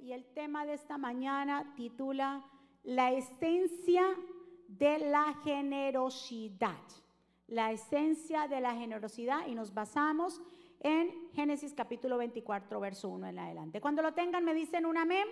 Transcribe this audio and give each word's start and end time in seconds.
y 0.00 0.12
el 0.12 0.24
tema 0.24 0.66
de 0.66 0.74
esta 0.74 0.98
mañana 0.98 1.74
titula 1.76 2.44
La 2.82 3.12
esencia 3.12 4.04
de 4.68 4.98
la 4.98 5.34
generosidad. 5.44 6.82
La 7.46 7.72
esencia 7.72 8.48
de 8.48 8.60
la 8.60 8.74
generosidad 8.74 9.46
y 9.46 9.54
nos 9.54 9.72
basamos 9.74 10.40
en 10.80 11.30
Génesis 11.32 11.74
capítulo 11.74 12.18
24, 12.18 12.80
verso 12.80 13.08
1 13.08 13.26
en 13.28 13.38
adelante. 13.38 13.80
Cuando 13.80 14.02
lo 14.02 14.12
tengan 14.14 14.44
me 14.44 14.54
dicen 14.54 14.86
un 14.86 14.96
amén. 14.96 15.26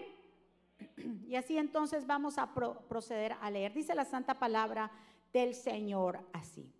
Y 1.26 1.36
así 1.36 1.56
entonces 1.56 2.06
vamos 2.06 2.36
a 2.36 2.52
proceder 2.52 3.34
a 3.40 3.50
leer. 3.50 3.72
Dice 3.72 3.94
la 3.94 4.04
santa 4.04 4.38
palabra 4.38 4.90
del 5.32 5.54
Señor 5.54 6.20
así. 6.32 6.70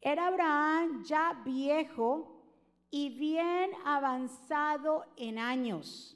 Era 0.00 0.26
Abraham 0.26 1.04
ya 1.04 1.40
viejo 1.44 2.42
y 2.90 3.10
bien 3.10 3.70
avanzado 3.84 5.04
en 5.16 5.38
años. 5.38 6.15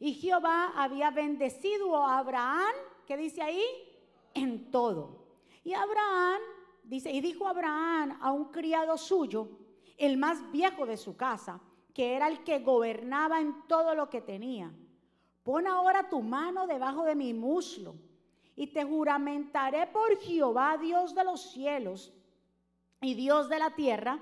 Y 0.00 0.14
Jehová 0.14 0.72
había 0.76 1.10
bendecido 1.10 1.96
a 1.96 2.18
Abraham, 2.18 2.74
¿qué 3.06 3.16
dice 3.16 3.42
ahí? 3.42 3.62
En 4.34 4.70
todo. 4.70 5.26
Y 5.64 5.74
Abraham, 5.74 6.40
dice, 6.84 7.10
y 7.10 7.20
dijo 7.20 7.46
Abraham 7.46 8.18
a 8.20 8.32
un 8.32 8.46
criado 8.46 8.96
suyo, 8.96 9.48
el 9.96 10.16
más 10.16 10.50
viejo 10.52 10.86
de 10.86 10.96
su 10.96 11.16
casa, 11.16 11.60
que 11.92 12.14
era 12.14 12.28
el 12.28 12.44
que 12.44 12.60
gobernaba 12.60 13.40
en 13.40 13.66
todo 13.66 13.94
lo 13.94 14.08
que 14.08 14.20
tenía, 14.20 14.72
pon 15.42 15.66
ahora 15.66 16.08
tu 16.08 16.22
mano 16.22 16.66
debajo 16.66 17.04
de 17.04 17.16
mi 17.16 17.34
muslo, 17.34 17.96
y 18.54 18.68
te 18.68 18.84
juramentaré 18.84 19.86
por 19.88 20.18
Jehová, 20.18 20.78
Dios 20.78 21.14
de 21.14 21.24
los 21.24 21.50
cielos 21.52 22.12
y 23.00 23.14
Dios 23.14 23.48
de 23.48 23.58
la 23.58 23.74
tierra, 23.74 24.18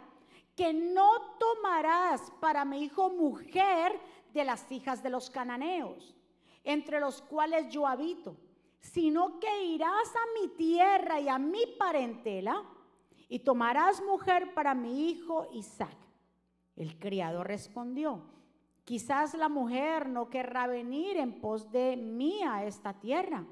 que 0.54 0.72
no 0.72 1.36
tomarás 1.38 2.30
para 2.40 2.64
mi 2.64 2.82
hijo 2.82 3.10
mujer 3.10 3.98
de 4.36 4.44
las 4.44 4.70
hijas 4.70 5.02
de 5.02 5.10
los 5.10 5.30
cananeos, 5.30 6.14
entre 6.62 7.00
los 7.00 7.22
cuales 7.22 7.68
yo 7.68 7.86
habito, 7.86 8.36
sino 8.78 9.40
que 9.40 9.64
irás 9.64 10.14
a 10.14 10.40
mi 10.40 10.48
tierra 10.48 11.18
y 11.18 11.28
a 11.28 11.38
mi 11.38 11.66
parentela 11.78 12.62
y 13.28 13.40
tomarás 13.40 14.02
mujer 14.02 14.54
para 14.54 14.74
mi 14.74 15.10
hijo 15.10 15.48
Isaac. 15.52 15.96
El 16.76 16.98
criado 16.98 17.42
respondió, 17.42 18.22
quizás 18.84 19.34
la 19.34 19.48
mujer 19.48 20.08
no 20.08 20.28
querrá 20.28 20.66
venir 20.66 21.16
en 21.16 21.40
pos 21.40 21.70
de 21.72 21.96
mí 21.96 22.42
a 22.42 22.64
esta 22.64 22.92
tierra. 22.92 23.44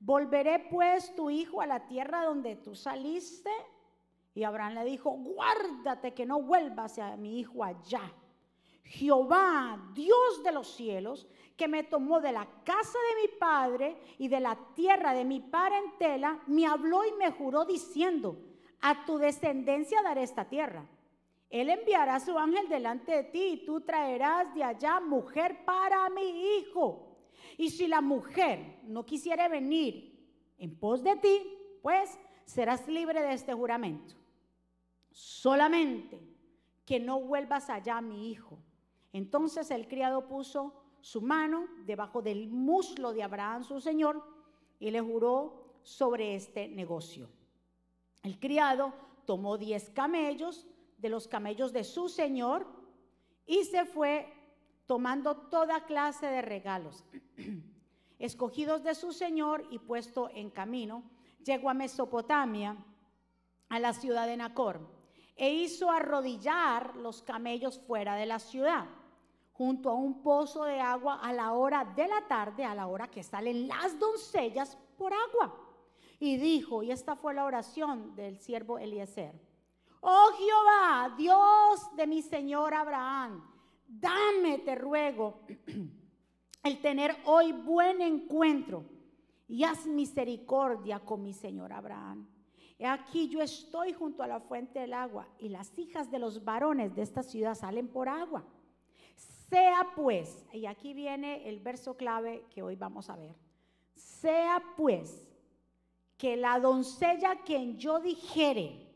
Volveré 0.00 0.68
pues 0.70 1.14
tu 1.16 1.30
hijo 1.30 1.60
a 1.60 1.66
la 1.66 1.86
tierra 1.86 2.24
donde 2.24 2.56
tú 2.56 2.74
saliste 2.74 3.50
y 4.34 4.44
Abraham 4.44 4.74
le 4.74 4.84
dijo, 4.84 5.10
guárdate 5.10 6.14
que 6.14 6.26
no 6.26 6.40
vuelvas 6.40 6.98
a 6.98 7.16
mi 7.16 7.40
hijo 7.40 7.64
allá. 7.64 8.12
Jehová, 8.88 9.90
Dios 9.94 10.42
de 10.42 10.52
los 10.52 10.68
cielos, 10.74 11.26
que 11.56 11.68
me 11.68 11.82
tomó 11.82 12.20
de 12.20 12.32
la 12.32 12.46
casa 12.64 12.98
de 13.08 13.22
mi 13.22 13.38
padre 13.38 13.96
y 14.18 14.28
de 14.28 14.40
la 14.40 14.56
tierra 14.74 15.12
de 15.12 15.24
mi 15.24 15.40
parentela, 15.40 16.42
me 16.46 16.66
habló 16.66 17.04
y 17.04 17.12
me 17.12 17.30
juró 17.30 17.64
diciendo, 17.64 18.38
a 18.80 19.04
tu 19.04 19.18
descendencia 19.18 20.02
daré 20.02 20.22
esta 20.22 20.48
tierra. 20.48 20.86
Él 21.50 21.70
enviará 21.70 22.16
a 22.16 22.20
su 22.20 22.38
ángel 22.38 22.68
delante 22.68 23.12
de 23.12 23.24
ti 23.24 23.42
y 23.42 23.64
tú 23.64 23.80
traerás 23.80 24.54
de 24.54 24.62
allá 24.62 25.00
mujer 25.00 25.64
para 25.64 26.08
mi 26.10 26.58
hijo. 26.58 27.16
Y 27.56 27.70
si 27.70 27.88
la 27.88 28.00
mujer 28.00 28.80
no 28.84 29.04
quisiere 29.04 29.48
venir 29.48 30.14
en 30.58 30.78
pos 30.78 31.02
de 31.02 31.16
ti, 31.16 31.56
pues 31.82 32.18
serás 32.44 32.86
libre 32.86 33.20
de 33.22 33.32
este 33.32 33.54
juramento 33.54 34.14
solamente 35.18 36.20
que 36.84 37.00
no 37.00 37.20
vuelvas 37.20 37.68
allá, 37.68 38.00
mi 38.00 38.30
hijo. 38.30 38.58
Entonces 39.12 39.70
el 39.70 39.88
criado 39.88 40.26
puso 40.26 40.74
su 41.00 41.22
mano 41.22 41.66
debajo 41.86 42.22
del 42.22 42.48
muslo 42.48 43.12
de 43.12 43.22
Abraham, 43.22 43.64
su 43.64 43.80
señor, 43.80 44.22
y 44.78 44.90
le 44.90 45.00
juró 45.00 45.78
sobre 45.82 46.34
este 46.34 46.68
negocio. 46.68 47.28
El 48.22 48.38
criado 48.38 48.92
tomó 49.24 49.56
diez 49.56 49.90
camellos 49.90 50.66
de 50.98 51.08
los 51.08 51.28
camellos 51.28 51.72
de 51.72 51.84
su 51.84 52.08
señor 52.08 52.66
y 53.46 53.64
se 53.64 53.84
fue 53.84 54.32
tomando 54.86 55.36
toda 55.36 55.86
clase 55.86 56.26
de 56.26 56.42
regalos. 56.42 57.04
Escogidos 58.18 58.82
de 58.82 58.94
su 58.94 59.12
señor 59.12 59.66
y 59.70 59.78
puesto 59.78 60.28
en 60.34 60.50
camino, 60.50 61.04
llegó 61.44 61.70
a 61.70 61.74
Mesopotamia, 61.74 62.76
a 63.68 63.78
la 63.78 63.92
ciudad 63.92 64.26
de 64.26 64.36
Nacor 64.36 64.80
e 65.36 65.52
hizo 65.52 65.90
arrodillar 65.90 66.96
los 66.96 67.22
camellos 67.22 67.78
fuera 67.78 68.16
de 68.16 68.26
la 68.26 68.40
ciudad, 68.40 68.86
junto 69.58 69.90
a 69.90 69.94
un 69.94 70.22
pozo 70.22 70.64
de 70.64 70.80
agua 70.80 71.20
a 71.20 71.32
la 71.32 71.52
hora 71.52 71.84
de 71.84 72.06
la 72.06 72.26
tarde, 72.26 72.64
a 72.64 72.74
la 72.74 72.86
hora 72.86 73.08
que 73.08 73.22
salen 73.22 73.68
las 73.68 73.98
doncellas 73.98 74.78
por 74.96 75.12
agua. 75.12 75.54
Y 76.20 76.36
dijo, 76.36 76.82
y 76.82 76.90
esta 76.90 77.16
fue 77.16 77.34
la 77.34 77.44
oración 77.44 78.14
del 78.14 78.38
siervo 78.38 78.78
Eliezer, 78.78 79.34
oh 80.00 80.30
Jehová, 80.38 81.14
Dios 81.18 81.96
de 81.96 82.06
mi 82.06 82.22
Señor 82.22 82.72
Abraham, 82.72 83.44
dame, 83.86 84.58
te 84.58 84.76
ruego, 84.76 85.40
el 86.62 86.80
tener 86.80 87.16
hoy 87.24 87.52
buen 87.52 88.00
encuentro 88.00 88.84
y 89.48 89.64
haz 89.64 89.86
misericordia 89.86 91.00
con 91.00 91.22
mi 91.22 91.34
Señor 91.34 91.72
Abraham 91.72 92.28
He 92.78 92.86
aquí 92.86 93.28
yo 93.28 93.42
estoy 93.42 93.92
junto 93.92 94.22
a 94.22 94.28
la 94.28 94.38
fuente 94.38 94.78
del 94.78 94.94
agua 94.94 95.26
y 95.40 95.48
las 95.48 95.76
hijas 95.78 96.10
de 96.12 96.20
los 96.20 96.44
varones 96.44 96.94
de 96.94 97.02
esta 97.02 97.24
ciudad 97.24 97.56
salen 97.56 97.88
por 97.88 98.08
agua. 98.08 98.44
Sea 99.50 99.92
pues, 99.96 100.44
y 100.52 100.66
aquí 100.66 100.92
viene 100.92 101.48
el 101.48 101.60
verso 101.60 101.96
clave 101.96 102.44
que 102.50 102.62
hoy 102.62 102.76
vamos 102.76 103.08
a 103.08 103.16
ver, 103.16 103.34
sea 103.94 104.62
pues 104.76 105.26
que 106.18 106.36
la 106.36 106.58
doncella 106.60 107.40
quien 107.46 107.78
yo 107.78 108.00
dijere, 108.00 108.86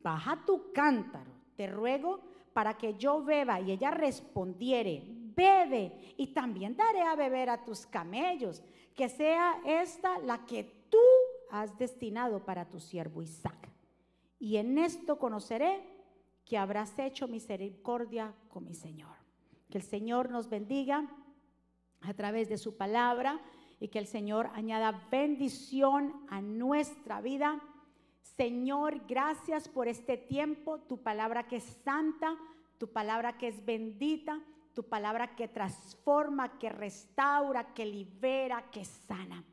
baja 0.00 0.44
tu 0.46 0.72
cántaro, 0.72 1.32
te 1.56 1.66
ruego 1.66 2.20
para 2.52 2.76
que 2.76 2.94
yo 2.94 3.24
beba, 3.24 3.60
y 3.60 3.72
ella 3.72 3.90
respondiere, 3.90 5.02
bebe, 5.06 6.14
y 6.16 6.28
también 6.28 6.76
daré 6.76 7.02
a 7.02 7.16
beber 7.16 7.50
a 7.50 7.64
tus 7.64 7.86
camellos, 7.86 8.62
que 8.94 9.08
sea 9.08 9.60
esta 9.64 10.18
la 10.18 10.44
que 10.44 10.64
tú 10.90 10.98
has 11.50 11.76
destinado 11.78 12.44
para 12.44 12.68
tu 12.68 12.78
siervo 12.78 13.22
Isaac. 13.22 13.68
Y 14.38 14.56
en 14.56 14.78
esto 14.78 15.18
conoceré 15.18 15.82
que 16.44 16.56
habrás 16.56 16.98
hecho 16.98 17.26
misericordia 17.26 18.34
con 18.48 18.64
mi 18.64 18.74
Señor. 18.74 19.17
Que 19.70 19.78
el 19.78 19.84
Señor 19.84 20.30
nos 20.30 20.48
bendiga 20.48 21.08
a 22.00 22.14
través 22.14 22.48
de 22.48 22.58
su 22.58 22.76
palabra 22.76 23.40
y 23.80 23.88
que 23.88 23.98
el 23.98 24.06
Señor 24.06 24.50
añada 24.54 25.06
bendición 25.10 26.14
a 26.28 26.40
nuestra 26.40 27.20
vida. 27.20 27.60
Señor, 28.22 29.06
gracias 29.06 29.68
por 29.68 29.88
este 29.88 30.16
tiempo, 30.16 30.78
tu 30.80 31.02
palabra 31.02 31.46
que 31.48 31.56
es 31.56 31.64
santa, 31.84 32.36
tu 32.78 32.88
palabra 32.92 33.36
que 33.36 33.48
es 33.48 33.64
bendita, 33.64 34.40
tu 34.74 34.84
palabra 34.84 35.34
que 35.34 35.48
transforma, 35.48 36.58
que 36.58 36.68
restaura, 36.68 37.74
que 37.74 37.84
libera, 37.84 38.70
que 38.70 38.84
sana. 38.84 39.44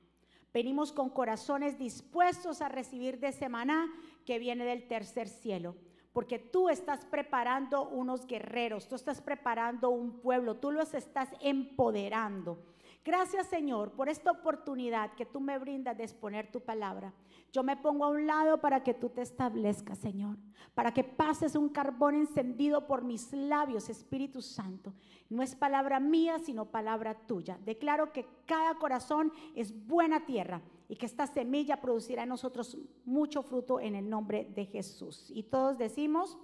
Venimos 0.53 0.93
con 0.93 1.09
corazones 1.09 1.77
dispuestos 1.77 2.61
a 2.61 2.69
recibir 2.69 3.19
de 3.19 3.31
semana 3.31 3.91
que 4.25 4.39
viene 4.39 4.63
del 4.63 4.87
tercer 4.87 5.27
cielo. 5.27 5.75
Porque 6.15 6.39
tú 6.39 6.69
estás 6.69 7.03
preparando 7.03 7.89
unos 7.89 8.25
guerreros, 8.25 8.87
tú 8.87 8.95
estás 8.95 9.19
preparando 9.19 9.89
un 9.89 10.21
pueblo, 10.21 10.55
tú 10.55 10.71
los 10.71 10.93
estás 10.93 11.27
empoderando. 11.41 12.57
Gracias 13.05 13.45
Señor 13.45 13.91
por 13.91 14.09
esta 14.09 14.31
oportunidad 14.31 15.13
que 15.13 15.27
tú 15.27 15.39
me 15.39 15.59
brindas 15.59 15.95
de 15.95 16.03
exponer 16.03 16.51
tu 16.51 16.61
palabra. 16.61 17.13
Yo 17.53 17.61
me 17.61 17.77
pongo 17.77 18.05
a 18.05 18.09
un 18.09 18.25
lado 18.25 18.59
para 18.59 18.83
que 18.83 18.95
tú 18.95 19.09
te 19.09 19.21
establezcas, 19.21 19.99
Señor, 19.99 20.37
para 20.73 20.91
que 20.91 21.03
pases 21.03 21.55
un 21.55 21.69
carbón 21.69 22.15
encendido 22.15 22.87
por 22.87 23.03
mis 23.03 23.31
labios, 23.31 23.89
Espíritu 23.89 24.41
Santo. 24.41 24.91
No 25.29 25.43
es 25.43 25.55
palabra 25.55 25.99
mía, 25.99 26.39
sino 26.39 26.65
palabra 26.65 27.13
tuya. 27.13 27.59
Declaro 27.63 28.11
que 28.11 28.25
cada 28.47 28.73
corazón 28.73 29.31
es 29.53 29.85
buena 29.85 30.25
tierra 30.25 30.63
y 30.89 30.95
que 30.95 31.05
esta 31.05 31.27
semilla 31.27 31.79
producirá 31.79 32.23
en 32.23 32.29
nosotros 32.29 32.75
mucho 33.05 33.43
fruto 33.43 33.79
en 33.79 33.93
el 33.93 34.09
nombre 34.09 34.49
de 34.55 34.65
Jesús. 34.65 35.29
Y 35.29 35.43
todos 35.43 35.77
decimos 35.77 36.39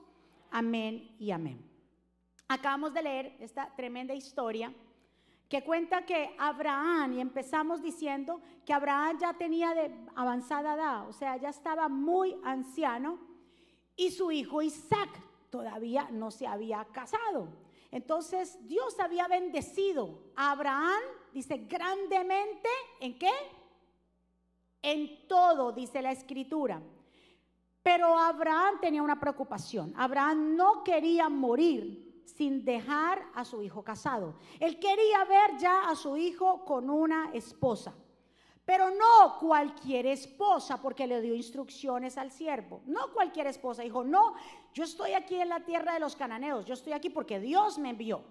amén 0.52 1.16
y 1.18 1.32
amén. 1.32 1.60
Acabamos 2.48 2.94
de 2.94 3.02
leer 3.02 3.36
esta 3.40 3.76
tremenda 3.76 4.14
historia 4.14 4.72
que 5.52 5.66
cuenta 5.66 6.06
que 6.06 6.34
Abraham, 6.40 7.18
y 7.18 7.20
empezamos 7.20 7.82
diciendo 7.82 8.40
que 8.66 8.72
Abraham 8.72 9.18
ya 9.20 9.34
tenía 9.34 9.74
de 9.74 9.94
avanzada 10.16 10.76
edad, 10.76 11.10
o 11.10 11.12
sea, 11.12 11.36
ya 11.36 11.50
estaba 11.50 11.90
muy 11.90 12.38
anciano, 12.46 13.20
y 13.98 14.12
su 14.12 14.32
hijo 14.32 14.62
Isaac 14.62 15.10
todavía 15.50 16.08
no 16.10 16.32
se 16.32 16.48
había 16.48 16.86
casado. 16.94 17.50
Entonces 17.92 18.66
Dios 18.66 18.98
había 19.02 19.28
bendecido 19.28 20.32
a 20.38 20.52
Abraham, 20.52 21.02
dice, 21.34 21.58
grandemente, 21.58 22.70
¿en 23.02 23.20
qué? 23.20 23.34
En 24.82 25.28
todo, 25.28 25.74
dice 25.74 26.02
la 26.02 26.14
escritura. 26.14 26.82
Pero 27.84 28.18
Abraham 28.18 28.80
tenía 28.80 29.04
una 29.04 29.20
preocupación. 29.20 29.94
Abraham 29.98 30.56
no 30.56 30.82
quería 30.86 31.28
morir 31.28 32.11
sin 32.26 32.64
dejar 32.64 33.22
a 33.34 33.46
su 33.46 33.62
hijo 33.62 33.84
casado. 33.84 34.36
Él 34.60 34.80
quería 34.80 35.24
ver 35.26 35.58
ya 35.58 35.90
a 35.90 35.96
su 35.96 36.18
hijo 36.18 36.64
con 36.66 36.90
una 36.90 37.32
esposa. 37.34 37.94
Pero 38.66 38.90
no 38.92 39.40
cualquier 39.40 40.06
esposa, 40.06 40.82
porque 40.82 41.08
le 41.08 41.20
dio 41.20 41.36
instrucciones 41.36 42.18
al 42.18 42.32
siervo. 42.32 42.82
No 42.86 43.12
cualquier 43.12 43.48
esposa. 43.48 43.82
Dijo, 43.82 44.04
no, 44.04 44.36
yo 44.74 44.84
estoy 44.84 45.14
aquí 45.14 45.36
en 45.36 45.50
la 45.50 45.62
tierra 45.62 45.94
de 45.94 46.00
los 46.00 46.16
cananeos. 46.16 46.66
Yo 46.66 46.74
estoy 46.74 46.94
aquí 46.94 47.10
porque 47.10 47.40
Dios 47.40 47.78
me 47.80 47.90
envió. 47.90 48.24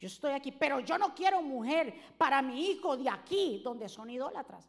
Yo 0.00 0.06
estoy 0.06 0.32
aquí, 0.32 0.52
pero 0.52 0.80
yo 0.80 0.96
no 0.96 1.14
quiero 1.14 1.42
mujer 1.42 1.94
para 2.16 2.40
mi 2.40 2.70
hijo 2.70 2.96
de 2.96 3.10
aquí, 3.10 3.60
donde 3.64 3.88
son 3.88 4.10
idólatras. 4.10 4.68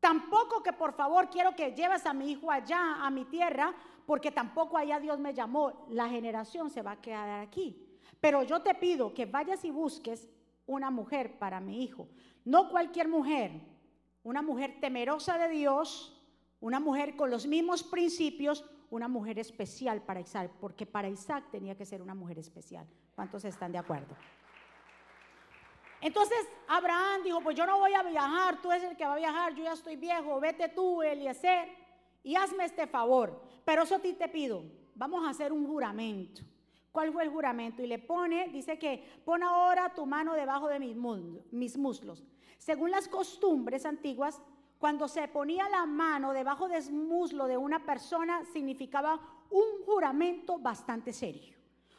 Tampoco 0.00 0.62
que 0.62 0.72
por 0.72 0.92
favor 0.92 1.28
quiero 1.30 1.54
que 1.56 1.72
lleves 1.72 2.06
a 2.06 2.12
mi 2.12 2.30
hijo 2.30 2.50
allá, 2.50 3.04
a 3.04 3.10
mi 3.10 3.24
tierra, 3.24 3.74
porque 4.08 4.30
tampoco 4.30 4.78
allá 4.78 4.98
Dios 4.98 5.18
me 5.18 5.34
llamó. 5.34 5.84
La 5.90 6.08
generación 6.08 6.70
se 6.70 6.80
va 6.80 6.92
a 6.92 7.00
quedar 7.02 7.40
aquí. 7.40 7.86
Pero 8.22 8.42
yo 8.42 8.62
te 8.62 8.74
pido 8.74 9.12
que 9.12 9.26
vayas 9.26 9.62
y 9.66 9.70
busques 9.70 10.26
una 10.64 10.90
mujer 10.90 11.38
para 11.38 11.60
mi 11.60 11.84
hijo. 11.84 12.08
No 12.42 12.70
cualquier 12.70 13.06
mujer, 13.06 13.60
una 14.22 14.40
mujer 14.40 14.78
temerosa 14.80 15.36
de 15.36 15.50
Dios, 15.50 16.18
una 16.58 16.80
mujer 16.80 17.16
con 17.16 17.28
los 17.28 17.46
mismos 17.46 17.82
principios, 17.82 18.64
una 18.88 19.08
mujer 19.08 19.38
especial 19.38 20.00
para 20.00 20.20
Isaac, 20.20 20.52
porque 20.58 20.86
para 20.86 21.10
Isaac 21.10 21.44
tenía 21.50 21.76
que 21.76 21.84
ser 21.84 22.00
una 22.00 22.14
mujer 22.14 22.38
especial. 22.38 22.86
¿Cuántos 23.14 23.44
están 23.44 23.72
de 23.72 23.78
acuerdo? 23.78 24.16
Entonces 26.00 26.48
Abraham 26.66 27.24
dijo, 27.24 27.42
pues 27.42 27.54
yo 27.54 27.66
no 27.66 27.78
voy 27.78 27.92
a 27.92 28.02
viajar, 28.02 28.62
tú 28.62 28.72
eres 28.72 28.84
el 28.84 28.96
que 28.96 29.04
va 29.04 29.12
a 29.12 29.18
viajar, 29.18 29.54
yo 29.54 29.64
ya 29.64 29.74
estoy 29.74 29.96
viejo, 29.96 30.40
vete 30.40 30.70
tú, 30.70 31.02
Eliezer, 31.02 31.68
y 32.22 32.36
hazme 32.36 32.64
este 32.64 32.86
favor. 32.86 33.47
Pero 33.68 33.82
eso 33.82 33.96
a 33.96 33.98
ti 33.98 34.14
te 34.14 34.30
pido, 34.30 34.64
vamos 34.94 35.26
a 35.26 35.28
hacer 35.28 35.52
un 35.52 35.66
juramento. 35.66 36.40
¿Cuál 36.90 37.12
fue 37.12 37.24
el 37.24 37.28
juramento? 37.28 37.82
Y 37.82 37.86
le 37.86 37.98
pone, 37.98 38.48
dice 38.48 38.78
que 38.78 39.20
pon 39.26 39.42
ahora 39.42 39.92
tu 39.92 40.06
mano 40.06 40.32
debajo 40.32 40.68
de 40.68 40.78
mis, 40.78 41.76
muslos. 41.76 42.24
Según 42.56 42.90
las 42.90 43.08
costumbres 43.08 43.84
antiguas, 43.84 44.40
cuando 44.78 45.06
se 45.06 45.28
ponía 45.28 45.68
la 45.68 45.84
mano 45.84 46.32
debajo 46.32 46.66
del 46.66 46.90
muslo 46.94 47.44
de 47.44 47.58
una 47.58 47.84
persona 47.84 48.42
significaba 48.54 49.20
un 49.50 49.84
juramento 49.84 50.58
bastante 50.58 51.12
serio. 51.12 51.54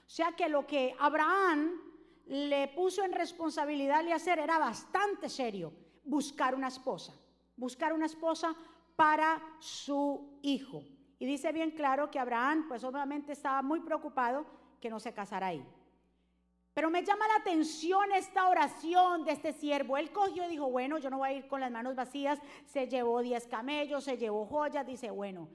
O 0.07 0.09
sea 0.09 0.31
que 0.31 0.49
lo 0.49 0.65
que 0.65 0.95
Abraham 0.97 1.79
le 2.25 2.69
puso 2.69 3.03
en 3.03 3.11
responsabilidad 3.11 4.03
de 4.03 4.13
hacer 4.13 4.39
era 4.39 4.57
bastante 4.57 5.29
serio, 5.29 5.71
buscar 6.03 6.55
una 6.55 6.69
esposa, 6.69 7.13
buscar 7.55 7.93
una 7.93 8.07
esposa 8.07 8.55
para 8.95 9.39
su 9.59 10.39
hijo. 10.41 10.83
Y 11.19 11.25
dice 11.25 11.51
bien 11.51 11.71
claro 11.71 12.09
que 12.09 12.17
Abraham, 12.17 12.65
pues 12.69 12.83
obviamente 12.83 13.33
estaba 13.33 13.61
muy 13.61 13.81
preocupado 13.81 14.45
que 14.79 14.89
no 14.89 14.99
se 14.99 15.13
casara 15.13 15.47
ahí. 15.47 15.65
Pero 16.73 16.89
me 16.89 17.03
llama 17.03 17.27
la 17.27 17.35
atención 17.35 18.09
esta 18.13 18.47
oración 18.47 19.25
de 19.25 19.33
este 19.33 19.51
siervo. 19.51 19.97
Él 19.97 20.13
cogió 20.13 20.45
y 20.45 20.49
dijo, 20.49 20.71
bueno, 20.71 20.97
yo 20.97 21.09
no 21.09 21.17
voy 21.17 21.29
a 21.29 21.33
ir 21.33 21.47
con 21.49 21.59
las 21.59 21.71
manos 21.71 21.93
vacías. 21.93 22.39
Se 22.65 22.87
llevó 22.87 23.21
10 23.21 23.47
camellos, 23.47 24.05
se 24.05 24.17
llevó 24.17 24.45
joyas. 24.45 24.87
Dice, 24.87 25.11
bueno, 25.11 25.49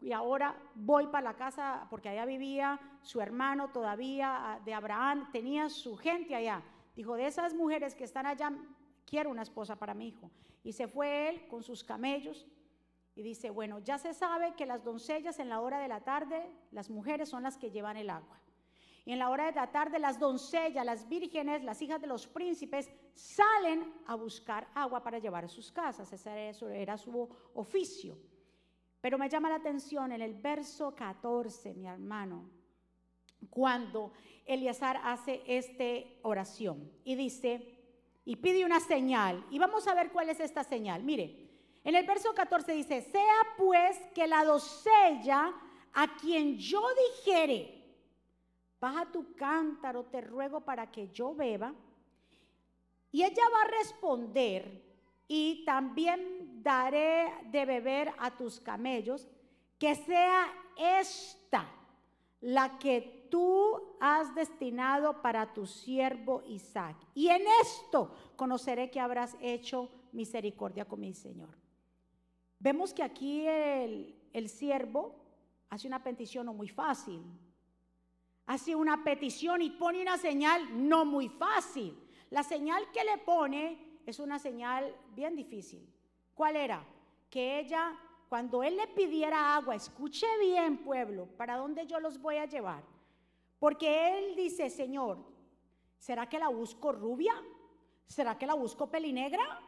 y 0.00 0.12
ahora 0.12 0.56
voy 0.74 1.08
para 1.08 1.24
la 1.24 1.36
casa, 1.36 1.86
porque 1.90 2.08
allá 2.08 2.24
vivía 2.24 2.80
su 3.02 3.20
hermano 3.20 3.68
todavía 3.68 4.60
de 4.64 4.72
Abraham, 4.72 5.30
tenía 5.30 5.68
su 5.68 5.94
gente 5.98 6.34
allá. 6.34 6.62
Dijo, 6.96 7.16
de 7.16 7.26
esas 7.26 7.52
mujeres 7.52 7.94
que 7.94 8.04
están 8.04 8.24
allá, 8.24 8.50
quiero 9.04 9.28
una 9.28 9.42
esposa 9.42 9.76
para 9.76 9.92
mi 9.92 10.08
hijo. 10.08 10.30
Y 10.64 10.72
se 10.72 10.88
fue 10.88 11.28
él 11.28 11.46
con 11.48 11.62
sus 11.62 11.84
camellos 11.84 12.46
y 13.14 13.22
dice, 13.22 13.50
bueno, 13.50 13.78
ya 13.78 13.98
se 13.98 14.14
sabe 14.14 14.54
que 14.54 14.66
las 14.66 14.84
doncellas 14.84 15.38
en 15.38 15.48
la 15.48 15.60
hora 15.60 15.78
de 15.78 15.88
la 15.88 16.00
tarde, 16.00 16.50
las 16.70 16.88
mujeres 16.88 17.28
son 17.28 17.42
las 17.42 17.58
que 17.58 17.70
llevan 17.70 17.96
el 17.96 18.10
agua. 18.10 18.40
Y 19.04 19.12
en 19.12 19.18
la 19.18 19.30
hora 19.30 19.46
de 19.46 19.52
la 19.52 19.70
tarde 19.70 19.98
las 19.98 20.18
doncellas, 20.18 20.86
las 20.86 21.08
vírgenes, 21.08 21.64
las 21.64 21.82
hijas 21.82 22.00
de 22.00 22.06
los 22.06 22.26
príncipes 22.26 22.90
salen 23.14 23.92
a 24.06 24.14
buscar 24.14 24.68
agua 24.74 25.02
para 25.02 25.18
llevar 25.18 25.44
a 25.44 25.48
sus 25.48 25.72
casas. 25.72 26.12
Ese 26.12 26.52
era 26.80 26.96
su 26.96 27.28
oficio. 27.54 28.16
Pero 29.00 29.18
me 29.18 29.28
llama 29.28 29.48
la 29.48 29.56
atención 29.56 30.12
en 30.12 30.22
el 30.22 30.34
verso 30.34 30.94
14, 30.94 31.74
mi 31.74 31.88
hermano, 31.88 32.48
cuando 33.50 34.12
Eleazar 34.46 35.00
hace 35.02 35.42
esta 35.46 36.08
oración 36.22 36.88
y 37.02 37.16
dice, 37.16 37.82
y 38.24 38.36
pide 38.36 38.64
una 38.64 38.78
señal. 38.78 39.44
Y 39.50 39.58
vamos 39.58 39.88
a 39.88 39.94
ver 39.94 40.12
cuál 40.12 40.28
es 40.28 40.38
esta 40.38 40.62
señal. 40.62 41.02
Mire, 41.02 41.41
en 41.84 41.94
el 41.94 42.06
verso 42.06 42.32
14 42.32 42.72
dice, 42.72 43.02
sea 43.02 43.40
pues 43.56 43.98
que 44.14 44.26
la 44.26 44.44
doncella 44.44 45.52
a 45.92 46.16
quien 46.16 46.56
yo 46.58 46.82
dijere, 47.08 47.82
baja 48.80 49.10
tu 49.10 49.34
cántaro, 49.34 50.04
te 50.04 50.20
ruego 50.20 50.60
para 50.60 50.90
que 50.90 51.08
yo 51.08 51.34
beba. 51.34 51.74
Y 53.10 53.22
ella 53.22 53.42
va 53.52 53.62
a 53.62 53.78
responder, 53.78 54.82
y 55.28 55.64
también 55.64 56.62
daré 56.62 57.32
de 57.50 57.64
beber 57.64 58.12
a 58.18 58.30
tus 58.36 58.60
camellos, 58.60 59.28
que 59.78 59.94
sea 59.94 60.46
esta 60.76 61.68
la 62.40 62.78
que 62.78 63.28
tú 63.30 63.96
has 64.00 64.34
destinado 64.34 65.22
para 65.22 65.52
tu 65.52 65.66
siervo 65.66 66.42
Isaac. 66.46 66.96
Y 67.14 67.28
en 67.28 67.42
esto 67.62 68.14
conoceré 68.36 68.90
que 68.90 69.00
habrás 69.00 69.36
hecho 69.40 69.88
misericordia 70.12 70.84
con 70.84 71.00
mi 71.00 71.14
Señor. 71.14 71.61
Vemos 72.62 72.94
que 72.94 73.02
aquí 73.02 73.44
el, 73.44 74.14
el 74.32 74.48
siervo 74.48 75.16
hace 75.68 75.88
una 75.88 76.04
petición 76.04 76.46
no 76.46 76.54
muy 76.54 76.68
fácil. 76.68 77.20
Hace 78.46 78.76
una 78.76 79.02
petición 79.02 79.62
y 79.62 79.70
pone 79.70 80.00
una 80.00 80.16
señal 80.16 80.62
no 80.88 81.04
muy 81.04 81.28
fácil. 81.28 81.92
La 82.30 82.44
señal 82.44 82.88
que 82.92 83.02
le 83.02 83.18
pone 83.18 83.98
es 84.06 84.20
una 84.20 84.38
señal 84.38 84.94
bien 85.12 85.34
difícil. 85.34 85.92
¿Cuál 86.36 86.54
era? 86.54 86.86
Que 87.28 87.58
ella, 87.58 87.98
cuando 88.28 88.62
él 88.62 88.76
le 88.76 88.86
pidiera 88.86 89.56
agua, 89.56 89.74
escuche 89.74 90.26
bien 90.38 90.84
pueblo, 90.84 91.26
¿para 91.36 91.56
dónde 91.56 91.84
yo 91.88 91.98
los 91.98 92.20
voy 92.20 92.36
a 92.36 92.46
llevar? 92.46 92.84
Porque 93.58 94.18
él 94.18 94.36
dice, 94.36 94.70
Señor, 94.70 95.18
¿será 95.98 96.28
que 96.28 96.38
la 96.38 96.48
busco 96.48 96.92
rubia? 96.92 97.34
¿Será 98.06 98.38
que 98.38 98.46
la 98.46 98.54
busco 98.54 98.88
pelinegra? 98.88 99.60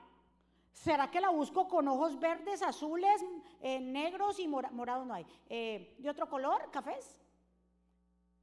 ¿Será 0.74 1.08
que 1.08 1.20
la 1.20 1.30
busco 1.30 1.68
con 1.68 1.86
ojos 1.86 2.18
verdes, 2.18 2.60
azules, 2.60 3.24
eh, 3.60 3.80
negros 3.80 4.40
y 4.40 4.48
morados 4.48 5.06
no 5.06 5.14
hay? 5.14 5.24
Eh, 5.48 5.94
¿De 5.98 6.10
otro 6.10 6.28
color? 6.28 6.68
¿Cafés? 6.72 7.20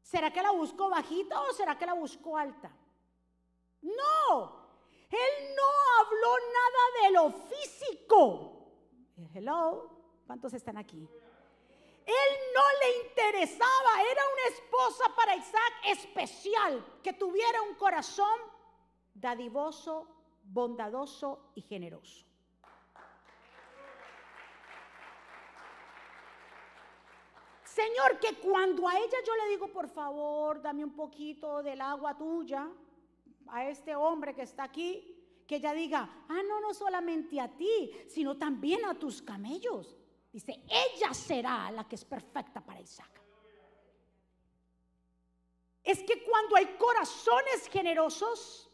¿Será 0.01 0.31
que 0.31 0.41
la 0.41 0.51
busco 0.51 0.89
bajita 0.89 1.41
o 1.41 1.53
será 1.53 1.77
que 1.77 1.85
la 1.85 1.93
busco 1.93 2.37
alta? 2.37 2.71
No, 3.81 4.61
él 5.09 5.55
no 5.55 5.69
habló 5.99 6.35
nada 6.53 7.03
de 7.03 7.11
lo 7.11 7.31
físico. 7.31 8.65
Hello, 9.33 9.89
¿cuántos 10.25 10.53
están 10.53 10.77
aquí? 10.77 11.05
Él 12.05 12.37
no 12.55 12.63
le 12.79 13.07
interesaba, 13.07 14.03
era 14.09 14.21
una 14.33 14.55
esposa 14.55 15.15
para 15.15 15.35
Isaac 15.35 15.73
especial, 15.85 16.99
que 17.03 17.13
tuviera 17.13 17.61
un 17.61 17.75
corazón 17.75 18.39
dadivoso, 19.13 20.07
bondadoso 20.51 21.51
y 21.55 21.61
generoso. 21.61 22.25
Señor, 27.63 28.19
que 28.19 28.35
cuando 28.35 28.87
a 28.87 28.97
ella 28.97 29.17
yo 29.25 29.33
le 29.35 29.49
digo, 29.49 29.67
por 29.69 29.87
favor, 29.87 30.61
dame 30.61 30.83
un 30.83 30.93
poquito 30.93 31.63
del 31.63 31.79
agua 31.79 32.17
tuya, 32.17 32.69
a 33.47 33.69
este 33.69 33.95
hombre 33.95 34.35
que 34.35 34.41
está 34.41 34.63
aquí, 34.63 35.17
que 35.47 35.55
ella 35.55 35.73
diga, 35.73 36.25
ah, 36.27 36.41
no, 36.47 36.59
no 36.59 36.73
solamente 36.73 37.39
a 37.39 37.47
ti, 37.49 37.91
sino 38.07 38.37
también 38.37 38.85
a 38.85 38.93
tus 38.93 39.21
camellos. 39.21 39.97
Dice, 40.31 40.63
ella 40.67 41.13
será 41.13 41.71
la 41.71 41.87
que 41.87 41.95
es 41.95 42.05
perfecta 42.05 42.61
para 42.61 42.81
Isaac. 42.81 43.21
Es 45.83 46.03
que 46.03 46.23
cuando 46.23 46.55
hay 46.55 46.77
corazones 46.77 47.67
generosos, 47.69 48.70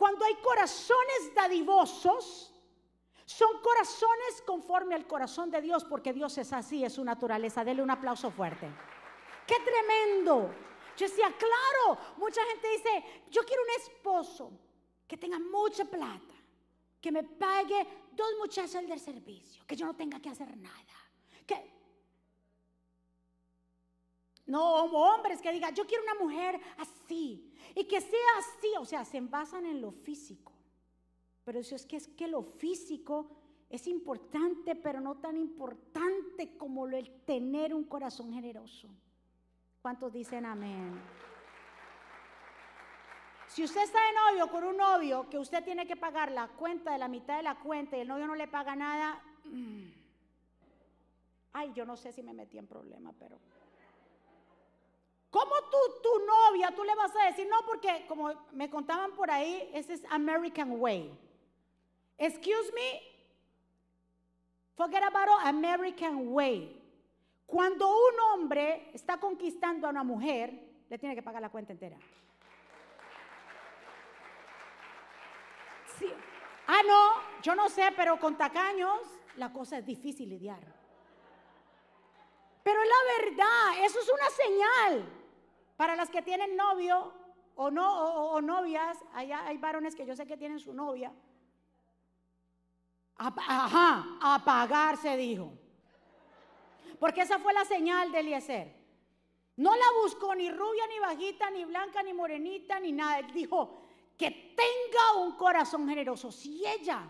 cuando 0.00 0.24
hay 0.24 0.34
corazones 0.36 1.34
dadivosos, 1.34 2.50
son 3.26 3.60
corazones 3.60 4.42
conforme 4.46 4.94
al 4.94 5.06
corazón 5.06 5.50
de 5.50 5.60
Dios, 5.60 5.84
porque 5.84 6.14
Dios 6.14 6.38
es 6.38 6.54
así, 6.54 6.82
es 6.82 6.94
su 6.94 7.04
naturaleza. 7.04 7.62
Dele 7.62 7.82
un 7.82 7.90
aplauso 7.90 8.30
fuerte. 8.30 8.66
¡Qué 9.46 9.56
tremendo! 9.62 10.54
Yo 10.96 11.06
decía, 11.06 11.26
claro, 11.36 12.00
mucha 12.16 12.40
gente 12.46 12.66
dice, 12.68 13.24
yo 13.30 13.42
quiero 13.44 13.62
un 13.62 13.82
esposo 13.82 14.50
que 15.06 15.18
tenga 15.18 15.38
mucha 15.38 15.84
plata, 15.84 16.34
que 16.98 17.12
me 17.12 17.22
pague 17.22 17.86
dos 18.12 18.30
muchachos 18.38 18.88
del 18.88 19.00
servicio, 19.00 19.66
que 19.66 19.76
yo 19.76 19.84
no 19.84 19.94
tenga 19.94 20.18
que 20.18 20.30
hacer 20.30 20.56
nada. 20.56 20.94
No, 24.50 24.84
hombres 24.84 25.40
que 25.40 25.52
digan, 25.52 25.72
yo 25.74 25.86
quiero 25.86 26.02
una 26.02 26.14
mujer 26.14 26.60
así 26.76 27.54
y 27.72 27.84
que 27.84 28.00
sea 28.00 28.30
así, 28.38 28.68
o 28.80 28.84
sea, 28.84 29.04
se 29.04 29.20
basan 29.20 29.64
en 29.64 29.80
lo 29.80 29.92
físico. 29.92 30.52
Pero 31.44 31.60
eso 31.60 31.76
es 31.76 31.86
que 31.86 31.96
es 31.96 32.08
que 32.08 32.26
lo 32.26 32.42
físico 32.42 33.30
es 33.68 33.86
importante, 33.86 34.74
pero 34.74 35.00
no 35.00 35.18
tan 35.18 35.36
importante 35.36 36.56
como 36.56 36.88
el 36.88 37.24
tener 37.24 37.72
un 37.72 37.84
corazón 37.84 38.32
generoso. 38.32 38.88
¿Cuántos 39.80 40.12
dicen 40.12 40.44
amén? 40.44 41.00
Si 43.46 43.62
usted 43.62 43.82
está 43.82 43.98
de 44.04 44.12
novio 44.12 44.50
con 44.50 44.64
un 44.64 44.76
novio 44.76 45.28
que 45.30 45.38
usted 45.38 45.62
tiene 45.62 45.86
que 45.86 45.96
pagar 45.96 46.32
la 46.32 46.48
cuenta 46.48 46.92
de 46.92 46.98
la 46.98 47.06
mitad 47.06 47.36
de 47.36 47.44
la 47.44 47.60
cuenta 47.60 47.96
y 47.96 48.00
el 48.00 48.08
novio 48.08 48.26
no 48.26 48.34
le 48.34 48.48
paga 48.48 48.74
nada, 48.74 49.22
mm. 49.44 49.86
ay, 51.52 51.72
yo 51.72 51.86
no 51.86 51.96
sé 51.96 52.12
si 52.12 52.22
me 52.24 52.32
metí 52.32 52.58
en 52.58 52.66
problema, 52.66 53.12
pero... 53.16 53.38
¿Cómo 55.30 55.54
tú, 55.70 55.78
tu 56.02 56.26
novia, 56.26 56.72
tú 56.74 56.82
le 56.82 56.94
vas 56.96 57.14
a 57.14 57.26
decir, 57.26 57.46
no, 57.48 57.64
porque 57.64 58.04
como 58.08 58.32
me 58.52 58.68
contaban 58.68 59.12
por 59.12 59.30
ahí, 59.30 59.70
ese 59.72 59.94
es 59.94 60.02
American 60.10 60.80
Way. 60.80 61.16
Excuse 62.18 62.72
me, 62.74 63.00
forget 64.74 65.02
about 65.04 65.28
American 65.44 66.32
Way. 66.32 66.76
Cuando 67.46 67.88
un 67.88 68.20
hombre 68.32 68.90
está 68.92 69.18
conquistando 69.18 69.86
a 69.86 69.90
una 69.90 70.02
mujer, 70.02 70.52
le 70.88 70.98
tiene 70.98 71.14
que 71.14 71.22
pagar 71.22 71.40
la 71.40 71.50
cuenta 71.50 71.72
entera. 71.72 71.96
Ah, 76.66 76.82
no, 76.86 77.42
yo 77.42 77.54
no 77.54 77.68
sé, 77.68 77.92
pero 77.96 78.18
con 78.18 78.36
tacaños 78.36 79.00
la 79.36 79.52
cosa 79.52 79.78
es 79.78 79.86
difícil 79.86 80.28
lidiar. 80.28 80.60
Pero 82.62 82.82
es 82.82 82.88
la 82.88 83.24
verdad, 83.24 83.84
eso 83.84 83.98
es 83.98 84.08
una 84.08 84.30
señal. 84.30 85.19
Para 85.80 85.96
las 85.96 86.10
que 86.10 86.20
tienen 86.20 86.58
novio 86.58 87.10
o, 87.54 87.70
no, 87.70 88.32
o, 88.32 88.42
novias, 88.42 88.98
allá 89.14 89.46
hay 89.46 89.56
varones 89.56 89.94
que 89.94 90.04
yo 90.04 90.14
sé 90.14 90.26
que 90.26 90.36
tienen 90.36 90.60
su 90.60 90.74
novia. 90.74 91.10
Ajá, 93.16 94.18
a 94.20 94.44
pagar 94.44 94.98
se 94.98 95.16
dijo. 95.16 95.54
Porque 96.98 97.22
esa 97.22 97.38
fue 97.38 97.54
la 97.54 97.64
señal 97.64 98.12
de 98.12 98.20
Eliezer. 98.20 98.76
No 99.56 99.74
la 99.74 99.86
buscó 100.02 100.34
ni 100.34 100.50
rubia, 100.50 100.86
ni 100.86 100.98
bajita, 100.98 101.50
ni 101.50 101.64
blanca, 101.64 102.02
ni 102.02 102.12
morenita, 102.12 102.78
ni 102.78 102.92
nada. 102.92 103.20
Él 103.20 103.32
dijo 103.32 103.80
que 104.18 104.30
tenga 104.30 105.24
un 105.24 105.32
corazón 105.38 105.88
generoso. 105.88 106.30
Si 106.30 106.62
ella 106.66 107.08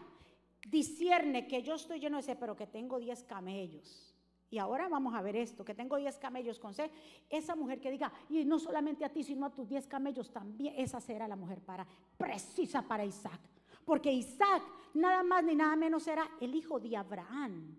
discierne 0.69 1.49
que 1.49 1.65
yo 1.65 1.75
estoy 1.75 1.99
lleno 1.99 2.19
de 2.19 2.21
ese, 2.21 2.37
pero 2.37 2.55
que 2.55 2.69
tengo 2.69 3.01
10 3.01 3.25
camellos 3.25 4.10
y 4.51 4.59
ahora 4.59 4.89
vamos 4.89 5.15
a 5.15 5.23
ver 5.23 5.37
esto, 5.37 5.65
que 5.65 5.75
tengo 5.75 5.97
10 5.97 6.19
camellos 6.19 6.59
con 6.59 6.75
sed. 6.75 6.91
Esa 7.29 7.55
mujer 7.55 7.81
que 7.81 7.91
diga, 7.91 8.13
y 8.29 8.45
no 8.45 8.59
solamente 8.59 9.05
a 9.05 9.09
ti, 9.09 9.23
sino 9.23 9.47
a 9.47 9.51
tus 9.51 9.69
10 9.69 9.87
camellos 9.87 10.33
también, 10.33 10.75
esa 10.77 11.01
será 11.01 11.29
la 11.29 11.37
mujer 11.37 11.61
para, 11.61 11.87
precisa 12.19 12.83
para 12.83 13.05
Isaac. 13.05 13.41
Porque 13.85 14.11
Isaac 14.11 14.63
nada 14.95 15.23
más 15.23 15.45
ni 15.45 15.55
nada 15.55 15.77
menos 15.77 16.07
era 16.09 16.29
el 16.41 16.53
hijo 16.55 16.81
de 16.81 16.97
Abraham, 16.97 17.77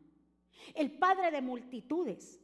el 0.74 0.98
padre 0.98 1.30
de 1.30 1.42
multitudes. 1.42 2.40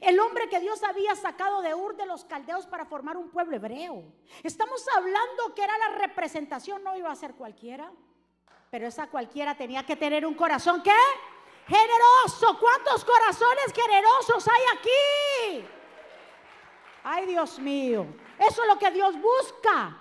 El 0.00 0.18
hombre 0.18 0.48
que 0.48 0.58
Dios 0.58 0.82
había 0.82 1.14
sacado 1.14 1.62
de 1.62 1.74
Ur 1.74 1.96
de 1.96 2.06
los 2.06 2.24
caldeos 2.24 2.66
para 2.66 2.86
formar 2.86 3.16
un 3.16 3.30
pueblo 3.30 3.54
hebreo. 3.54 4.04
Estamos 4.42 4.84
hablando 4.96 5.54
que 5.54 5.62
era 5.62 5.78
la 5.78 5.98
representación, 5.98 6.82
no 6.82 6.96
iba 6.96 7.10
a 7.10 7.14
ser 7.14 7.34
cualquiera, 7.34 7.92
pero 8.70 8.88
esa 8.88 9.08
cualquiera 9.08 9.56
tenía 9.56 9.84
que 9.84 9.94
tener 9.94 10.26
un 10.26 10.34
corazón 10.34 10.82
que 10.82 10.90
generoso. 11.66 12.58
¿Cuántos 12.58 13.04
corazones 13.04 13.72
generosos 13.74 14.48
hay 14.48 14.62
aquí? 14.78 15.66
Ay, 17.04 17.26
Dios 17.26 17.58
mío. 17.58 18.06
Eso 18.38 18.62
es 18.62 18.68
lo 18.68 18.78
que 18.78 18.90
Dios 18.90 19.14
busca. 19.20 19.96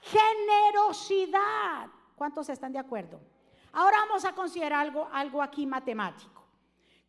Generosidad. 0.00 1.88
¿Cuántos 2.14 2.48
están 2.48 2.72
de 2.72 2.78
acuerdo? 2.78 3.20
Ahora 3.72 3.98
vamos 4.00 4.24
a 4.24 4.34
considerar 4.34 4.80
algo, 4.80 5.08
algo 5.12 5.42
aquí 5.42 5.66
matemático. 5.66 6.42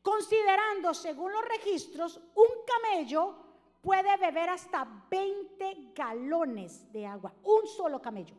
Considerando, 0.01 0.93
según 0.93 1.31
los 1.31 1.45
registros, 1.45 2.21
un 2.35 2.47
camello 2.65 3.35
puede 3.81 4.15
beber 4.17 4.49
hasta 4.49 4.87
20 5.09 5.91
galones 5.93 6.91
de 6.91 7.05
agua. 7.05 7.33
Un 7.43 7.67
solo 7.67 8.01
camello. 8.01 8.35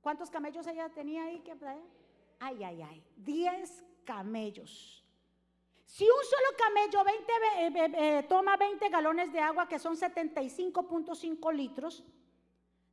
¿Cuántos 0.00 0.30
camellos 0.30 0.66
ella 0.66 0.88
tenía 0.88 1.24
ahí? 1.24 1.40
Que 1.40 1.54
ay, 2.42 2.64
ay, 2.64 2.82
ay, 2.82 3.04
10 3.16 3.84
camellos. 4.04 5.04
Si 5.84 6.04
un 6.04 6.24
solo 6.24 6.48
camello 6.58 7.04
20, 7.04 7.32
eh, 7.58 8.18
eh, 8.18 8.22
toma 8.28 8.56
20 8.56 8.88
galones 8.88 9.32
de 9.32 9.38
agua, 9.38 9.68
que 9.68 9.78
son 9.78 9.96
75.5 9.96 11.52
litros, 11.52 12.04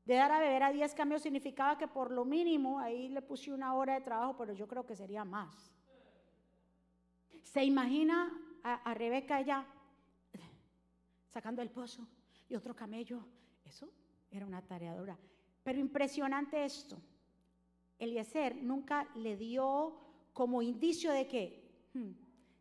de 0.06 0.16
dar 0.16 0.32
a 0.32 0.40
beber 0.40 0.64
a 0.64 0.72
10 0.72 0.94
camellos 0.94 1.24
significaba 1.24 1.78
que 1.78 1.88
por 1.88 2.12
lo 2.12 2.26
mínimo, 2.26 2.80
ahí 2.80 3.10
le 3.10 3.22
puse 3.22 3.52
una 3.52 3.74
hora 3.74 3.96
de 3.96 4.02
trabajo, 4.02 4.36
pero 4.38 4.54
yo 4.54 4.68
creo 4.68 4.86
que 4.86 4.96
sería 4.96 5.26
más. 5.26 5.72
¿Se 7.42 7.64
imagina 7.64 8.32
a, 8.64 8.92
a 8.92 8.94
Rebeca 8.94 9.40
ella 9.40 9.66
sacando 11.30 11.62
el 11.62 11.70
pozo 11.70 12.08
y 12.48 12.56
otro 12.56 12.76
camello? 12.76 13.26
Eso 13.66 13.90
era 14.30 14.46
una 14.46 14.62
tareadora. 14.62 15.18
Pero 15.64 15.80
impresionante 15.80 16.64
esto. 16.64 17.02
Eliezer 18.00 18.56
nunca 18.56 19.08
le 19.16 19.36
dio 19.36 19.94
como 20.34 20.62
indicio 20.62 21.12
de 21.12 21.28
que, 21.28 21.62
hmm, 21.94 22.12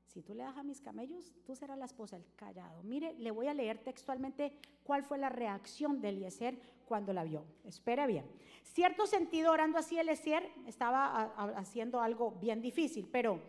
si 0.06 0.22
tú 0.22 0.34
le 0.34 0.42
das 0.42 0.56
a 0.56 0.64
mis 0.64 0.80
camellos, 0.80 1.32
tú 1.46 1.54
serás 1.54 1.78
la 1.78 1.84
esposa 1.84 2.16
del 2.16 2.26
callado. 2.34 2.82
Mire, 2.82 3.14
le 3.14 3.30
voy 3.30 3.46
a 3.46 3.54
leer 3.54 3.78
textualmente 3.78 4.52
cuál 4.82 5.04
fue 5.04 5.16
la 5.16 5.28
reacción 5.28 6.00
de 6.00 6.08
Eliezer 6.08 6.58
cuando 6.86 7.12
la 7.12 7.22
vio. 7.22 7.44
Espere 7.64 8.06
bien. 8.06 8.28
Cierto 8.64 9.06
sentido, 9.06 9.52
orando 9.52 9.78
así, 9.78 9.96
Eliezer 9.96 10.50
estaba 10.66 11.24
haciendo 11.56 12.00
algo 12.00 12.32
bien 12.32 12.60
difícil, 12.60 13.08
pero 13.10 13.40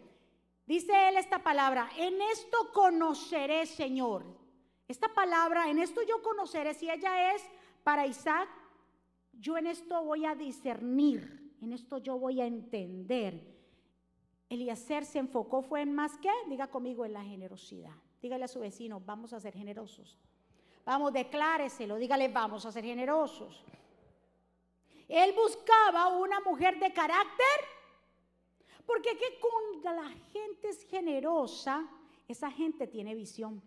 dice 0.68 1.10
él 1.10 1.18
esta 1.18 1.42
palabra, 1.42 1.90
en 1.98 2.22
esto 2.22 2.72
conoceré, 2.72 3.66
Señor. 3.66 4.26
Esta 4.88 5.08
palabra, 5.14 5.70
en 5.70 5.80
esto 5.80 6.02
yo 6.08 6.22
conoceré, 6.22 6.74
si 6.74 6.90
ella 6.90 7.34
es 7.34 7.44
para 7.84 8.06
Isaac, 8.06 8.50
yo 9.34 9.58
en 9.58 9.68
esto 9.68 10.04
voy 10.04 10.26
a 10.26 10.36
discernir 10.36 11.39
en 11.62 11.74
esto 11.74 11.98
yo 11.98 12.18
voy 12.18 12.42
a 12.42 12.46
entender. 12.46 13.58
Eliezer 14.50 15.06
se 15.06 15.20
enfocó 15.20 15.62
fue 15.62 15.82
en 15.82 15.94
más 15.94 16.18
que, 16.18 16.32
diga 16.48 16.68
conmigo, 16.68 17.06
en 17.06 17.14
la 17.14 17.24
generosidad. 17.24 17.94
Dígale 18.22 18.46
a 18.46 18.48
su 18.48 18.60
vecino, 18.60 19.00
vamos 19.00 19.34
a 19.34 19.40
ser 19.40 19.54
generosos. 19.54 20.18
Vamos, 20.86 21.14
decláreselo, 21.14 21.98
dígale, 21.98 22.30
vamos 22.30 22.66
a 22.66 22.72
ser 22.72 22.84
generosos. 22.84 23.64
Él 25.08 25.34
buscaba 25.34 26.08
una 26.18 26.40
mujer 26.40 26.80
de 26.80 26.92
carácter, 26.92 27.46
porque 28.86 29.18
que 29.18 29.40
cuando 29.40 30.02
la 30.02 30.10
gente 30.32 30.70
es 30.70 30.84
generosa, 30.86 31.88
esa 32.28 32.50
gente 32.50 32.88
tiene 32.88 33.14
visión. 33.14 33.62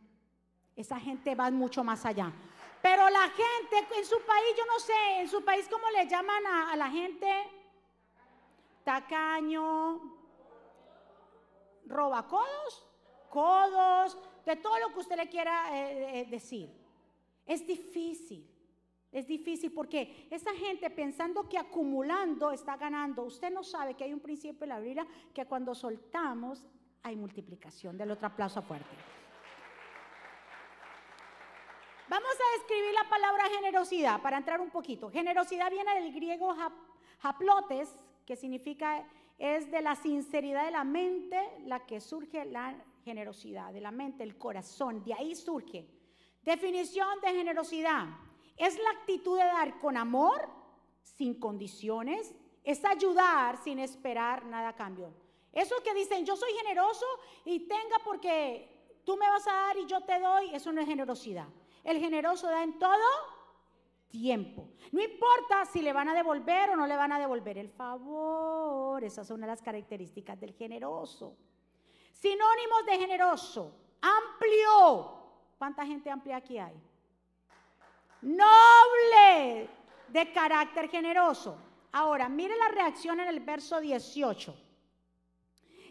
Esa 0.74 0.98
gente 0.98 1.34
va 1.34 1.50
mucho 1.50 1.84
más 1.84 2.04
allá. 2.06 2.32
Pero 2.80 3.08
la 3.10 3.28
gente 3.28 3.86
en 3.96 4.04
su 4.04 4.16
país, 4.22 4.54
yo 4.56 4.66
no 4.66 4.80
sé, 4.80 5.20
en 5.20 5.28
su 5.28 5.44
país, 5.44 5.68
¿cómo 5.70 5.88
le 5.90 6.08
llaman 6.08 6.44
a, 6.46 6.72
a 6.72 6.76
la 6.76 6.90
gente? 6.90 7.28
Tacaño, 8.84 10.00
roba 11.86 12.26
codos, 12.26 12.86
codos, 13.28 14.18
de 14.44 14.56
todo 14.56 14.78
lo 14.78 14.92
que 14.92 14.98
usted 14.98 15.16
le 15.16 15.28
quiera 15.28 15.76
eh, 15.76 16.20
eh, 16.20 16.26
decir. 16.30 16.70
Es 17.46 17.66
difícil, 17.66 18.48
es 19.10 19.26
difícil 19.26 19.72
porque 19.72 20.28
esa 20.30 20.52
gente 20.54 20.90
pensando 20.90 21.48
que 21.48 21.58
acumulando 21.58 22.50
está 22.50 22.76
ganando, 22.76 23.22
usted 23.24 23.52
no 23.52 23.62
sabe 23.62 23.94
que 23.94 24.04
hay 24.04 24.12
un 24.12 24.20
principio 24.20 24.64
en 24.64 24.68
la 24.70 24.80
Biblia 24.80 25.06
que 25.34 25.46
cuando 25.46 25.74
soltamos 25.74 26.64
hay 27.02 27.16
multiplicación. 27.16 27.98
Del 27.98 28.12
otro 28.12 28.28
aplauso 28.28 28.62
fuerte. 28.62 28.96
Vamos 32.08 32.30
a 32.30 32.58
describir 32.58 32.92
la 32.92 33.08
palabra 33.08 33.44
generosidad 33.48 34.20
para 34.20 34.36
entrar 34.36 34.60
un 34.60 34.70
poquito. 34.70 35.10
Generosidad 35.10 35.70
viene 35.70 35.94
del 35.94 36.12
griego 36.12 36.54
haplotes, 37.22 37.96
que 38.26 38.36
significa 38.36 39.06
es 39.38 39.70
de 39.70 39.82
la 39.82 39.96
sinceridad 39.96 40.64
de 40.64 40.70
la 40.70 40.84
mente 40.84 41.38
la 41.64 41.84
que 41.86 42.00
surge 42.00 42.44
la 42.44 42.74
generosidad, 43.04 43.72
de 43.72 43.80
la 43.80 43.90
mente, 43.90 44.22
el 44.22 44.38
corazón, 44.38 45.02
de 45.04 45.14
ahí 45.14 45.34
surge. 45.34 45.88
Definición 46.42 47.20
de 47.20 47.32
generosidad. 47.32 48.06
Es 48.56 48.78
la 48.78 48.90
actitud 48.90 49.38
de 49.38 49.44
dar 49.44 49.78
con 49.78 49.96
amor, 49.96 50.48
sin 51.02 51.38
condiciones, 51.38 52.34
es 52.62 52.84
ayudar 52.84 53.62
sin 53.62 53.78
esperar 53.78 54.44
nada 54.46 54.68
a 54.68 54.76
cambio. 54.76 55.12
Eso 55.52 55.74
que 55.82 55.94
dicen, 55.94 56.24
yo 56.24 56.36
soy 56.36 56.52
generoso 56.62 57.06
y 57.44 57.60
tenga 57.60 57.98
porque 58.04 59.00
tú 59.04 59.16
me 59.16 59.28
vas 59.28 59.46
a 59.46 59.52
dar 59.52 59.76
y 59.76 59.86
yo 59.86 60.00
te 60.02 60.18
doy, 60.20 60.54
eso 60.54 60.72
no 60.72 60.80
es 60.80 60.86
generosidad. 60.86 61.48
El 61.84 61.98
generoso 61.98 62.46
da 62.46 62.62
en 62.62 62.78
todo 62.78 63.04
tiempo. 64.12 64.68
No 64.92 65.02
importa 65.02 65.64
si 65.64 65.82
le 65.82 65.92
van 65.92 66.08
a 66.10 66.14
devolver 66.14 66.70
o 66.70 66.76
no 66.76 66.86
le 66.86 66.94
van 66.94 67.10
a 67.10 67.18
devolver 67.18 67.58
el 67.58 67.70
favor. 67.70 69.02
Esas 69.02 69.26
son 69.26 69.40
las 69.40 69.60
características 69.60 70.38
del 70.38 70.52
generoso. 70.52 71.36
Sinónimos 72.12 72.86
de 72.86 72.98
generoso. 72.98 73.74
Amplio. 74.02 75.14
¿Cuánta 75.58 75.84
gente 75.84 76.10
amplia 76.10 76.36
aquí 76.36 76.58
hay? 76.58 76.80
Noble. 78.20 79.68
De 80.08 80.30
carácter 80.32 80.88
generoso. 80.88 81.56
Ahora, 81.92 82.28
mire 82.28 82.56
la 82.56 82.68
reacción 82.68 83.18
en 83.18 83.28
el 83.28 83.40
verso 83.40 83.80
18. 83.80 84.54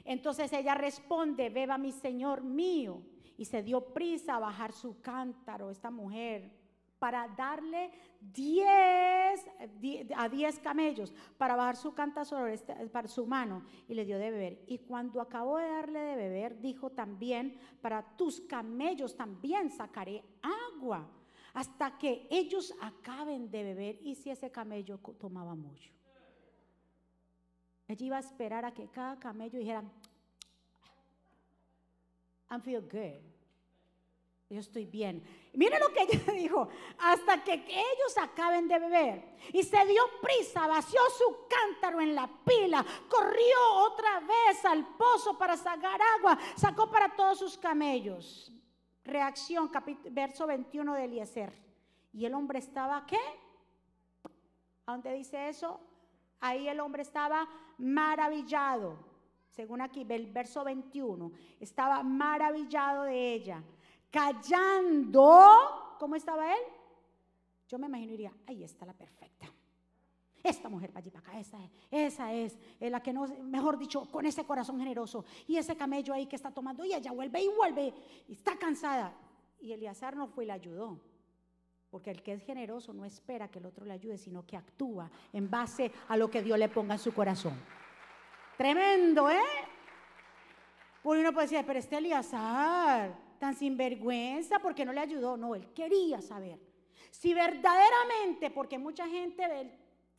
Entonces 0.06 0.54
ella 0.54 0.76
responde, 0.76 1.50
beba 1.50 1.78
mi 1.78 1.92
Señor 1.92 2.42
mío. 2.42 3.02
Y 3.38 3.46
se 3.46 3.64
dio 3.64 3.94
prisa 3.94 4.36
a 4.36 4.40
bajar 4.40 4.72
su 4.74 5.02
cántaro, 5.02 5.72
esta 5.72 5.90
mujer 5.90 6.61
para 7.02 7.28
darle 7.30 7.90
10 8.22 9.46
a 10.16 10.30
10 10.30 10.60
camellos 10.60 11.12
para 11.36 11.56
bajar 11.56 11.76
su 11.76 11.96
canta 11.96 12.24
sobre 12.24 12.54
este, 12.54 12.76
para 12.90 13.08
su 13.08 13.26
mano 13.26 13.66
y 13.88 13.96
le 13.96 14.06
dio 14.06 14.20
de 14.20 14.30
beber. 14.30 14.64
Y 14.68 14.78
cuando 14.78 15.20
acabó 15.20 15.58
de 15.58 15.68
darle 15.68 16.00
de 16.00 16.16
beber, 16.16 16.62
dijo 16.62 16.92
también, 16.92 17.58
para 17.82 18.04
tus 18.16 18.42
camellos 18.42 19.18
también 19.18 19.72
sacaré 19.72 20.24
agua 20.76 21.10
hasta 21.56 21.98
que 21.98 22.28
ellos 22.30 22.72
acaben 22.80 23.50
de 23.50 23.64
beber. 23.64 23.98
Y 24.04 24.14
si 24.14 24.30
ese 24.30 24.52
camello 24.52 25.00
tomaba 25.00 25.56
mucho. 25.56 25.92
Ella 27.88 28.06
iba 28.06 28.18
a 28.18 28.20
esperar 28.20 28.64
a 28.64 28.76
que 28.76 28.88
cada 28.90 29.20
camello 29.20 29.58
dijera, 29.58 29.84
I 32.52 32.60
feel 32.60 32.82
good 32.82 33.31
yo 34.54 34.60
estoy 34.60 34.86
bien. 34.86 35.24
Mire 35.54 35.80
lo 35.80 35.94
que 35.94 36.02
ella 36.10 36.34
dijo, 36.34 36.68
hasta 37.00 37.44
que 37.44 37.54
ellos 37.54 38.18
acaben 38.22 38.68
de 38.68 38.80
beber. 38.80 39.38
Y 39.54 39.64
se 39.64 39.86
dio 39.86 40.04
prisa, 40.22 40.68
vació 40.68 41.00
su 41.18 41.48
cántaro 41.48 42.02
en 42.02 42.14
la 42.14 42.30
pila, 42.46 42.86
corrió 43.10 43.74
otra 43.86 44.20
vez 44.20 44.64
al 44.66 44.86
pozo 44.98 45.38
para 45.38 45.56
sacar 45.56 46.00
agua, 46.18 46.38
sacó 46.56 46.92
para 46.92 47.16
todos 47.16 47.40
sus 47.40 47.58
camellos. 47.58 48.52
Reacción, 49.06 49.72
verso 50.12 50.46
21 50.46 50.94
de 50.96 51.06
Eliezer. 51.06 51.54
Y 52.14 52.26
el 52.26 52.34
hombre 52.34 52.60
estaba, 52.60 53.06
¿qué? 53.06 53.20
¿A 54.86 54.92
dónde 54.92 55.14
dice 55.14 55.48
eso? 55.48 55.80
Ahí 56.42 56.68
el 56.68 56.82
hombre 56.82 57.04
estaba 57.04 57.48
maravillado. 57.78 58.98
Según 59.50 59.82
aquí, 59.82 60.06
el 60.08 60.28
verso 60.28 60.64
21, 60.64 61.32
estaba 61.60 62.04
maravillado 62.04 63.04
de 63.04 63.34
ella 63.34 63.64
callando. 64.12 65.96
¿Cómo 66.00 66.16
estaba 66.16 66.54
él? 66.54 66.62
Yo 67.68 67.80
me 67.80 67.88
imaginaría, 67.88 68.34
ahí 68.46 68.64
está 68.64 68.86
la 68.86 68.94
perfecta. 68.94 69.48
Esta 70.44 70.70
mujer 70.70 70.90
para 70.90 71.00
allí, 71.00 71.12
para 71.12 71.28
acá, 71.30 71.40
esa, 71.40 71.58
esa 71.90 72.34
es, 72.34 72.58
la 72.80 73.02
que 73.02 73.14
no, 73.14 73.28
mejor 73.44 73.78
dicho, 73.78 74.06
con 74.12 74.26
ese 74.26 74.44
corazón 74.44 74.80
generoso 74.80 75.24
y 75.48 75.58
ese 75.58 75.78
camello 75.78 76.14
ahí 76.14 76.26
que 76.26 76.36
está 76.36 76.52
tomando 76.52 76.84
y 76.84 76.94
ella 76.94 77.12
vuelve 77.12 77.42
y 77.42 77.48
vuelve 77.48 77.94
y 78.28 78.34
está 78.34 78.58
cansada. 78.58 79.14
Y 79.60 79.72
Eliazar 79.72 80.16
no 80.16 80.28
fue 80.28 80.44
y 80.44 80.48
le 80.48 80.54
ayudó. 80.54 81.00
Porque 81.92 82.10
el 82.10 82.24
que 82.24 82.34
es 82.34 82.44
generoso 82.44 82.94
no 82.94 83.06
espera 83.06 83.50
que 83.50 83.60
el 83.60 83.66
otro 83.68 83.86
le 83.86 83.94
ayude, 83.94 84.18
sino 84.18 84.46
que 84.46 84.58
actúa 84.58 85.12
en 85.32 85.50
base 85.50 85.92
a 86.08 86.18
lo 86.18 86.32
que 86.32 86.42
Dios 86.42 86.58
le 86.58 86.70
ponga 86.70 86.96
en 86.96 87.00
su 87.00 87.14
corazón. 87.14 87.54
Tremendo, 88.58 89.30
¿eh? 89.30 89.40
Por 91.04 91.18
uno 91.18 91.34
puede 91.34 91.48
decir, 91.48 91.64
pero 91.66 91.78
este 91.78 91.98
Eliazar, 91.98 93.14
tan 93.42 93.56
sinvergüenza 93.56 94.60
porque 94.60 94.86
no 94.86 94.94
le 94.94 95.00
ayudó. 95.00 95.36
No, 95.36 95.56
él 95.56 95.74
quería 95.74 96.22
saber. 96.22 96.60
Si 97.10 97.34
verdaderamente, 97.34 98.52
porque 98.52 98.78
mucha 98.78 99.08
gente 99.08 99.44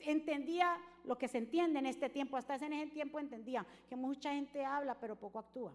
entendía 0.00 0.76
lo 1.04 1.16
que 1.16 1.28
se 1.28 1.38
entiende 1.38 1.78
en 1.78 1.86
este 1.86 2.08
tiempo, 2.08 2.36
hasta 2.36 2.56
en 2.56 2.72
ese 2.72 2.90
tiempo 2.90 3.20
entendía 3.20 3.64
que 3.88 3.94
mucha 3.94 4.34
gente 4.34 4.64
habla 4.64 4.98
pero 4.98 5.14
poco 5.14 5.38
actúa. 5.38 5.72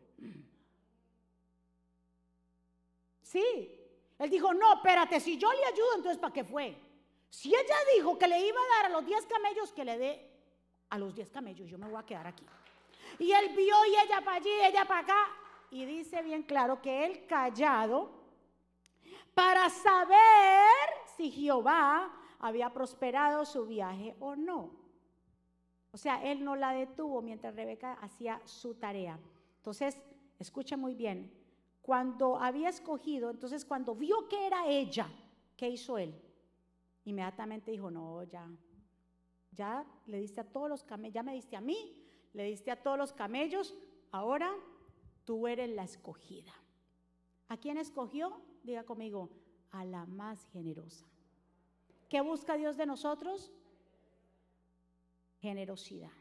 Sí, 3.22 3.46
él 4.20 4.30
dijo, 4.30 4.54
no, 4.54 4.74
espérate, 4.74 5.22
si 5.22 5.38
yo 5.38 5.50
le 5.54 5.66
ayudo, 5.68 5.96
entonces 5.96 6.18
¿para 6.18 6.34
qué 6.34 6.44
fue? 6.44 6.78
Si 7.30 7.48
ella 7.48 7.76
dijo 7.96 8.18
que 8.20 8.28
le 8.28 8.46
iba 8.46 8.60
a 8.60 8.76
dar 8.76 8.92
a 8.92 8.96
los 8.96 9.06
10 9.06 9.26
camellos, 9.26 9.72
que 9.72 9.86
le 9.86 9.98
dé 9.98 10.32
a 10.90 10.98
los 10.98 11.16
10 11.16 11.32
camellos, 11.32 11.70
yo 11.70 11.78
me 11.78 11.88
voy 11.88 12.00
a 12.02 12.06
quedar 12.06 12.28
aquí. 12.28 12.46
Y 13.20 13.32
él 13.32 13.56
vio 13.56 13.86
y 13.86 13.96
ella 13.96 14.20
para 14.20 14.36
allí, 14.36 14.52
ella 14.66 14.84
para 14.84 15.00
acá, 15.00 15.47
y 15.72 15.86
dice 15.86 16.22
bien 16.22 16.44
claro 16.44 16.82
que 16.82 17.06
él 17.06 17.26
callado 17.28 18.12
para 19.34 19.70
saber 19.70 20.88
si 21.16 21.32
Jehová 21.32 22.12
había 22.40 22.74
prosperado 22.74 23.46
su 23.46 23.66
viaje 23.66 24.16
o 24.20 24.36
no. 24.36 24.72
O 25.92 25.98
sea, 25.98 26.24
él 26.24 26.44
no 26.44 26.56
la 26.56 26.72
detuvo 26.72 27.22
mientras 27.22 27.56
Rebeca 27.56 27.94
hacía 27.94 28.42
su 28.46 28.76
tarea. 28.76 29.20
Entonces, 29.58 30.00
escucha 30.40 30.78
muy 30.78 30.96
bien, 30.96 31.32
cuando 31.82 32.38
había 32.38 32.70
escogido, 32.70 33.30
entonces 33.30 33.64
cuando 33.64 33.96
vio 33.96 34.28
que 34.28 34.46
era 34.46 34.68
ella, 34.68 35.08
¿qué 35.56 35.70
hizo 35.70 35.98
él? 35.98 36.14
Inmediatamente 37.06 37.72
dijo, 37.72 37.90
no, 37.90 38.24
ya, 38.24 38.48
ya 39.52 39.86
le 40.06 40.20
diste 40.20 40.42
a 40.42 40.44
todos 40.44 40.70
los 40.70 40.84
camellos, 40.84 41.14
ya 41.14 41.24
me 41.24 41.34
diste 41.34 41.56
a 41.56 41.62
mí, 41.62 41.96
le 42.34 42.44
diste 42.44 42.72
a 42.72 42.82
todos 42.82 42.98
los 42.98 43.14
camellos, 43.14 43.74
ahora 44.12 44.54
tú 45.28 45.46
eres 45.46 45.70
la 45.70 45.84
escogida. 45.84 46.54
¿A 47.50 47.58
quién 47.58 47.78
escogió? 47.78 48.42
Diga 48.64 48.86
conmigo, 48.86 49.30
a 49.72 49.84
la 49.84 50.06
más 50.06 50.46
generosa. 50.46 51.06
¿Qué 52.08 52.22
busca 52.22 52.56
Dios 52.56 52.78
de 52.78 52.86
nosotros? 52.86 53.52
Generosidad. 55.42 56.14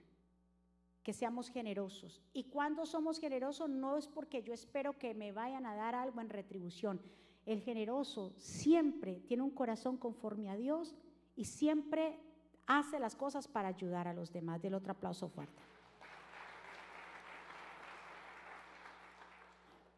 Que 1.05 1.13
seamos 1.13 1.51
generosos. 1.51 2.21
Y 2.33 2.51
cuando 2.51 2.85
somos 2.85 3.21
generosos 3.21 3.71
no 3.71 3.97
es 3.97 4.09
porque 4.09 4.43
yo 4.43 4.53
espero 4.53 4.99
que 4.99 5.15
me 5.15 5.31
vayan 5.31 5.67
a 5.67 5.77
dar 5.77 5.95
algo 5.95 6.21
en 6.21 6.29
retribución. 6.29 7.01
El 7.47 7.61
generoso 7.61 8.35
siempre 8.39 9.21
tiene 9.21 9.45
un 9.45 9.53
corazón 9.53 9.99
conforme 9.99 10.51
a 10.51 10.57
Dios 10.57 10.97
y 11.37 11.45
siempre 11.45 12.19
hace 12.67 12.99
las 12.99 13.15
cosas 13.15 13.47
para 13.47 13.69
ayudar 13.69 14.09
a 14.09 14.15
los 14.15 14.33
demás. 14.33 14.61
Del 14.61 14.75
otro 14.75 14.91
aplauso 14.91 15.29
fuerte. 15.29 15.63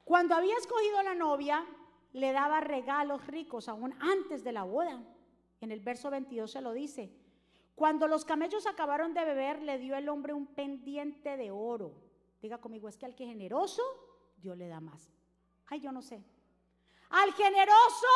Cuando 0.09 0.35
había 0.35 0.57
escogido 0.57 0.97
a 0.97 1.03
la 1.03 1.14
novia, 1.14 1.66
le 2.14 2.33
daba 2.33 2.61
regalos 2.61 3.27
ricos 3.27 3.68
aún 3.68 3.94
antes 4.01 4.42
de 4.42 4.53
la 4.53 4.62
boda. 4.62 5.03
En 5.61 5.71
el 5.71 5.81
verso 5.81 6.09
22 6.09 6.51
se 6.51 6.62
lo 6.62 6.73
dice. 6.73 7.12
Cuando 7.75 8.09
los 8.09 8.25
camellos 8.25 8.66
acabaron 8.66 9.12
de 9.12 9.27
beber, 9.27 9.61
le 9.61 9.77
dio 9.77 9.94
el 9.97 10.09
hombre 10.09 10.33
un 10.33 10.47
pendiente 10.47 11.37
de 11.37 11.51
oro. 11.51 11.92
Diga 12.40 12.57
conmigo, 12.57 12.88
es 12.88 12.97
que 12.97 13.05
al 13.05 13.14
que 13.14 13.27
generoso, 13.27 13.83
Dios 14.38 14.57
le 14.57 14.68
da 14.68 14.81
más. 14.81 15.11
Ay, 15.66 15.81
yo 15.81 15.92
no 15.92 16.01
sé. 16.01 16.25
Al 17.11 17.31
generoso 17.35 18.07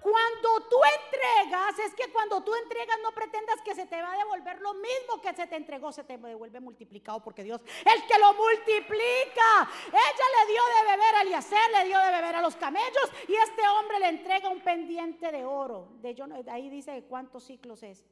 cuando 0.00 0.68
tú 0.68 0.76
entregas, 0.98 1.78
es 1.78 1.94
que 1.94 2.10
cuando 2.12 2.42
tú 2.42 2.54
entregas 2.54 2.96
no 3.02 3.12
pretendas 3.12 3.60
que 3.62 3.74
se 3.74 3.86
te 3.86 4.00
va 4.00 4.12
a 4.12 4.18
devolver 4.18 4.60
lo 4.60 4.74
mismo 4.74 5.20
que 5.22 5.34
se 5.34 5.46
te 5.46 5.56
entregó, 5.56 5.92
se 5.92 6.04
te 6.04 6.16
devuelve 6.16 6.60
multiplicado 6.60 7.22
porque 7.22 7.44
Dios 7.44 7.60
es 7.64 8.02
que 8.04 8.18
lo 8.18 8.32
multiplica. 8.34 9.68
Ella 9.88 10.26
le 10.38 10.52
dio 10.52 10.62
de 10.62 10.90
beber 10.90 11.14
a 11.14 11.22
Eliezer, 11.22 11.70
le 11.72 11.84
dio 11.86 11.98
de 11.98 12.12
beber 12.12 12.36
a 12.36 12.42
los 12.42 12.56
camellos 12.56 13.12
y 13.28 13.34
este 13.34 13.62
hombre 13.68 14.00
le 14.00 14.08
entrega 14.08 14.48
un 14.48 14.60
pendiente 14.60 15.30
de 15.30 15.44
oro. 15.44 15.88
De 16.00 16.14
yo, 16.14 16.24
ahí 16.50 16.70
dice 16.70 17.04
cuántos 17.08 17.44
ciclos 17.44 17.82
es. 17.82 18.04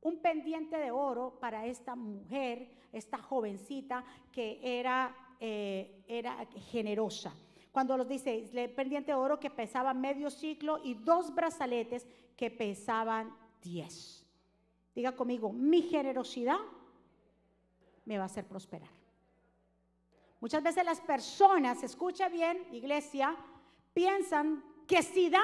Un 0.00 0.20
pendiente 0.20 0.76
de 0.76 0.90
oro 0.90 1.38
para 1.40 1.66
esta 1.66 1.94
mujer, 1.94 2.70
esta 2.92 3.18
jovencita 3.18 4.04
que 4.30 4.60
era, 4.62 5.16
eh, 5.40 6.04
era 6.06 6.46
generosa 6.70 7.34
cuando 7.74 7.96
los 7.96 8.06
dice, 8.06 8.48
el 8.54 8.70
pendiente 8.70 9.10
de 9.10 9.16
oro 9.16 9.40
que 9.40 9.50
pesaba 9.50 9.92
medio 9.92 10.30
ciclo 10.30 10.78
y 10.84 10.94
dos 10.94 11.34
brazaletes 11.34 12.06
que 12.36 12.48
pesaban 12.48 13.36
diez. 13.60 14.24
Diga 14.94 15.10
conmigo, 15.10 15.52
mi 15.52 15.82
generosidad 15.82 16.60
me 18.04 18.16
va 18.16 18.22
a 18.22 18.26
hacer 18.26 18.46
prosperar. 18.46 18.88
Muchas 20.38 20.62
veces 20.62 20.84
las 20.84 21.00
personas, 21.00 21.82
escucha 21.82 22.28
bien, 22.28 22.64
iglesia, 22.70 23.34
piensan 23.92 24.62
que 24.86 25.02
si 25.02 25.28
dan, 25.28 25.42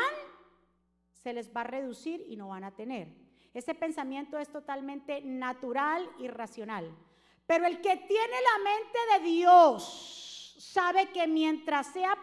se 1.12 1.32
les 1.32 1.52
va 1.52 1.62
a 1.62 1.64
reducir 1.64 2.24
y 2.28 2.36
no 2.36 2.46
van 2.46 2.62
a 2.62 2.70
tener. 2.70 3.08
Ese 3.52 3.74
pensamiento 3.74 4.38
es 4.38 4.48
totalmente 4.52 5.20
natural 5.22 6.08
y 6.20 6.28
racional. 6.28 6.96
Pero 7.44 7.66
el 7.66 7.80
que 7.80 7.96
tiene 7.96 8.36
la 8.40 8.62
mente 8.62 8.98
de 9.18 9.30
Dios, 9.30 10.29
sabe 10.60 11.10
que 11.10 11.26
mientras 11.26 11.86
sea 11.86 12.14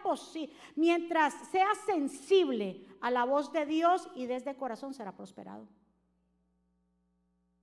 mientras 0.76 1.34
sea 1.50 1.74
sensible 1.86 2.86
a 3.00 3.10
la 3.10 3.24
voz 3.24 3.52
de 3.52 3.66
Dios 3.66 4.08
y 4.14 4.26
desde 4.26 4.56
corazón 4.56 4.94
será 4.94 5.12
prosperado. 5.12 5.66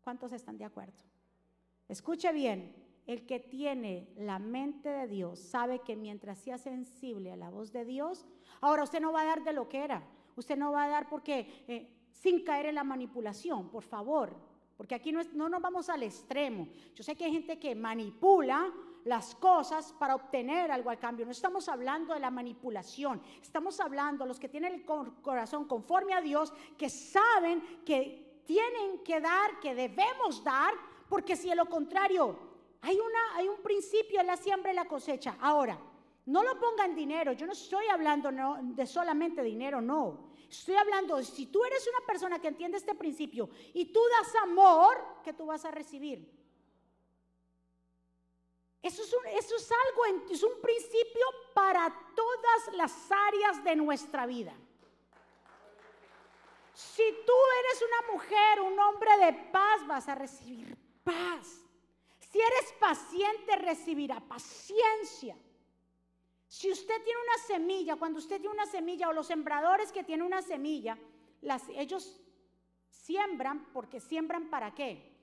¿Cuántos 0.02 0.34
están 0.34 0.58
de 0.58 0.66
acuerdo? 0.66 1.02
Escuche 1.88 2.32
bien, 2.34 2.76
el 3.08 3.26
que 3.26 3.40
tiene 3.40 4.10
la 4.18 4.38
mente 4.38 4.90
de 4.90 5.08
Dios 5.08 5.40
sabe 5.40 5.80
que 5.80 5.96
mientras 5.96 6.40
sea 6.40 6.58
sensible 6.58 7.32
a 7.32 7.38
la 7.38 7.50
voz 7.50 7.72
de 7.72 7.86
Dios, 7.86 8.26
ahora 8.60 8.84
usted 8.84 9.00
no 9.00 9.14
va 9.14 9.22
a 9.22 9.26
dar 9.26 9.44
de 9.44 9.54
lo 9.54 9.70
que 9.70 9.80
era, 9.80 10.06
usted 10.36 10.58
no 10.58 10.74
va 10.74 10.84
a 10.84 10.90
dar 10.90 11.08
porque 11.08 11.64
eh, 11.68 11.90
sin 12.12 12.44
caer 12.44 12.66
en 12.66 12.76
la 12.76 12.84
manipulación, 12.84 13.70
por 13.70 13.84
favor, 13.84 14.36
porque 14.76 14.96
aquí 14.96 15.14
no, 15.14 15.22
no 15.34 15.48
nos 15.48 15.62
vamos 15.62 15.88
al 15.88 16.04
extremo. 16.04 16.68
Yo 16.96 17.04
sé 17.04 17.16
que 17.16 17.26
hay 17.26 17.32
gente 17.32 17.60
que 17.60 17.76
manipula 17.76 18.74
las 19.06 19.36
cosas 19.36 19.94
para 19.94 20.16
obtener 20.16 20.72
algo 20.72 20.90
al 20.90 21.00
cambio. 21.00 21.26
No 21.26 21.32
estamos 21.32 21.70
hablando 21.70 22.14
de 22.14 22.20
la 22.20 22.32
manipulación, 22.32 23.22
estamos 23.42 23.80
hablando 23.80 24.26
los 24.26 24.40
que 24.40 24.50
tienen 24.50 24.74
el 24.74 24.86
corazón 24.86 25.66
conforme 25.66 26.14
a 26.14 26.22
Dios, 26.22 26.52
que 26.78 26.90
saben 26.90 27.82
que 27.86 28.42
tienen 28.46 29.00
que 29.04 29.22
dar, 29.22 29.60
que 29.60 29.74
debemos 29.74 30.44
dar, 30.44 30.74
porque 31.08 31.36
si 31.36 31.50
de 31.50 31.56
lo 31.56 31.68
contrario, 31.68 32.38
hay, 32.82 33.00
una, 33.00 33.36
hay 33.36 33.48
un 33.48 33.62
principio 33.62 34.20
en 34.20 34.28
la 34.28 34.38
siembra 34.38 34.72
y 34.72 34.76
la 34.76 34.86
cosecha. 34.86 35.38
Ahora, 35.40 35.80
no 36.26 36.44
lo 36.44 36.60
pongan 36.60 36.96
dinero, 36.96 37.34
yo 37.34 37.46
no 37.46 37.54
estoy 37.54 37.88
hablando 37.88 38.32
de 38.62 38.88
solamente 38.88 39.44
dinero, 39.44 39.82
no. 39.82 40.34
Estoy 40.50 40.76
hablando, 40.76 41.22
si 41.22 41.48
tú 41.48 41.64
eres 41.64 41.88
una 41.88 42.06
persona 42.06 42.40
que 42.40 42.48
entiende 42.48 42.78
este 42.78 42.96
principio 42.96 43.50
y 43.74 43.86
tú 43.92 44.00
das 44.10 44.34
amor, 44.44 45.20
¿qué 45.24 45.34
tú 45.34 45.46
vas 45.46 45.66
a 45.66 45.72
recibir? 45.72 46.45
Eso 48.86 49.02
es, 49.02 49.52
es 49.52 49.72
algo, 49.72 50.24
es 50.30 50.44
un 50.44 50.62
principio 50.62 51.26
para 51.56 51.92
todas 52.16 52.76
las 52.76 53.12
áreas 53.12 53.64
de 53.64 53.76
nuestra 53.76 54.28
vida. 54.28 54.54
Si 56.72 57.02
tú 57.26 57.34
eres 57.62 57.82
una 57.82 58.14
mujer, 58.14 58.62
un 58.62 58.78
hombre 58.78 59.18
de 59.26 59.34
paz, 59.52 59.88
vas 59.88 60.08
a 60.08 60.14
recibir 60.14 60.78
paz. 61.04 61.64
Si 62.20 62.40
eres 62.40 62.74
paciente, 62.80 63.56
recibirá 63.56 64.20
paciencia. 64.20 65.36
Si 66.48 66.72
usted 66.72 67.04
tiene 67.04 67.20
una 67.22 67.44
semilla, 67.44 67.96
cuando 67.96 68.20
usted 68.20 68.40
tiene 68.40 68.54
una 68.54 68.68
semilla 68.68 69.10
o 69.10 69.14
los 69.14 69.26
sembradores 69.26 69.92
que 69.92 70.04
tienen 70.04 70.28
una 70.28 70.44
semilla, 70.44 70.96
las, 71.42 71.64
ellos 71.70 72.22
siembran 72.92 73.66
porque 73.74 74.00
siembran 74.00 74.52
para 74.52 74.76
qué? 74.76 75.15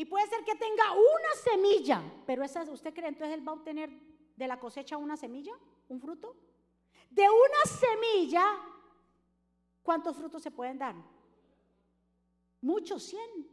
Y 0.00 0.06
puede 0.06 0.26
ser 0.28 0.42
que 0.44 0.54
tenga 0.54 0.92
una 0.92 1.34
semilla, 1.44 2.02
pero 2.24 2.42
esa, 2.42 2.62
¿usted 2.62 2.94
cree 2.94 3.08
entonces 3.08 3.36
él 3.36 3.46
va 3.46 3.52
a 3.52 3.56
obtener 3.56 3.90
de 4.34 4.48
la 4.48 4.58
cosecha 4.58 4.96
una 4.96 5.14
semilla, 5.14 5.52
un 5.90 6.00
fruto? 6.00 6.34
De 7.10 7.26
una 7.28 7.64
semilla, 7.66 8.46
¿cuántos 9.82 10.16
frutos 10.16 10.42
se 10.42 10.50
pueden 10.50 10.78
dar? 10.78 10.94
Muchos, 12.62 13.02
cien. 13.02 13.46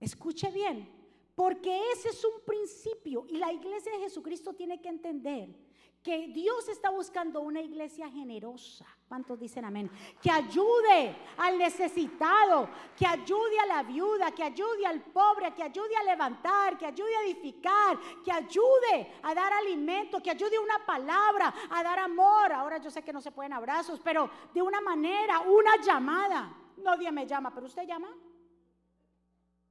Escuche 0.00 0.50
bien, 0.50 0.90
porque 1.34 1.90
ese 1.92 2.08
es 2.08 2.24
un 2.24 2.40
principio 2.46 3.26
y 3.28 3.36
la 3.36 3.52
iglesia 3.52 3.92
de 3.92 3.98
Jesucristo 3.98 4.54
tiene 4.54 4.80
que 4.80 4.88
entender 4.88 5.54
que 6.02 6.28
Dios 6.28 6.66
está 6.66 6.88
buscando 6.88 7.42
una 7.42 7.60
iglesia 7.60 8.08
generosa. 8.08 8.86
¿Cuántos 9.08 9.40
dicen 9.40 9.64
amén? 9.64 9.90
Que 10.20 10.30
ayude 10.30 11.16
al 11.38 11.56
necesitado, 11.56 12.68
que 12.94 13.06
ayude 13.06 13.58
a 13.60 13.66
la 13.66 13.82
viuda, 13.82 14.32
que 14.32 14.42
ayude 14.42 14.84
al 14.84 15.00
pobre, 15.00 15.54
que 15.54 15.62
ayude 15.62 15.96
a 15.96 16.04
levantar, 16.04 16.76
que 16.76 16.84
ayude 16.84 17.16
a 17.16 17.22
edificar, 17.22 17.98
que 18.22 18.30
ayude 18.30 19.14
a 19.22 19.34
dar 19.34 19.50
alimento, 19.54 20.22
que 20.22 20.30
ayude 20.30 20.58
una 20.58 20.84
palabra, 20.84 21.54
a 21.70 21.82
dar 21.82 22.00
amor. 22.00 22.52
Ahora 22.52 22.76
yo 22.76 22.90
sé 22.90 23.02
que 23.02 23.14
no 23.14 23.22
se 23.22 23.32
pueden 23.32 23.54
abrazos, 23.54 23.98
pero 24.04 24.28
de 24.52 24.60
una 24.60 24.82
manera, 24.82 25.40
una 25.40 25.80
llamada. 25.80 26.54
Nadie 26.76 27.10
me 27.10 27.26
llama, 27.26 27.50
pero 27.54 27.66
usted 27.66 27.86
llama. 27.86 28.14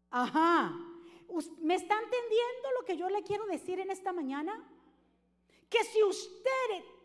Ajá. 0.09 0.73
¿Me 1.59 1.75
está 1.75 1.93
entendiendo 1.93 2.71
lo 2.79 2.85
que 2.85 2.97
yo 2.97 3.07
le 3.07 3.21
quiero 3.21 3.45
decir 3.45 3.79
en 3.79 3.91
esta 3.91 4.11
mañana? 4.11 4.67
Que 5.69 5.83
si 5.83 6.01
usted 6.01 6.96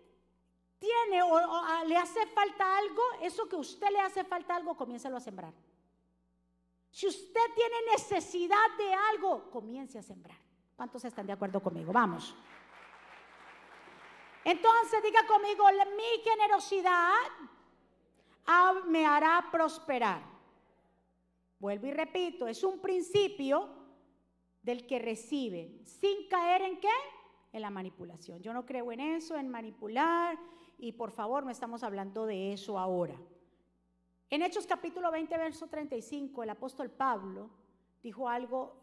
tiene 0.83 1.23
o, 1.23 1.85
le 1.87 1.97
hace 1.97 2.27
falta 2.27 2.77
algo, 2.77 3.03
eso 3.21 3.49
que 3.49 3.55
usted 3.55 3.89
le 3.91 4.01
hace 4.01 4.25
falta 4.25 4.57
algo, 4.57 4.77
comiéncelo 4.77 5.17
a 5.17 5.21
sembrar. 5.21 5.55
Si 6.91 7.07
usted 7.07 7.41
tiene 7.55 7.77
necesidad 7.93 8.77
de 8.77 8.93
algo, 8.93 9.49
comience 9.51 9.97
a 10.01 10.03
sembrar. 10.03 10.37
¿Cuántos 10.75 11.05
están 11.05 11.25
de 11.27 11.33
acuerdo 11.33 11.63
conmigo? 11.63 11.93
Vamos. 11.93 12.35
Entonces 14.45 15.03
diga 15.05 15.25
conmigo, 15.27 15.65
mi 15.97 16.23
generosidad 16.25 17.15
me 18.87 19.07
hará 19.07 19.49
prosperar. 19.53 20.21
Vuelvo 21.61 21.87
y 21.87 21.93
repito, 21.93 22.49
es 22.49 22.65
un 22.65 22.81
principio 22.81 23.69
del 24.63 24.85
que 24.85 24.99
recibe, 24.99 25.81
sin 25.85 26.29
caer 26.29 26.63
en 26.63 26.81
qué? 26.81 26.89
En 27.53 27.63
la 27.63 27.71
manipulación. 27.71 28.43
Yo 28.43 28.53
no 28.53 28.67
creo 28.67 28.91
en 28.91 28.99
eso, 28.99 29.37
en 29.37 29.49
manipular, 29.49 30.37
y 30.83 30.91
por 30.91 31.13
favor 31.13 31.45
no 31.45 31.51
estamos 31.51 31.85
hablando 31.85 32.27
de 32.27 32.53
eso 32.53 32.77
ahora. 32.77 33.15
En 34.29 34.43
Hechos 34.43 34.67
capítulo 34.67 35.13
20, 35.13 35.39
verso 35.39 35.69
35, 35.69 36.43
el 36.43 36.51
apóstol 36.51 36.91
Pablo 36.91 37.49
dijo 38.03 38.29
algo 38.29 38.75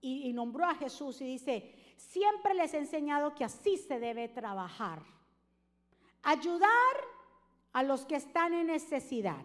y, 0.00 0.28
y 0.28 0.32
nombró 0.32 0.64
a 0.64 0.76
Jesús 0.76 1.20
y 1.20 1.24
dice, 1.24 1.74
siempre 1.96 2.54
les 2.54 2.72
he 2.72 2.78
enseñado 2.78 3.34
que 3.34 3.44
así 3.44 3.76
se 3.76 3.98
debe 3.98 4.28
trabajar. 4.28 5.02
Ayudar 6.22 6.70
a 7.72 7.82
los 7.82 8.06
que 8.06 8.14
están 8.14 8.54
en 8.54 8.68
necesidad, 8.68 9.44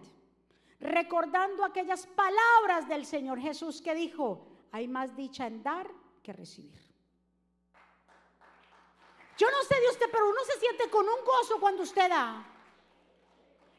recordando 0.80 1.66
aquellas 1.66 2.06
palabras 2.06 2.88
del 2.88 3.08
Señor 3.08 3.40
Jesús 3.40 3.82
que 3.82 3.96
dijo, 3.96 4.46
hay 4.72 4.88
más 4.88 5.16
dicha 5.16 5.48
en 5.48 5.64
dar 5.64 5.90
que 6.22 6.34
recibir. 6.34 6.85
Yo 9.38 9.48
no 9.52 9.64
sé 9.68 9.76
de 9.80 9.90
usted, 9.90 10.06
pero 10.12 10.30
uno 10.30 10.40
se 10.46 10.60
siente 10.60 10.90
con 10.90 11.06
un 11.06 11.26
gozo 11.26 11.60
cuando 11.60 11.84
usted 11.84 12.10
da. 12.10 12.46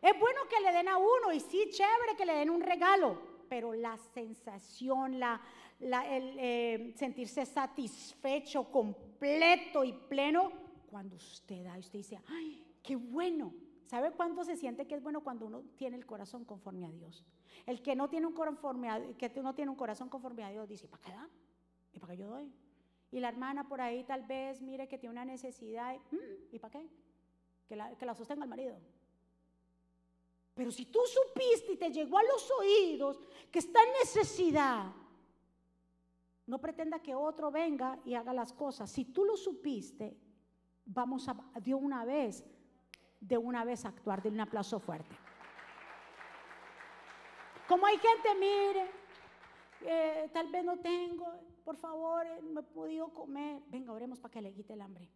Es 0.02 0.18
bueno 0.20 0.40
que 0.48 0.60
le 0.60 0.72
den 0.72 0.88
a 0.88 0.98
uno 0.98 1.32
y 1.32 1.40
sí, 1.40 1.68
chévere 1.70 2.16
que 2.16 2.26
le 2.26 2.34
den 2.34 2.50
un 2.50 2.60
regalo, 2.60 3.18
pero 3.48 3.72
la 3.72 3.96
sensación, 3.96 5.18
la, 5.18 5.40
el 5.80 6.36
eh, 6.38 6.94
sentirse 6.96 7.46
satisfecho, 7.46 8.70
completo 8.70 9.82
y 9.84 9.92
pleno, 9.92 10.52
cuando 10.90 11.16
usted 11.16 11.64
da, 11.64 11.78
usted 11.78 11.98
dice, 11.98 12.20
ay, 12.28 12.64
qué 12.82 12.96
bueno. 12.96 13.52
¿Sabe 13.86 14.10
cuándo 14.10 14.44
se 14.44 14.56
siente 14.56 14.86
que 14.86 14.96
es 14.96 15.02
bueno 15.02 15.22
cuando 15.22 15.46
uno 15.46 15.62
tiene 15.76 15.96
el 15.96 16.06
corazón 16.06 16.44
conforme 16.44 16.86
a 16.86 16.90
Dios? 16.90 17.24
El 17.66 17.82
que 17.82 17.96
no 17.96 18.08
tiene 18.10 18.26
un, 18.26 18.34
que 19.16 19.30
no 19.42 19.54
tiene 19.54 19.70
un 19.70 19.76
corazón 19.76 20.08
conforme 20.08 20.44
a 20.44 20.50
Dios 20.50 20.68
dice, 20.68 20.88
¿para 20.88 21.02
qué 21.02 21.12
da? 21.12 21.28
¿Y 21.92 21.98
para 21.98 22.12
qué 22.12 22.18
yo 22.18 22.28
doy? 22.28 22.52
Y 23.16 23.20
la 23.20 23.30
hermana 23.30 23.66
por 23.66 23.80
ahí 23.80 24.04
tal 24.04 24.24
vez 24.24 24.60
mire 24.60 24.86
que 24.86 24.98
tiene 24.98 25.14
una 25.14 25.24
necesidad, 25.24 25.96
mm, 26.10 26.54
¿y 26.54 26.58
para 26.58 26.72
qué? 26.72 26.86
Que 27.66 27.74
la, 27.74 27.96
que 27.96 28.04
la 28.04 28.14
sostenga 28.14 28.44
el 28.44 28.50
marido. 28.50 28.78
Pero 30.52 30.70
si 30.70 30.84
tú 30.84 31.00
supiste 31.06 31.72
y 31.72 31.76
te 31.78 31.90
llegó 31.90 32.18
a 32.18 32.22
los 32.24 32.50
oídos 32.50 33.18
que 33.50 33.60
está 33.60 33.82
en 33.82 33.92
necesidad, 34.00 34.92
no 36.44 36.60
pretenda 36.60 36.98
que 36.98 37.14
otro 37.14 37.50
venga 37.50 37.98
y 38.04 38.12
haga 38.12 38.34
las 38.34 38.52
cosas. 38.52 38.90
Si 38.90 39.06
tú 39.06 39.24
lo 39.24 39.38
supiste, 39.38 40.14
vamos 40.84 41.26
a 41.26 41.34
de 41.58 41.72
una 41.72 42.04
vez, 42.04 42.44
de 43.18 43.38
una 43.38 43.64
vez 43.64 43.86
actuar, 43.86 44.22
de 44.22 44.28
un 44.28 44.40
aplauso 44.40 44.78
fuerte. 44.78 45.16
Como 47.66 47.86
hay 47.86 47.96
gente, 47.96 48.34
mire, 48.34 48.90
eh, 49.86 50.30
tal 50.34 50.48
vez 50.50 50.62
no 50.62 50.78
tengo, 50.80 51.55
por 51.66 51.76
favor, 51.78 52.24
eh, 52.24 52.40
no 52.42 52.60
he 52.60 52.62
podido 52.62 53.08
comer. 53.12 53.60
Venga, 53.66 53.92
oremos 53.92 54.20
para 54.20 54.30
que 54.30 54.40
le 54.40 54.54
quite 54.54 54.74
el 54.74 54.80
hambre. 54.80 55.10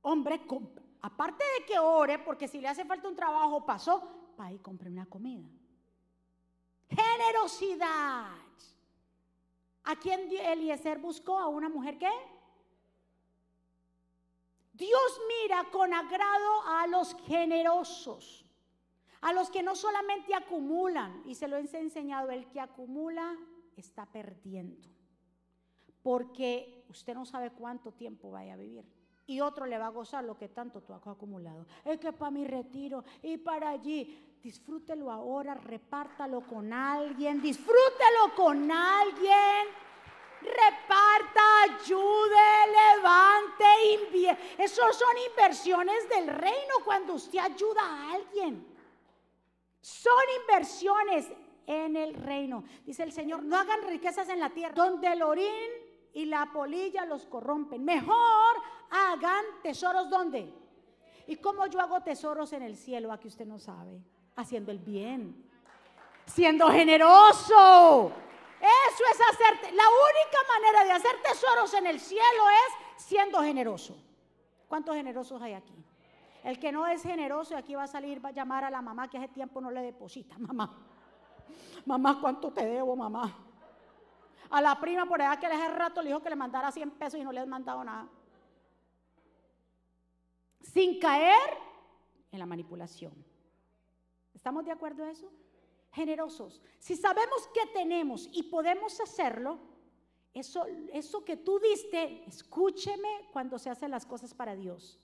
Hombre, 0.00 0.40
aparte 1.02 1.44
de 1.58 1.66
que 1.66 1.78
ore, 1.78 2.18
porque 2.20 2.48
si 2.48 2.58
le 2.58 2.68
hace 2.68 2.86
falta 2.86 3.06
un 3.06 3.14
trabajo, 3.14 3.66
pasó, 3.66 4.32
para 4.34 4.50
ir 4.50 4.62
compre 4.62 4.88
una 4.88 5.04
comida. 5.04 5.46
Generosidad. 6.88 8.30
¿A 9.84 9.96
quién 9.96 10.30
Eliezer 10.32 10.98
buscó? 10.98 11.38
¿A 11.38 11.48
una 11.48 11.68
mujer 11.68 11.98
que? 11.98 12.10
Dios 14.72 15.20
mira 15.28 15.68
con 15.70 15.92
agrado 15.92 16.62
a 16.66 16.86
los 16.86 17.14
generosos. 17.26 18.46
A 19.20 19.34
los 19.34 19.50
que 19.50 19.62
no 19.62 19.76
solamente 19.76 20.34
acumulan, 20.34 21.22
y 21.26 21.34
se 21.34 21.46
lo 21.46 21.58
he 21.58 21.60
enseñado, 21.60 22.30
el 22.30 22.48
que 22.48 22.58
acumula 22.58 23.36
está 23.76 24.06
perdiendo. 24.06 24.88
Porque 26.02 26.84
usted 26.88 27.14
no 27.14 27.24
sabe 27.24 27.50
cuánto 27.50 27.92
tiempo 27.92 28.30
vaya 28.30 28.54
a 28.54 28.56
vivir. 28.56 28.84
Y 29.26 29.40
otro 29.40 29.64
le 29.66 29.78
va 29.78 29.86
a 29.86 29.90
gozar 29.90 30.24
lo 30.24 30.36
que 30.36 30.48
tanto 30.48 30.80
tú 30.82 30.92
has 30.92 31.06
acumulado. 31.06 31.64
Es 31.84 32.00
que 32.00 32.12
para 32.12 32.32
mi 32.32 32.44
retiro 32.46 33.04
y 33.22 33.36
para 33.36 33.70
allí. 33.70 34.26
Disfrútelo 34.42 35.10
ahora, 35.10 35.54
repártalo 35.54 36.40
con 36.40 36.72
alguien, 36.72 37.42
disfrútelo 37.42 38.34
con 38.34 38.70
alguien. 38.70 39.68
Reparta, 40.40 41.62
ayude, 41.64 42.66
levante, 42.96 43.64
invierte. 44.06 44.64
Esos 44.64 44.96
son 44.96 45.14
inversiones 45.30 46.08
del 46.08 46.28
reino 46.28 46.74
cuando 46.84 47.14
usted 47.14 47.38
ayuda 47.38 47.82
a 47.82 48.14
alguien. 48.14 48.66
Son 49.80 50.24
inversiones 50.40 51.28
en 51.66 51.96
el 51.96 52.14
reino. 52.14 52.64
Dice 52.84 53.02
el 53.02 53.12
Señor, 53.12 53.42
no 53.42 53.56
hagan 53.56 53.82
riquezas 53.86 54.28
en 54.28 54.40
la 54.40 54.50
tierra, 54.50 54.74
donde 54.74 55.06
el 55.08 55.22
orín 55.22 55.70
y 56.12 56.26
la 56.26 56.50
polilla 56.52 57.04
los 57.06 57.26
corrompen. 57.26 57.84
Mejor 57.84 58.56
hagan 58.90 59.44
tesoros 59.62 60.08
donde. 60.10 60.52
¿Y 61.26 61.36
cómo 61.36 61.66
yo 61.66 61.80
hago 61.80 62.00
tesoros 62.02 62.52
en 62.52 62.62
el 62.62 62.76
cielo? 62.76 63.12
Aquí 63.12 63.28
usted 63.28 63.46
no 63.46 63.58
sabe. 63.58 64.00
Haciendo 64.36 64.72
el 64.72 64.78
bien. 64.78 65.48
Siendo 66.26 66.68
generoso. 66.68 68.12
Eso 68.60 69.04
es 69.12 69.20
hacer. 69.20 69.74
La 69.74 69.84
única 69.84 70.38
manera 70.52 70.84
de 70.84 70.92
hacer 70.92 71.16
tesoros 71.22 71.72
en 71.74 71.86
el 71.86 72.00
cielo 72.00 72.50
es 72.50 73.04
siendo 73.04 73.40
generoso. 73.42 73.96
¿Cuántos 74.68 74.94
generosos 74.94 75.40
hay 75.40 75.54
aquí? 75.54 75.74
El 76.42 76.58
que 76.58 76.72
no 76.72 76.86
es 76.86 77.02
generoso 77.02 77.56
aquí 77.56 77.74
va 77.74 77.84
a 77.84 77.86
salir, 77.86 78.24
va 78.24 78.30
a 78.30 78.32
llamar 78.32 78.64
a 78.64 78.70
la 78.70 78.80
mamá 78.80 79.08
que 79.08 79.18
hace 79.18 79.28
tiempo 79.28 79.60
no 79.60 79.70
le 79.70 79.82
deposita. 79.82 80.36
Mamá, 80.38 80.89
mamá, 81.86 82.20
¿cuánto 82.20 82.52
te 82.52 82.64
debo, 82.64 82.96
mamá? 82.96 83.36
A 84.50 84.60
la 84.60 84.78
prima 84.80 85.06
por 85.06 85.22
allá 85.22 85.38
que 85.38 85.48
le 85.48 85.54
hace 85.54 85.68
rato 85.68 86.02
le 86.02 86.08
dijo 86.08 86.22
que 86.22 86.30
le 86.30 86.36
mandara 86.36 86.72
100 86.72 86.90
pesos 86.92 87.20
y 87.20 87.24
no 87.24 87.32
le 87.32 87.40
has 87.40 87.48
mandado 87.48 87.84
nada. 87.84 88.08
sin 90.62 91.00
caer 91.00 91.50
en 92.30 92.38
la 92.38 92.46
manipulación. 92.46 93.12
¿Estamos 94.34 94.64
de 94.64 94.70
acuerdo 94.70 95.04
a 95.04 95.10
eso? 95.10 95.30
Generosos. 95.92 96.60
Si 96.78 96.96
sabemos 96.96 97.48
que 97.52 97.66
tenemos 97.72 98.28
y 98.32 98.44
podemos 98.44 99.00
hacerlo, 99.00 99.58
eso, 100.32 100.64
eso 100.92 101.24
que 101.24 101.36
tú 101.36 101.58
diste, 101.58 102.24
escúcheme 102.26 103.28
cuando 103.32 103.58
se 103.58 103.70
hacen 103.70 103.90
las 103.90 104.06
cosas 104.06 104.32
para 104.32 104.54
Dios. 104.54 104.98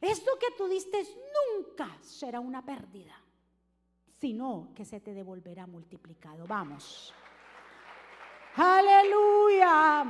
Esto 0.00 0.30
que 0.38 0.46
tú 0.56 0.66
diste 0.68 1.06
nunca 1.56 1.98
será 2.00 2.40
una 2.40 2.64
pérdida, 2.64 3.14
sino 4.20 4.68
que 4.74 4.84
se 4.84 5.00
te 5.00 5.14
devolverá 5.14 5.66
multiplicado. 5.66 6.46
Vamos. 6.46 7.14
Aleluya. 8.54 10.04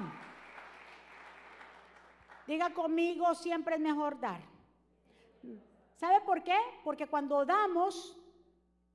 Diga 2.44 2.75
conmigo, 2.75 3.33
siempre 3.37 3.77
es 3.77 3.81
mejor 3.81 4.18
dar. 4.18 4.40
¿Sabe 5.94 6.20
por 6.23 6.42
qué? 6.42 6.57
Porque 6.83 7.07
cuando 7.07 7.44
damos, 7.44 8.18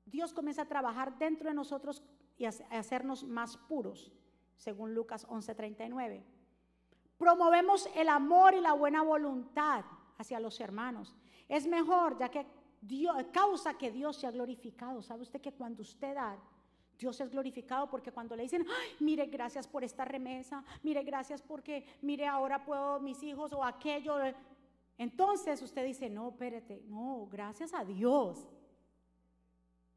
Dios 0.05 0.33
comienza 0.33 0.63
a 0.63 0.67
trabajar 0.67 1.17
dentro 1.17 1.47
de 1.47 1.55
nosotros 1.55 2.03
y 2.37 2.43
a 2.43 2.49
hacernos 2.71 3.23
más 3.23 3.55
puros, 3.55 4.11
según 4.57 4.93
Lucas 4.93 5.25
11:39. 5.29 6.25
Promovemos 7.17 7.89
el 7.95 8.09
amor 8.09 8.53
y 8.55 8.59
la 8.59 8.73
buena 8.73 9.01
voluntad 9.01 9.85
hacia 10.17 10.41
los 10.41 10.59
hermanos. 10.59 11.15
Es 11.47 11.65
mejor, 11.67 12.17
ya 12.17 12.27
que 12.27 12.45
Dios, 12.81 13.15
causa 13.31 13.77
que 13.77 13.91
Dios 13.91 14.17
sea 14.17 14.31
glorificado. 14.31 15.01
¿Sabe 15.01 15.23
usted 15.23 15.41
que 15.41 15.53
cuando 15.53 15.81
usted 15.81 16.15
da, 16.15 16.37
Dios 16.97 17.19
es 17.19 17.29
glorificado 17.29 17.89
porque 17.89 18.11
cuando 18.11 18.35
le 18.35 18.43
dicen, 18.43 18.65
mire, 18.99 19.25
gracias 19.25 19.67
por 19.67 19.83
esta 19.83 20.05
remesa, 20.05 20.63
mire, 20.83 21.03
gracias 21.03 21.41
porque, 21.41 21.85
mire, 22.01 22.27
ahora 22.27 22.63
puedo 22.63 22.99
mis 22.99 23.21
hijos 23.23 23.51
o 23.53 23.63
aquello. 23.63 24.17
Entonces 24.97 25.61
usted 25.61 25.85
dice, 25.85 26.09
no, 26.09 26.29
espérate, 26.29 26.81
no, 26.87 27.27
gracias 27.29 27.73
a 27.73 27.83
Dios. 27.83 28.47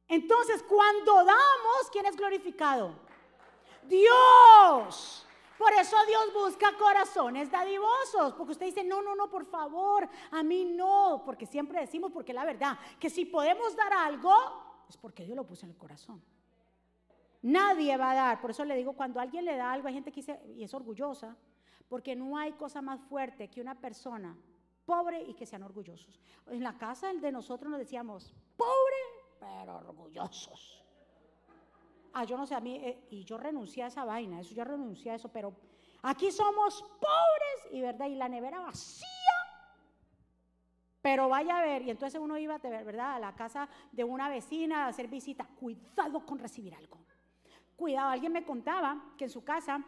Entonces, 0.09 0.63
cuando 0.63 1.17
damos, 1.17 1.91
¿quién 1.93 2.07
es 2.07 2.17
glorificado? 2.17 2.95
Dios. 3.87 5.28
Por 5.59 5.73
eso 5.73 5.97
Dios 6.07 6.33
busca 6.33 6.77
corazones 6.77 7.51
dadivosos, 7.51 8.33
porque 8.35 8.53
usted 8.53 8.67
dice, 8.67 8.85
no, 8.85 9.03
no, 9.03 9.17
no, 9.17 9.29
por 9.29 9.45
favor, 9.45 10.09
a 10.31 10.43
mí 10.45 10.65
no, 10.65 11.23
porque 11.25 11.47
siempre 11.47 11.81
decimos, 11.81 12.13
porque 12.13 12.33
la 12.33 12.45
verdad, 12.45 12.79
que 13.01 13.11
si 13.11 13.25
podemos 13.25 13.75
dar 13.75 13.93
algo, 13.93 14.33
es 14.89 14.97
porque 14.97 15.25
Dios 15.25 15.37
lo 15.37 15.45
puso 15.45 15.67
en 15.67 15.73
el 15.73 15.77
corazón. 15.77 16.23
Nadie 17.43 17.97
va 17.97 18.13
a 18.13 18.15
dar. 18.15 18.41
Por 18.41 18.51
eso 18.51 18.65
le 18.65 18.77
digo, 18.77 18.93
cuando 18.93 19.21
alguien 19.21 19.45
le 19.45 19.57
da 19.57 19.73
algo, 19.73 19.89
hay 19.89 19.95
gente 19.95 20.13
que 20.13 20.21
dice, 20.21 20.41
y 20.57 20.63
es 20.63 20.73
orgullosa, 20.75 21.37
porque 21.89 22.15
no 22.15 22.37
hay 22.37 22.53
cosa 22.53 22.81
más 22.81 23.01
fuerte 23.03 23.49
que 23.49 23.61
una 23.61 23.75
persona 23.75 24.37
pobre 24.85 25.23
y 25.23 25.35
que 25.35 25.45
sean 25.45 25.63
orgullosos. 25.63 26.21
En 26.47 26.63
la 26.63 26.79
casa 26.79 27.13
de 27.13 27.33
nosotros 27.33 27.71
nos 27.71 27.81
decíamos, 27.81 28.33
pobre, 28.57 28.97
pero 29.41 29.77
orgullosos. 29.77 30.78
Ah, 32.19 32.25
yo 32.25 32.37
no 32.37 32.49
sé, 32.49 32.57
a 32.57 32.61
mí, 32.61 32.75
eh, 32.75 33.07
y 33.11 33.23
yo 33.23 33.39
renuncié 33.39 33.85
a 33.85 33.87
esa 33.87 34.05
vaina, 34.05 34.41
eso 34.41 34.53
yo 34.53 34.65
renuncié 34.65 35.13
a 35.13 35.15
eso, 35.15 35.29
pero 35.29 35.55
aquí 36.03 36.33
somos 36.33 36.83
pobres 36.83 37.73
y 37.73 37.81
verdad, 37.81 38.09
y 38.09 38.17
la 38.17 38.29
nevera 38.29 38.59
vacía. 38.59 39.07
Pero 41.01 41.29
vaya 41.29 41.61
a 41.61 41.63
ver, 41.63 41.83
y 41.83 41.91
entonces 41.91 42.21
uno 42.21 42.37
iba, 42.37 42.59
¿verdad? 42.59 43.15
A 43.15 43.19
la 43.21 43.37
casa 43.37 43.69
de 43.93 44.03
una 44.03 44.29
vecina 44.29 44.87
a 44.87 44.89
hacer 44.89 45.07
visita. 45.07 45.47
Cuidado 45.61 46.27
con 46.27 46.41
recibir 46.41 46.75
algo. 46.75 46.99
Cuidado, 47.77 48.09
alguien 48.11 48.33
me 48.33 48.45
contaba 48.45 49.15
que 49.17 49.27
en 49.27 49.31
su 49.31 49.45
casa 49.45 49.85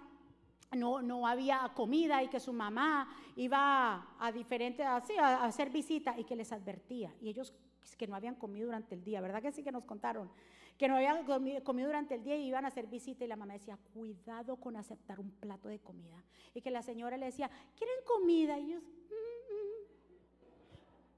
no, 0.70 1.02
no 1.02 1.26
había 1.26 1.72
comida 1.74 2.22
y 2.22 2.28
que 2.28 2.38
su 2.38 2.52
mamá 2.52 3.12
iba 3.34 4.14
a 4.20 4.30
diferentes, 4.30 4.86
así, 4.86 5.18
a, 5.18 5.44
hacer 5.44 5.70
visita 5.70 6.16
y 6.16 6.22
que 6.22 6.36
les 6.36 6.52
advertía. 6.52 7.12
Y 7.20 7.28
ellos 7.28 7.52
que 7.98 8.06
no 8.06 8.14
habían 8.14 8.36
comido 8.36 8.66
durante 8.66 8.94
el 8.94 9.02
día, 9.02 9.20
¿verdad 9.20 9.42
que 9.42 9.50
sí 9.50 9.64
que 9.64 9.72
nos 9.72 9.82
contaron? 9.82 10.30
Que 10.80 10.88
no 10.88 10.96
habían 10.96 11.26
comido, 11.26 11.60
durante 11.60 12.14
el 12.14 12.24
día 12.24 12.36
y 12.36 12.46
iban 12.46 12.64
a 12.64 12.68
hacer 12.68 12.86
visita 12.86 13.22
y 13.22 13.28
la 13.28 13.36
mamá 13.36 13.52
decía, 13.52 13.78
cuidado 13.92 14.56
con 14.56 14.76
aceptar 14.76 15.20
un 15.20 15.30
plato 15.30 15.68
de 15.68 15.78
comida. 15.78 16.24
Y 16.54 16.62
que 16.62 16.70
la 16.70 16.80
señora 16.80 17.18
le 17.18 17.26
decía, 17.26 17.50
¿quieren 17.76 17.96
comida? 18.06 18.58
Y 18.58 18.70
ellos, 18.70 18.82
mm, 18.82 19.52
mm". 19.52 19.84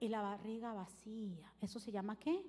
y 0.00 0.08
la 0.08 0.20
barriga 0.20 0.72
vacía. 0.72 1.54
¿Eso 1.60 1.78
se 1.78 1.92
llama 1.92 2.18
qué? 2.18 2.44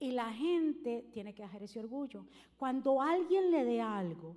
Y 0.00 0.10
la 0.10 0.32
gente 0.32 1.06
tiene 1.12 1.32
que 1.32 1.44
dejar 1.44 1.62
ese 1.62 1.78
orgullo. 1.78 2.26
Cuando 2.56 3.00
alguien 3.00 3.52
le 3.52 3.64
dé 3.64 3.80
algo, 3.80 4.36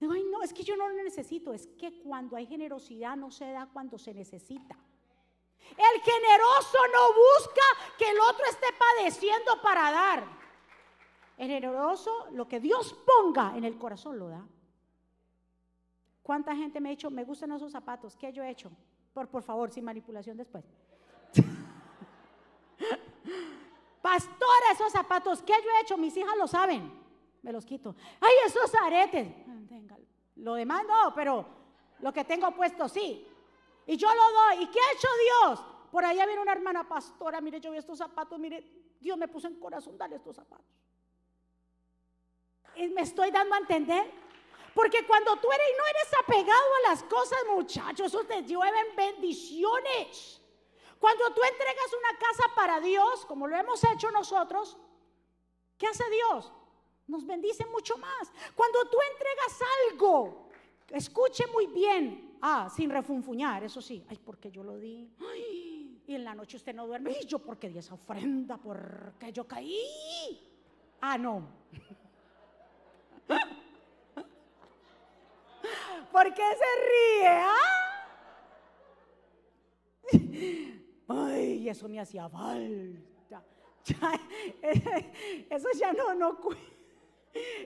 digo, 0.00 0.12
ay, 0.12 0.24
no, 0.24 0.42
es 0.42 0.52
que 0.52 0.64
yo 0.64 0.76
no 0.76 0.88
lo 0.88 1.04
necesito. 1.04 1.54
Es 1.54 1.68
que 1.68 2.00
cuando 2.00 2.34
hay 2.34 2.46
generosidad 2.46 3.16
no 3.16 3.30
se 3.30 3.48
da 3.52 3.70
cuando 3.72 3.96
se 3.96 4.12
necesita. 4.12 4.76
El 5.70 6.00
generoso 6.02 6.78
no 6.92 7.08
busca 7.14 7.62
que 7.98 8.10
el 8.10 8.20
otro 8.20 8.44
esté 8.46 8.66
padeciendo 8.78 9.60
para 9.62 9.90
dar. 9.90 10.24
El 11.38 11.48
generoso, 11.48 12.28
lo 12.32 12.46
que 12.46 12.60
Dios 12.60 12.94
ponga 13.06 13.56
en 13.56 13.64
el 13.64 13.78
corazón 13.78 14.18
lo 14.18 14.28
da. 14.28 14.46
¿Cuánta 16.22 16.54
gente 16.54 16.80
me 16.80 16.88
ha 16.88 16.90
dicho, 16.90 17.10
me 17.10 17.24
gustan 17.24 17.52
esos 17.52 17.72
zapatos? 17.72 18.16
¿Qué 18.16 18.32
yo 18.32 18.42
he 18.42 18.50
hecho? 18.50 18.70
Por, 19.12 19.28
por 19.28 19.42
favor, 19.42 19.70
sin 19.70 19.84
manipulación 19.84 20.36
después. 20.36 20.64
Pastora, 24.02 24.72
esos 24.72 24.92
zapatos, 24.92 25.42
¿qué 25.42 25.54
yo 25.64 25.70
he 25.70 25.82
hecho? 25.82 25.96
Mis 25.96 26.16
hijas 26.16 26.36
lo 26.36 26.46
saben. 26.46 27.02
Me 27.42 27.52
los 27.52 27.64
quito. 27.66 27.96
Ay, 28.20 28.32
esos 28.46 28.72
aretes. 28.74 29.28
Lo 30.36 30.54
demás 30.54 30.84
no, 30.86 31.12
pero 31.14 31.44
lo 32.00 32.12
que 32.12 32.24
tengo 32.24 32.52
puesto 32.52 32.88
sí. 32.88 33.26
Y 33.86 33.96
yo 33.96 34.08
lo 34.08 34.32
doy. 34.32 34.64
¿Y 34.64 34.66
qué 34.68 34.78
ha 34.80 34.92
hecho 34.92 35.08
Dios? 35.24 35.64
Por 35.90 36.04
allá 36.04 36.26
viene 36.26 36.40
una 36.40 36.52
hermana 36.52 36.88
pastora. 36.88 37.40
Mire, 37.40 37.60
yo 37.60 37.70
vi 37.70 37.78
estos 37.78 37.98
zapatos. 37.98 38.38
Mire, 38.38 38.64
Dios 39.00 39.18
me 39.18 39.28
puso 39.28 39.48
en 39.48 39.58
corazón 39.58 39.98
darle 39.98 40.16
estos 40.16 40.36
zapatos. 40.36 40.66
Y 42.76 42.88
me 42.88 43.02
estoy 43.02 43.30
dando 43.30 43.54
a 43.54 43.58
entender. 43.58 44.10
Porque 44.74 45.06
cuando 45.06 45.36
tú 45.36 45.52
eres 45.52 45.66
y 45.68 45.76
no 45.76 45.84
eres 45.86 46.14
apegado 46.22 46.74
a 46.76 46.88
las 46.88 47.02
cosas, 47.02 47.38
muchachos, 47.54 48.06
eso 48.06 48.24
te 48.24 48.42
llueven 48.42 48.96
bendiciones. 48.96 50.40
Cuando 50.98 51.30
tú 51.34 51.42
entregas 51.42 51.92
una 51.98 52.18
casa 52.18 52.54
para 52.54 52.80
Dios, 52.80 53.26
como 53.26 53.46
lo 53.48 53.56
hemos 53.56 53.82
hecho 53.84 54.10
nosotros, 54.10 54.78
¿qué 55.76 55.88
hace 55.88 56.08
Dios? 56.08 56.52
Nos 57.08 57.26
bendice 57.26 57.66
mucho 57.66 57.98
más. 57.98 58.32
Cuando 58.54 58.88
tú 58.88 58.96
entregas 59.10 59.60
algo, 59.90 60.48
escuche 60.88 61.46
muy 61.48 61.66
bien, 61.66 62.31
ah, 62.42 62.68
sin 62.68 62.90
refunfuñar, 62.90 63.64
eso 63.64 63.80
sí, 63.80 64.04
ay, 64.08 64.20
porque 64.22 64.50
yo 64.50 64.62
lo 64.62 64.76
di, 64.76 65.08
y 66.06 66.14
en 66.14 66.24
la 66.24 66.34
noche 66.34 66.56
usted 66.56 66.74
no 66.74 66.86
duerme, 66.86 67.12
y 67.20 67.26
yo 67.26 67.38
porque 67.38 67.68
di 67.70 67.78
esa 67.78 67.94
ofrenda, 67.94 68.58
porque 68.58 69.32
yo 69.32 69.46
caí. 69.46 69.78
Ah, 71.00 71.16
no. 71.16 71.46
¿Por 76.12 76.34
qué 76.34 76.42
se 76.42 76.66
ríe? 76.90 77.28
¿Ah? 77.28 77.78
Ay, 81.08 81.68
eso 81.68 81.88
me 81.88 82.00
hacía 82.00 82.28
falta. 82.28 83.42
eso 85.50 85.68
ya 85.78 85.92
no, 85.92 86.14
no, 86.14 86.38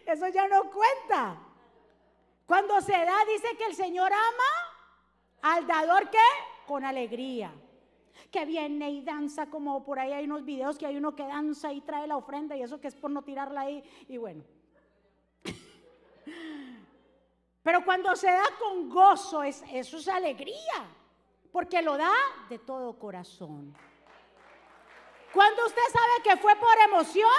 eso 0.06 0.28
ya 0.28 0.48
no 0.48 0.70
cuenta. 0.70 1.38
Cuando 2.46 2.80
se 2.80 2.92
da, 2.92 3.24
dice 3.26 3.56
que 3.56 3.64
el 3.64 3.74
Señor 3.74 4.12
ama 4.12 4.65
al 5.42 5.66
dador 5.66 6.10
que 6.10 6.18
con 6.66 6.84
alegría. 6.84 7.52
Que 8.30 8.44
viene 8.44 8.90
y 8.90 9.02
danza, 9.02 9.46
como 9.46 9.84
por 9.84 9.98
ahí 9.98 10.12
hay 10.12 10.24
unos 10.24 10.44
videos 10.44 10.78
que 10.78 10.86
hay 10.86 10.96
uno 10.96 11.14
que 11.14 11.22
danza 11.22 11.72
y 11.72 11.80
trae 11.80 12.06
la 12.06 12.16
ofrenda 12.16 12.56
y 12.56 12.62
eso 12.62 12.80
que 12.80 12.88
es 12.88 12.94
por 12.94 13.10
no 13.10 13.22
tirarla 13.22 13.62
ahí. 13.62 13.84
Y 14.08 14.16
bueno. 14.16 14.42
Pero 17.62 17.84
cuando 17.84 18.16
se 18.16 18.30
da 18.30 18.44
con 18.58 18.88
gozo, 18.88 19.42
es, 19.42 19.62
eso 19.70 19.98
es 19.98 20.08
alegría 20.08 20.96
porque 21.56 21.80
lo 21.80 21.96
da 21.96 22.12
de 22.50 22.58
todo 22.58 22.98
corazón. 22.98 23.74
Cuando 25.32 25.64
usted 25.64 25.80
sabe 25.90 26.22
que 26.22 26.36
fue 26.36 26.54
por 26.56 26.78
emoción, 26.86 27.30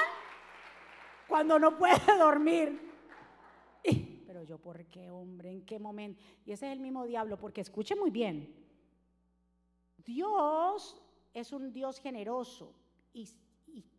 cuando 1.28 1.60
no 1.60 1.78
puede 1.78 2.02
dormir. 2.18 2.87
Pero 4.28 4.44
yo, 4.44 4.58
¿por 4.58 4.86
qué, 4.88 5.10
hombre? 5.10 5.50
¿En 5.50 5.62
qué 5.66 5.80
momento? 5.80 6.22
Y 6.46 6.52
ese 6.52 6.68
es 6.68 6.74
el 6.74 6.82
mismo 6.82 7.06
diablo, 7.06 7.38
porque 7.38 7.62
escuche 7.62 7.96
muy 7.96 8.12
bien. 8.12 8.54
Dios 10.04 11.02
es 11.34 11.54
un 11.54 11.72
Dios 11.72 12.00
generoso 12.00 12.74
y, 13.13 13.30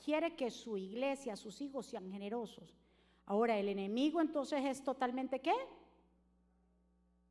quiere 0.04 0.36
que 0.36 0.50
su 0.50 0.76
iglesia, 0.76 1.36
sus 1.36 1.60
hijos 1.60 1.86
sean 1.86 2.10
generosos. 2.10 2.76
Ahora, 3.24 3.58
el 3.58 3.68
enemigo 3.68 4.20
entonces 4.20 4.64
es 4.64 4.82
totalmente 4.82 5.40
qué? 5.40 5.54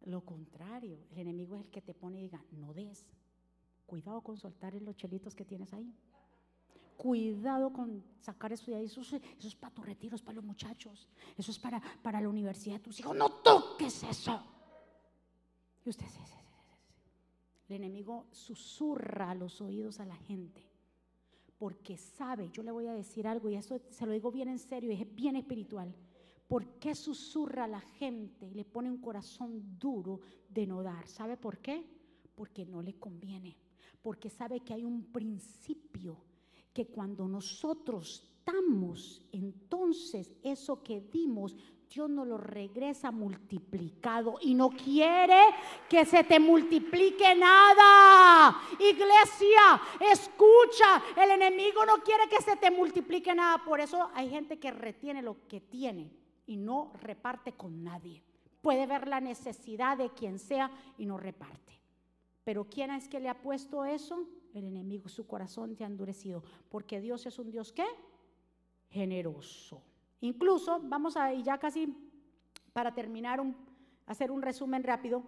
Lo 0.02 0.22
contrario, 0.22 0.98
el 1.12 1.20
enemigo 1.20 1.56
es 1.56 1.62
el 1.62 1.70
que 1.70 1.82
te 1.82 1.94
pone 1.94 2.20
y 2.20 2.22
diga, 2.24 2.44
no 2.52 2.74
des. 2.74 3.06
Cuidado 3.86 4.22
con 4.22 4.38
soltar 4.38 4.74
los 4.82 4.96
chelitos 4.96 5.36
que 5.36 5.46
tienes 5.46 5.74
ahí. 5.74 5.94
Cuidado 6.98 7.72
con 7.72 8.04
sacar 8.20 8.52
eso 8.52 8.72
de 8.72 8.78
ahí. 8.78 8.86
Eso, 8.86 9.02
es 9.02 9.56
para 9.56 9.74
tus 9.74 9.86
retiros, 9.86 10.22
para 10.22 10.36
los 10.36 10.44
muchachos. 10.44 11.08
Eso 11.38 11.52
es 11.52 11.60
para, 11.60 11.82
para 12.02 12.20
la 12.20 12.28
universidad 12.28 12.76
de 12.76 12.82
tus 12.82 13.00
hijos. 13.00 13.16
No 13.16 13.30
toques 13.30 14.04
eso. 14.04 14.44
Y 15.86 15.90
usted, 15.90 16.06
El 17.70 17.76
enemigo 17.78 18.28
susurra 18.32 19.32
a 19.32 19.36
los 19.36 19.62
oídos 19.62 20.00
a 20.00 20.06
la 20.06 20.16
gente 20.16 20.68
porque 21.58 21.98
sabe, 21.98 22.50
yo 22.52 22.62
le 22.62 22.72
voy 22.72 22.88
a 22.88 22.94
decir 22.94 23.28
algo 23.28 23.50
y 23.50 23.56
eso 23.56 23.80
se 23.90 24.06
lo 24.06 24.12
digo 24.12 24.32
bien 24.32 24.48
en 24.48 24.60
serio, 24.60 24.92
es 24.92 25.16
bien 25.16 25.36
espiritual. 25.36 25.94
¿Por 26.48 26.80
qué 26.80 26.96
susurra 26.96 27.66
a 27.66 27.68
la 27.68 27.82
gente 27.82 28.46
y 28.46 28.54
le 28.54 28.64
pone 28.64 28.90
un 28.90 29.00
corazón 29.00 29.78
duro 29.78 30.22
de 30.48 30.66
no 30.66 30.82
dar? 30.82 31.08
¿Sabe 31.08 31.36
por 31.36 31.58
qué? 31.58 31.84
Porque 32.36 32.66
no 32.66 32.82
le 32.82 32.94
conviene. 32.98 33.58
Porque 34.02 34.30
sabe 34.30 34.62
que 34.62 34.74
hay 34.74 34.84
un 34.84 35.12
principio 35.12 36.18
que 36.78 36.86
cuando 36.86 37.28
nosotros 37.28 38.24
damos, 38.46 39.26
entonces 39.32 40.36
eso 40.44 40.84
que 40.84 41.02
dimos 41.02 41.56
Dios 41.90 42.08
nos 42.08 42.28
lo 42.28 42.38
regresa 42.38 43.10
multiplicado 43.10 44.38
y 44.42 44.54
no 44.54 44.70
quiere 44.70 45.42
que 45.90 46.06
se 46.06 46.24
te 46.24 46.40
multiplique 46.40 47.34
nada. 47.34 48.62
Iglesia, 48.74 49.82
escucha, 50.12 51.02
el 51.20 51.32
enemigo 51.32 51.84
no 51.84 52.04
quiere 52.04 52.30
que 52.30 52.44
se 52.44 52.56
te 52.58 52.70
multiplique 52.70 53.34
nada. 53.34 53.64
Por 53.66 53.80
eso 53.80 54.12
hay 54.14 54.30
gente 54.30 54.60
que 54.60 54.70
retiene 54.70 55.24
lo 55.24 55.48
que 55.48 55.60
tiene 55.60 56.12
y 56.46 56.58
no 56.58 56.92
reparte 57.02 57.54
con 57.54 57.84
nadie. 57.84 58.22
Puede 58.62 58.86
ver 58.86 59.08
la 59.08 59.20
necesidad 59.20 59.98
de 59.98 60.12
quien 60.12 60.38
sea 60.38 60.70
y 61.00 61.08
no 61.08 61.18
reparte. 61.18 61.82
Pero 62.44 62.66
¿quién 62.66 62.92
es 62.92 63.08
que 63.08 63.20
le 63.20 63.30
ha 63.30 63.42
puesto 63.42 63.84
eso? 63.84 64.28
El 64.54 64.66
enemigo, 64.66 65.10
su 65.10 65.28
corazón 65.28 65.76
te 65.76 65.84
ha 65.84 65.88
endurecido. 65.88 66.44
Porque 66.70 67.00
Dios 67.00 67.26
es 67.26 67.38
un 67.40 67.52
Dios 67.52 67.72
que 67.72 67.86
generoso. 68.90 69.82
Incluso, 70.22 70.80
vamos 70.84 71.16
a, 71.18 71.34
y 71.34 71.44
ya 71.44 71.58
casi 71.58 71.94
para 72.74 72.94
terminar, 72.94 73.40
un, 73.40 73.56
hacer 74.06 74.32
un 74.32 74.42
resumen 74.42 74.84
rápido. 74.84 75.24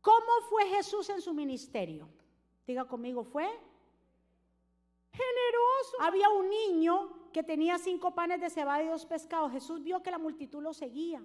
¿Cómo 0.00 0.32
fue 0.48 0.66
Jesús 0.68 1.08
en 1.10 1.20
su 1.20 1.34
ministerio? 1.34 2.08
Diga 2.66 2.84
conmigo, 2.86 3.24
fue 3.24 3.48
generoso. 5.12 5.96
Había 6.00 6.28
un 6.30 6.48
niño 6.48 7.30
que 7.32 7.42
tenía 7.42 7.78
cinco 7.78 8.14
panes 8.14 8.40
de 8.40 8.50
cebada 8.50 8.82
y 8.82 8.88
dos 8.88 9.06
pescados. 9.06 9.52
Jesús 9.52 9.82
vio 9.82 10.02
que 10.02 10.10
la 10.10 10.18
multitud 10.18 10.62
lo 10.62 10.72
seguía. 10.72 11.22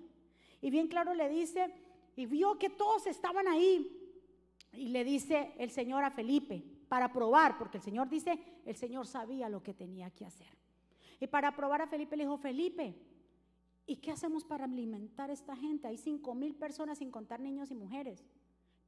Y 0.62 0.70
bien 0.70 0.88
claro 0.88 1.14
le 1.14 1.30
dice, 1.30 1.74
y 2.16 2.26
vio 2.26 2.58
que 2.58 2.70
todos 2.70 3.06
estaban 3.08 3.48
ahí. 3.48 4.00
Y 4.74 4.90
le 4.90 5.04
dice 5.04 5.54
el 5.58 5.70
Señor 5.70 6.04
a 6.04 6.12
Felipe, 6.12 6.64
para 6.94 7.12
probar, 7.12 7.58
porque 7.58 7.78
el 7.78 7.84
Señor 7.84 8.08
dice, 8.08 8.40
el 8.68 8.76
Señor 8.76 9.08
sabía 9.08 9.50
lo 9.50 9.64
que 9.64 9.74
tenía 9.74 10.12
que 10.12 10.28
hacer. 10.28 10.56
Y 11.20 11.26
para 11.26 11.56
probar 11.56 11.82
a 11.82 11.88
Felipe 11.88 12.16
le 12.16 12.26
dijo, 12.26 12.38
Felipe, 12.38 12.94
¿y 13.88 13.96
qué 13.96 14.12
hacemos 14.12 14.46
para 14.46 14.66
alimentar 14.66 15.32
a 15.32 15.34
esta 15.34 15.56
gente? 15.56 15.88
Hay 15.88 15.98
cinco 15.98 16.36
mil 16.36 16.54
personas 16.54 17.00
sin 17.00 17.10
contar 17.10 17.40
niños 17.40 17.72
y 17.72 17.74
mujeres. 17.74 18.24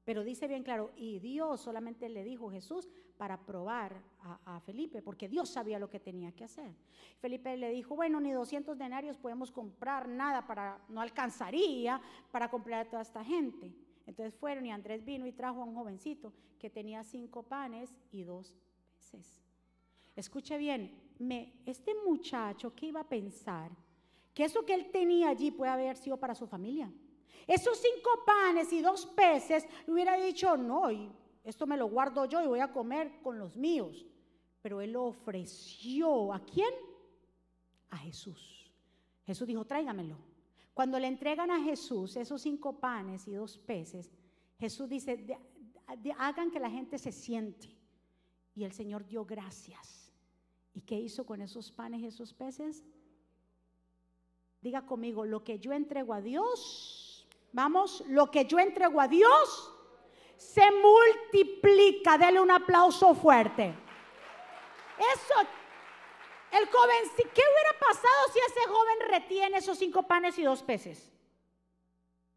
Pero 0.03 0.23
dice 0.23 0.47
bien 0.47 0.61
claro, 0.61 0.91
y 0.95 1.17
Dios 1.17 1.61
solamente 1.61 2.07
le 2.07 2.23
dijo 2.23 2.51
Jesús 2.51 2.87
para 3.17 3.43
probar 3.43 3.99
a, 4.45 4.59
Felipe, 4.59 5.01
porque 5.01 5.27
Dios 5.27 5.49
sabía 5.49 5.79
lo 5.79 5.89
que 5.89 5.99
tenía 5.99 6.31
que 6.31 6.43
hacer. 6.43 6.75
Felipe 7.17 7.57
le 7.57 7.71
dijo, 7.71 7.95
bueno, 7.95 8.19
ni 8.19 8.33
200 8.33 8.77
denarios 8.77 9.17
podemos 9.17 9.51
comprar 9.51 10.07
nada 10.07 10.45
para, 10.45 10.79
no 10.89 11.01
alcanzaría 11.01 11.99
para 12.29 12.51
comprar 12.51 12.85
a 12.85 12.89
toda 12.91 13.01
esta 13.01 13.23
gente. 13.23 13.73
Entonces 14.05 14.35
fueron 14.35 14.65
y 14.65 14.71
Andrés 14.71 15.03
vino 15.03 15.25
y 15.25 15.31
trajo 15.31 15.61
a 15.61 15.65
un 15.65 15.75
jovencito 15.75 16.33
que 16.59 16.69
tenía 16.69 17.03
cinco 17.03 17.43
panes 17.43 17.95
y 18.11 18.23
dos 18.23 18.55
peces. 18.93 19.41
Escuche 20.15 20.57
bien, 20.57 21.13
me, 21.19 21.53
este 21.65 21.93
muchacho, 22.05 22.73
¿qué 22.73 22.87
iba 22.87 23.01
a 23.01 23.09
pensar? 23.09 23.71
Que 24.33 24.43
eso 24.43 24.65
que 24.65 24.73
él 24.73 24.91
tenía 24.91 25.29
allí 25.29 25.51
puede 25.51 25.71
haber 25.71 25.97
sido 25.97 26.17
para 26.17 26.35
su 26.35 26.47
familia. 26.47 26.91
Esos 27.47 27.77
cinco 27.77 28.09
panes 28.25 28.71
y 28.73 28.81
dos 28.81 29.05
peces, 29.05 29.67
le 29.85 29.93
hubiera 29.93 30.15
dicho, 30.17 30.57
no, 30.57 30.89
esto 31.43 31.67
me 31.67 31.77
lo 31.77 31.87
guardo 31.87 32.25
yo 32.25 32.41
y 32.41 32.47
voy 32.47 32.59
a 32.59 32.71
comer 32.71 33.21
con 33.21 33.37
los 33.37 33.55
míos. 33.55 34.05
Pero 34.61 34.81
él 34.81 34.93
lo 34.93 35.05
ofreció. 35.05 36.33
¿A 36.33 36.39
quién? 36.43 36.73
A 37.91 37.97
Jesús. 37.97 38.71
Jesús 39.25 39.47
dijo, 39.47 39.63
tráigamelo. 39.63 40.17
Cuando 40.75 40.99
le 40.99 41.07
entregan 41.07 41.49
a 41.51 41.63
Jesús 41.63 42.17
esos 42.17 42.41
cinco 42.41 42.81
panes 42.81 43.29
y 43.29 43.31
dos 43.31 43.57
peces, 43.57 44.11
Jesús 44.59 44.89
dice, 44.89 45.25
hagan 46.17 46.51
que 46.51 46.59
la 46.59 46.69
gente 46.69 46.99
se 46.99 47.13
siente. 47.13 47.73
Y 48.53 48.65
el 48.65 48.73
Señor 48.73 49.07
dio 49.07 49.23
gracias. 49.23 50.11
¿Y 50.73 50.81
qué 50.81 50.99
hizo 50.99 51.25
con 51.25 51.41
esos 51.41 51.71
panes 51.71 52.01
y 52.01 52.07
esos 52.07 52.33
peces? 52.33 52.83
Diga 54.59 54.85
conmigo, 54.85 55.25
lo 55.25 55.45
que 55.45 55.59
yo 55.59 55.71
entrego 55.71 56.13
a 56.13 56.19
Dios, 56.19 57.25
vamos, 57.53 58.03
lo 58.09 58.29
que 58.29 58.43
yo 58.43 58.59
entrego 58.59 58.99
a 58.99 59.07
Dios 59.07 59.71
se 60.35 60.65
multiplica. 60.71 62.17
Dele 62.17 62.41
un 62.41 62.51
aplauso 62.51 63.15
fuerte. 63.15 63.73
Eso, 64.97 65.35
el 66.57 66.67
joven, 66.67 67.11
¿qué 67.15 67.41
hubiera 67.41 67.79
pasado 67.79 68.33
si 68.33 68.39
ese 68.39 68.67
joven 68.67 69.09
retiene 69.09 69.57
esos 69.57 69.77
cinco 69.77 70.03
panes 70.03 70.37
y 70.39 70.43
dos 70.43 70.63
peces? 70.63 71.11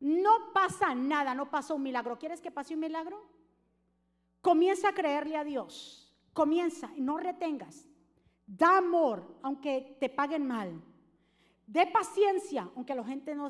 No 0.01 0.53
pasa 0.53 0.95
nada, 0.95 1.35
no 1.35 1.51
pasa 1.51 1.75
un 1.75 1.83
milagro. 1.83 2.19
¿Quieres 2.19 2.41
que 2.41 2.51
pase 2.51 2.75
un 2.75 2.81
milagro? 2.81 3.25
Comienza 4.41 4.89
a 4.89 4.95
creerle 4.95 5.37
a 5.37 5.45
Dios. 5.45 6.15
Comienza 6.33 6.91
y 6.95 7.01
no 7.01 7.19
retengas. 7.19 7.89
Da 8.47 8.79
amor, 8.79 9.39
aunque 9.43 9.97
te 9.99 10.09
paguen 10.09 10.47
mal. 10.47 10.81
De 11.67 11.87
paciencia, 11.87 12.71
aunque 12.77 12.95
la 12.95 13.05
gente 13.05 13.35
no, 13.35 13.49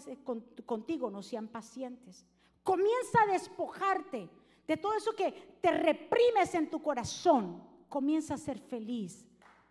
contigo 0.64 1.10
no 1.10 1.22
sean 1.22 1.48
pacientes. 1.48 2.24
Comienza 2.64 3.22
a 3.22 3.32
despojarte 3.32 4.28
de 4.66 4.76
todo 4.76 4.94
eso 4.94 5.14
que 5.14 5.58
te 5.60 5.70
reprimes 5.70 6.54
en 6.54 6.68
tu 6.68 6.82
corazón. 6.82 7.62
Comienza 7.88 8.34
a 8.34 8.38
ser 8.38 8.58
feliz. 8.58 9.27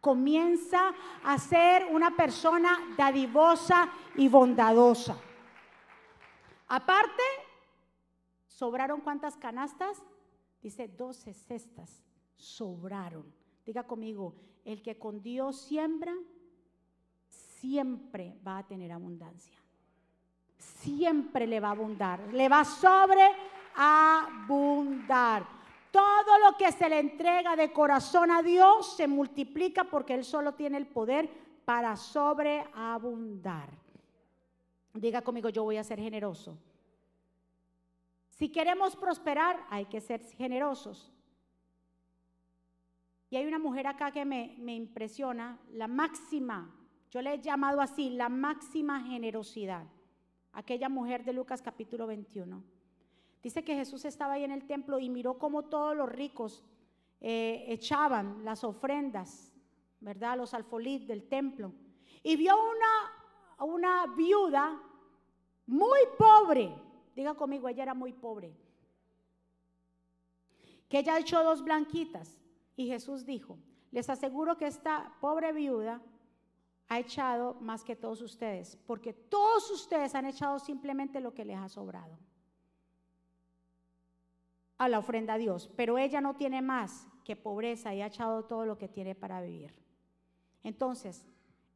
Comienza 0.07 0.95
a 1.21 1.37
ser 1.37 1.85
una 1.91 2.15
persona 2.15 2.79
dadivosa 2.95 3.91
y 4.15 4.29
bondadosa. 4.29 5.17
Aparte, 6.69 7.23
¿sobraron 8.45 9.01
cuántas 9.01 9.35
canastas? 9.35 10.01
Dice 10.61 10.87
12 10.87 11.33
cestas. 11.33 12.01
Sobraron. 12.37 13.25
Diga 13.65 13.83
conmigo, 13.83 14.33
el 14.63 14.81
que 14.81 14.97
con 14.97 15.21
Dios 15.21 15.59
siembra, 15.59 16.13
siempre 17.27 18.39
va 18.47 18.59
a 18.59 18.65
tener 18.65 18.93
abundancia. 18.93 19.59
Siempre 20.57 21.47
le 21.47 21.59
va 21.59 21.67
a 21.67 21.71
abundar, 21.71 22.21
le 22.31 22.47
va 22.47 22.61
a 22.61 22.65
sobreabundar. 23.75 25.56
Todo 25.91 26.39
lo 26.39 26.57
que 26.57 26.71
se 26.71 26.89
le 26.89 26.99
entrega 26.99 27.55
de 27.55 27.71
corazón 27.71 28.31
a 28.31 28.41
Dios 28.41 28.95
se 28.95 29.07
multiplica 29.07 29.85
porque 29.85 30.13
Él 30.13 30.23
solo 30.23 30.53
tiene 30.53 30.77
el 30.77 30.87
poder 30.87 31.29
para 31.65 31.95
sobreabundar. 31.95 33.69
Diga 34.93 35.21
conmigo, 35.21 35.49
yo 35.49 35.63
voy 35.63 35.77
a 35.77 35.83
ser 35.83 35.99
generoso. 35.99 36.57
Si 38.29 38.49
queremos 38.49 38.95
prosperar, 38.95 39.65
hay 39.69 39.85
que 39.85 39.99
ser 39.99 40.21
generosos. 40.35 41.11
Y 43.29 43.35
hay 43.35 43.45
una 43.45 43.59
mujer 43.59 43.87
acá 43.87 44.11
que 44.11 44.25
me, 44.25 44.55
impresiona, 44.73 45.59
la 45.73 45.87
máxima, 45.87 46.73
yo 47.09 47.21
le 47.21 47.33
he 47.33 47.41
llamado 47.41 47.81
así, 47.81 48.09
la 48.09 48.29
máxima 48.29 49.01
generosidad. 49.01 49.85
Aquella 50.53 50.87
mujer 50.87 51.23
de 51.23 51.33
Lucas 51.33 51.61
capítulo 51.61 52.07
21. 52.07 52.63
Dice 53.41 53.63
que 53.63 53.75
Jesús 53.75 54.03
estaba 54.05 54.33
ahí 54.33 54.43
en 54.43 54.51
el 54.51 54.65
templo 54.65 54.99
y 54.99 55.09
miró 55.09 55.37
cómo 55.37 55.65
todos 55.65 55.95
los 55.95 56.09
ricos 56.09 56.63
eh, 57.21 57.65
echaban 57.67 58.43
las 58.43 58.63
ofrendas, 58.63 59.53
¿verdad? 59.99 60.37
Los 60.37 60.53
alfolí 60.53 61.05
del 61.05 61.27
templo. 61.27 61.71
Y 62.23 62.35
vio 62.35 62.55
una, 62.55 63.73
una 63.73 64.15
viuda 64.15 64.81
muy 65.67 65.99
pobre. 66.17 66.73
Diga 67.15 67.35
conmigo, 67.35 67.67
ella 67.67 67.83
era 67.83 67.93
muy 67.93 68.13
pobre. 68.13 68.53
Que 70.89 70.99
ella 70.99 71.19
echó 71.19 71.43
dos 71.43 71.63
blanquitas. 71.63 72.41
Y 72.75 72.87
Jesús 72.87 73.25
dijo, 73.25 73.57
les 73.91 74.09
aseguro 74.09 74.57
que 74.57 74.67
esta 74.67 75.15
pobre 75.21 75.53
viuda 75.53 76.01
ha 76.89 76.99
echado 76.99 77.55
más 77.55 77.83
que 77.83 77.95
todos 77.95 78.21
ustedes, 78.21 78.77
porque 78.87 79.13
todos 79.13 79.69
ustedes 79.71 80.15
han 80.15 80.25
echado 80.25 80.57
simplemente 80.59 81.19
lo 81.19 81.33
que 81.33 81.43
les 81.43 81.57
ha 81.57 81.67
sobrado 81.67 82.17
a 84.77 84.87
la 84.87 84.99
ofrenda 84.99 85.33
a 85.33 85.37
Dios, 85.37 85.69
pero 85.75 85.97
ella 85.97 86.21
no 86.21 86.35
tiene 86.35 86.61
más 86.61 87.07
que 87.23 87.35
pobreza 87.35 87.93
y 87.93 88.01
ha 88.01 88.07
echado 88.07 88.45
todo 88.45 88.65
lo 88.65 88.77
que 88.77 88.87
tiene 88.87 89.15
para 89.15 89.41
vivir. 89.41 89.73
Entonces, 90.63 91.25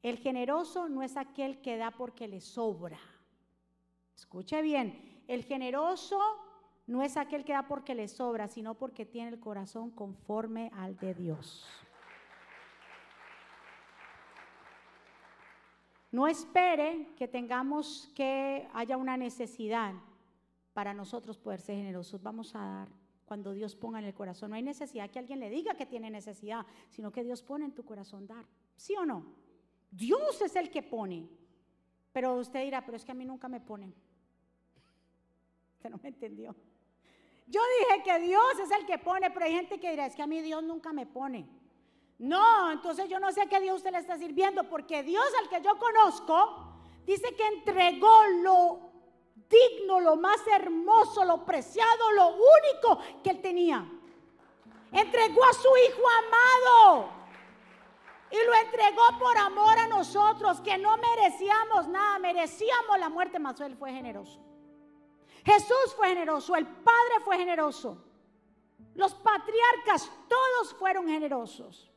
el 0.03 0.17
generoso 0.17 0.89
no 0.89 1.03
es 1.03 1.17
aquel 1.17 1.61
que 1.61 1.77
da 1.77 1.91
porque 1.91 2.27
le 2.27 2.41
sobra. 2.41 2.99
Escuche 4.15 4.61
bien, 4.61 5.23
el 5.27 5.43
generoso 5.43 6.19
no 6.87 7.01
es 7.03 7.17
aquel 7.17 7.45
que 7.45 7.53
da 7.53 7.67
porque 7.67 7.95
le 7.95 8.07
sobra, 8.07 8.47
sino 8.47 8.75
porque 8.75 9.05
tiene 9.05 9.29
el 9.29 9.39
corazón 9.39 9.91
conforme 9.91 10.71
al 10.75 10.97
de 10.97 11.13
Dios. 11.13 11.65
No 16.11 16.27
espere 16.27 17.07
que 17.15 17.27
tengamos 17.27 18.11
que 18.15 18.67
haya 18.73 18.97
una 18.97 19.15
necesidad 19.15 19.93
para 20.73 20.93
nosotros 20.93 21.37
poder 21.37 21.61
ser 21.61 21.75
generosos. 21.75 22.21
Vamos 22.21 22.55
a 22.55 22.59
dar 22.59 22.89
cuando 23.25 23.53
Dios 23.53 23.75
ponga 23.75 23.99
en 23.99 24.05
el 24.05 24.13
corazón. 24.13 24.49
No 24.49 24.55
hay 24.55 24.63
necesidad 24.63 25.09
que 25.09 25.19
alguien 25.19 25.39
le 25.39 25.49
diga 25.49 25.75
que 25.75 25.85
tiene 25.85 26.09
necesidad, 26.09 26.65
sino 26.89 27.11
que 27.11 27.23
Dios 27.23 27.41
pone 27.43 27.65
en 27.65 27.71
tu 27.71 27.83
corazón 27.83 28.27
dar. 28.27 28.45
¿Sí 28.75 28.95
o 28.95 29.05
no? 29.05 29.25
Dios 29.89 30.41
es 30.41 30.55
el 30.55 30.69
que 30.69 30.83
pone. 30.83 31.29
Pero 32.11 32.35
usted 32.35 32.63
dirá, 32.63 32.85
pero 32.85 32.97
es 32.97 33.05
que 33.05 33.11
a 33.11 33.15
mí 33.15 33.25
nunca 33.25 33.47
me 33.47 33.61
pone. 33.61 33.85
Usted 35.75 35.89
no 35.89 35.99
me 36.03 36.09
entendió. 36.09 36.53
Yo 37.47 37.61
dije 37.79 38.03
que 38.03 38.19
Dios 38.19 38.59
es 38.63 38.71
el 38.71 38.85
que 38.85 38.97
pone, 38.97 39.29
pero 39.31 39.45
hay 39.45 39.53
gente 39.53 39.79
que 39.79 39.89
dirá, 39.91 40.05
es 40.05 40.15
que 40.15 40.21
a 40.21 40.27
mí 40.27 40.41
Dios 40.41 40.63
nunca 40.63 40.93
me 40.93 41.05
pone. 41.05 41.47
No, 42.17 42.71
entonces 42.71 43.09
yo 43.09 43.19
no 43.19 43.31
sé 43.31 43.41
a 43.41 43.47
qué 43.47 43.59
Dios 43.59 43.77
usted 43.77 43.91
le 43.91 43.97
está 43.97 44.17
sirviendo, 44.17 44.69
porque 44.69 45.03
Dios 45.03 45.25
al 45.41 45.49
que 45.49 45.65
yo 45.65 45.77
conozco 45.77 46.75
dice 47.05 47.35
que 47.35 47.47
entregó 47.47 48.25
lo 48.43 48.90
digno, 49.51 49.99
lo 49.99 50.15
más 50.15 50.39
hermoso, 50.47 51.23
lo 51.25 51.45
preciado, 51.45 52.11
lo 52.11 52.29
único 52.29 52.99
que 53.23 53.31
él 53.31 53.41
tenía. 53.41 53.85
Entregó 54.91 55.43
a 55.45 55.53
su 55.53 55.69
Hijo 55.69 56.01
amado. 56.19 57.09
Y 58.31 58.45
lo 58.45 58.53
entregó 58.55 59.03
por 59.19 59.37
amor 59.37 59.77
a 59.77 59.87
nosotros, 59.87 60.61
que 60.61 60.77
no 60.77 60.95
merecíamos 60.97 61.87
nada, 61.89 62.17
merecíamos 62.17 62.97
la 62.97 63.09
muerte, 63.09 63.39
mas 63.39 63.59
él 63.59 63.75
fue 63.75 63.91
generoso. 63.91 64.39
Jesús 65.43 65.93
fue 65.97 66.09
generoso, 66.09 66.55
el 66.55 66.65
Padre 66.65 67.19
fue 67.25 67.37
generoso. 67.37 67.97
Los 68.95 69.13
patriarcas, 69.15 70.09
todos 70.29 70.73
fueron 70.75 71.07
generosos. 71.07 71.91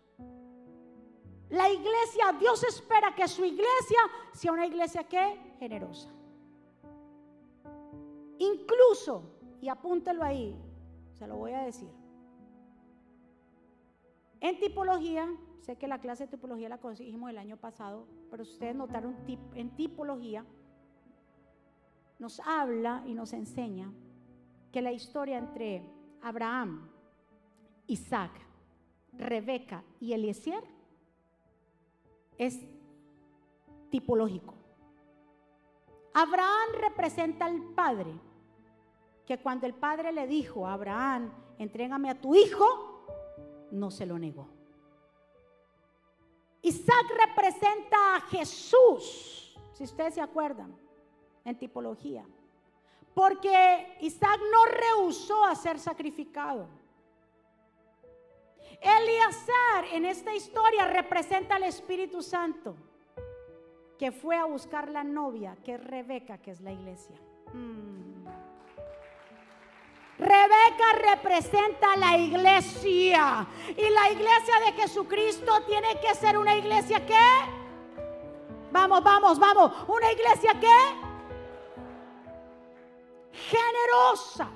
La 1.50 1.70
iglesia, 1.70 2.34
Dios 2.38 2.64
espera 2.64 3.14
que 3.14 3.28
su 3.28 3.44
iglesia 3.44 4.00
sea 4.32 4.52
una 4.52 4.66
iglesia 4.66 5.04
que 5.04 5.54
generosa. 5.60 6.08
Incluso, 8.52 9.22
y 9.60 9.68
apúntelo 9.68 10.22
ahí, 10.22 10.56
se 11.12 11.26
lo 11.26 11.36
voy 11.36 11.52
a 11.52 11.62
decir. 11.62 11.88
En 14.40 14.58
tipología, 14.58 15.28
sé 15.60 15.76
que 15.76 15.88
la 15.88 16.00
clase 16.00 16.24
de 16.24 16.32
tipología 16.32 16.68
la 16.68 16.78
conseguimos 16.78 17.30
el 17.30 17.38
año 17.38 17.56
pasado, 17.56 18.06
pero 18.30 18.42
ustedes 18.42 18.74
notaron 18.74 19.16
en 19.54 19.70
tipología, 19.76 20.44
nos 22.18 22.40
habla 22.40 23.02
y 23.06 23.14
nos 23.14 23.32
enseña 23.32 23.92
que 24.70 24.82
la 24.82 24.92
historia 24.92 25.38
entre 25.38 25.82
Abraham, 26.20 26.88
Isaac, 27.86 28.32
Rebeca 29.12 29.84
y 30.00 30.12
Eliezer 30.12 30.64
es 32.36 32.60
tipológico. 33.90 34.54
Abraham 36.12 36.68
representa 36.80 37.46
al 37.46 37.60
padre, 37.74 38.12
que 39.26 39.38
cuando 39.38 39.66
el 39.66 39.74
padre 39.74 40.12
le 40.12 40.26
dijo 40.26 40.66
a 40.66 40.74
Abraham, 40.74 41.32
entrégame 41.58 42.10
a 42.10 42.20
tu 42.20 42.34
hijo, 42.34 43.06
no 43.70 43.90
se 43.90 44.06
lo 44.06 44.18
negó. 44.18 44.48
Isaac 46.62 47.06
representa 47.26 48.16
a 48.16 48.20
Jesús, 48.22 49.58
si 49.72 49.84
ustedes 49.84 50.14
se 50.14 50.20
acuerdan, 50.20 50.74
en 51.44 51.58
tipología. 51.58 52.24
Porque 53.14 53.96
Isaac 54.00 54.40
no 54.50 54.64
rehusó 54.66 55.44
a 55.44 55.54
ser 55.54 55.78
sacrificado. 55.78 56.66
Eleazar 58.80 59.84
en 59.92 60.04
esta 60.04 60.34
historia 60.34 60.86
representa 60.88 61.56
al 61.56 61.64
Espíritu 61.64 62.22
Santo 62.22 62.76
que 63.98 64.10
fue 64.10 64.36
a 64.36 64.44
buscar 64.44 64.90
la 64.90 65.04
novia, 65.04 65.56
que 65.64 65.74
es 65.74 65.84
Rebeca, 65.84 66.38
que 66.38 66.50
es 66.50 66.60
la 66.60 66.72
iglesia. 66.72 67.16
Mm. 67.52 68.26
Rebeca 70.18 71.12
representa 71.12 71.96
la 71.96 72.16
iglesia 72.16 73.46
y 73.68 73.90
la 73.90 74.10
iglesia 74.12 74.60
de 74.64 74.72
Jesucristo 74.80 75.62
tiene 75.66 75.98
que 76.00 76.14
ser 76.14 76.38
una 76.38 76.54
iglesia 76.54 77.04
que, 77.04 77.18
vamos, 78.70 79.02
vamos, 79.02 79.38
vamos, 79.38 79.72
una 79.88 80.12
iglesia 80.12 80.52
que 80.60 80.68
generosa. 83.32 84.50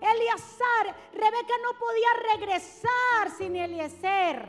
Eleazar, 0.00 0.94
Rebeca 1.12 1.54
no 1.62 1.76
podía 1.76 2.36
regresar 2.36 3.30
sin 3.36 3.56
Eliezer. 3.56 4.48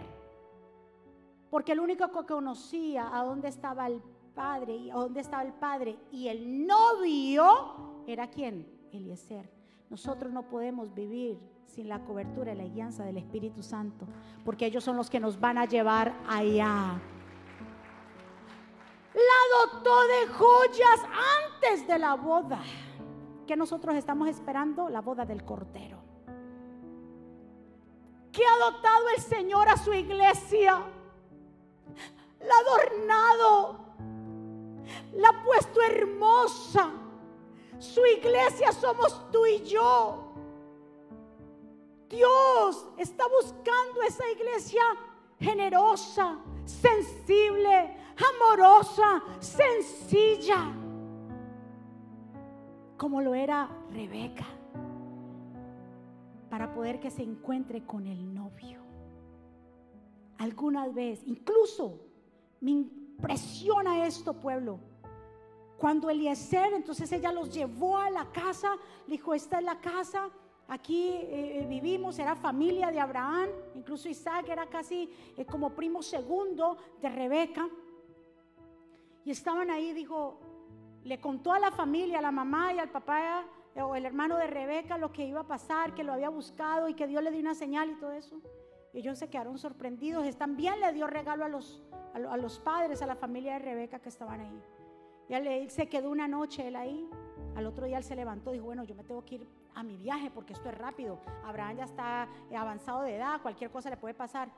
Porque 1.50 1.72
el 1.72 1.80
único 1.80 2.12
que 2.12 2.28
conocía 2.28 3.10
a 3.12 3.24
dónde 3.24 3.48
estaba 3.48 3.88
el 3.88 4.00
padre 4.36 4.76
y 4.76 4.92
a 4.92 4.94
dónde 4.94 5.22
estaba 5.22 5.42
el 5.42 5.54
padre 5.54 5.98
y 6.12 6.28
el 6.28 6.68
novio 6.68 8.04
era 8.06 8.30
quién? 8.30 8.90
Eliezer. 8.94 9.59
Nosotros 9.90 10.32
no 10.32 10.44
podemos 10.44 10.94
vivir 10.94 11.40
sin 11.66 11.90
la 11.90 12.04
cobertura 12.04 12.54
y 12.54 12.58
la 12.58 12.66
guianza 12.66 13.04
del 13.04 13.18
Espíritu 13.18 13.64
Santo, 13.64 14.08
porque 14.46 14.66
ellos 14.66 14.84
son 14.84 14.96
los 14.96 15.10
que 15.10 15.20
nos 15.20 15.40
van 15.40 15.58
a 15.58 15.66
llevar 15.66 16.16
allá. 16.28 17.00
La 19.14 19.74
dotó 19.74 19.96
de 20.08 20.28
joyas 20.34 21.00
antes 21.46 21.88
de 21.88 22.00
la 22.00 22.16
boda. 22.16 22.62
Que 23.48 23.56
nosotros 23.56 23.96
estamos 23.96 24.28
esperando? 24.30 24.90
La 24.90 25.02
boda 25.02 25.26
del 25.26 25.44
Cordero. 25.44 25.98
Que 28.32 28.44
ha 28.46 28.72
dotado 28.72 29.10
el 29.16 29.22
Señor 29.22 29.68
a 29.68 29.78
su 29.78 29.92
iglesia 29.92 30.86
la 32.40 32.56
ha 32.56 32.60
adornado, 32.60 33.80
la 35.14 35.30
ha 35.30 35.44
puesto 35.44 35.82
hermosa. 35.82 36.92
Su 37.80 38.06
iglesia 38.06 38.72
somos 38.74 39.32
tú 39.32 39.46
y 39.46 39.64
yo. 39.64 40.26
Dios 42.10 42.88
está 42.98 43.24
buscando 43.28 44.02
esa 44.02 44.30
iglesia 44.32 44.82
generosa, 45.40 46.38
sensible, 46.66 47.96
amorosa, 48.18 49.24
sencilla, 49.40 50.74
como 52.98 53.22
lo 53.22 53.34
era 53.34 53.70
Rebeca, 53.92 54.46
para 56.50 56.74
poder 56.74 57.00
que 57.00 57.12
se 57.12 57.24
encuentre 57.24 57.86
con 57.86 58.08
el 58.08 58.34
novio. 58.34 58.82
Alguna 60.38 60.88
vez, 60.90 61.22
incluso 61.26 62.00
me 62.60 62.72
impresiona 62.72 64.06
esto, 64.06 64.34
pueblo. 64.34 64.80
Cuando 65.80 66.10
Eliezer, 66.10 66.74
entonces 66.74 67.10
ella 67.14 67.32
los 67.32 67.54
llevó 67.54 67.98
a 67.98 68.10
la 68.10 68.26
casa, 68.26 68.76
le 69.08 69.14
dijo, 69.14 69.34
esta 69.34 69.60
es 69.60 69.64
la 69.64 69.80
casa, 69.80 70.30
aquí 70.68 71.10
eh, 71.10 71.66
vivimos, 71.70 72.20
era 72.20 72.36
familia 72.36 72.92
de 72.92 73.00
Abraham, 73.00 73.48
incluso 73.76 74.10
Isaac 74.10 74.50
era 74.50 74.66
casi 74.68 75.10
eh, 75.38 75.46
como 75.46 75.70
primo 75.70 76.04
segundo 76.04 76.78
de 77.02 77.08
Rebeca. 77.08 77.70
Y 79.24 79.32
estaban 79.32 79.72
ahí, 79.72 79.94
dijo, 79.94 80.40
le 81.04 81.22
contó 81.22 81.54
a 81.54 81.60
la 81.60 81.72
familia, 81.72 82.20
a 82.20 82.24
la 82.24 82.32
mamá 82.32 82.74
y 82.74 82.80
al 82.80 82.90
papá 82.90 83.46
eh, 83.74 83.82
o 83.82 83.96
el 83.96 84.06
hermano 84.06 84.36
de 84.36 84.48
Rebeca 84.48 84.98
lo 84.98 85.14
que 85.14 85.26
iba 85.26 85.42
a 85.42 85.48
pasar, 85.48 85.94
que 85.94 86.04
lo 86.04 86.12
había 86.12 86.30
buscado 86.30 86.90
y 86.90 86.94
que 86.94 87.08
Dios 87.08 87.24
le 87.24 87.32
dio 87.32 87.40
una 87.40 87.56
señal 87.56 87.90
y 87.90 87.96
todo 87.96 88.12
eso. 88.12 88.42
Ellos 88.94 89.18
se 89.18 89.30
quedaron 89.30 89.58
sorprendidos. 89.58 90.36
También 90.36 90.80
le 90.82 90.92
dio 90.92 91.08
regalo 91.08 91.46
a 91.46 91.48
los, 91.48 91.82
a, 92.14 92.38
los 92.38 92.60
padres, 92.60 93.02
a 93.02 93.06
la 93.06 93.16
familia 93.16 93.54
de 93.54 93.60
Rebeca 93.60 94.00
que 94.00 94.10
estaban 94.10 94.42
ahí. 94.42 94.62
Y 95.30 95.36
él, 95.36 95.70
se 95.70 95.88
quedó 95.88 96.10
una 96.10 96.28
noche 96.28 96.68
él 96.68 96.76
ahí. 96.76 97.08
Al 97.56 97.68
otro 97.68 97.86
día 97.86 97.98
él 97.98 98.04
se 98.04 98.16
levantó 98.16 98.50
y 98.50 98.54
dijo, 98.54 98.66
bueno, 98.66 98.84
yo 98.84 98.96
me 98.96 99.04
tengo 99.04 99.24
que 99.24 99.36
ir 99.36 99.48
a 99.76 99.84
mi 99.84 99.96
viaje 99.96 100.32
porque 100.32 100.54
esto 100.54 100.70
es 100.70 100.78
rápido. 100.78 101.20
Abraham 101.46 101.78
ya 101.78 101.84
está 101.84 102.28
avanzado 102.56 103.04
de 103.04 103.16
edad, 103.16 103.42
cualquier 103.42 103.70
cosa 103.70 103.90
le 103.90 103.98
puede 103.98 104.16
pasar. 104.16 104.50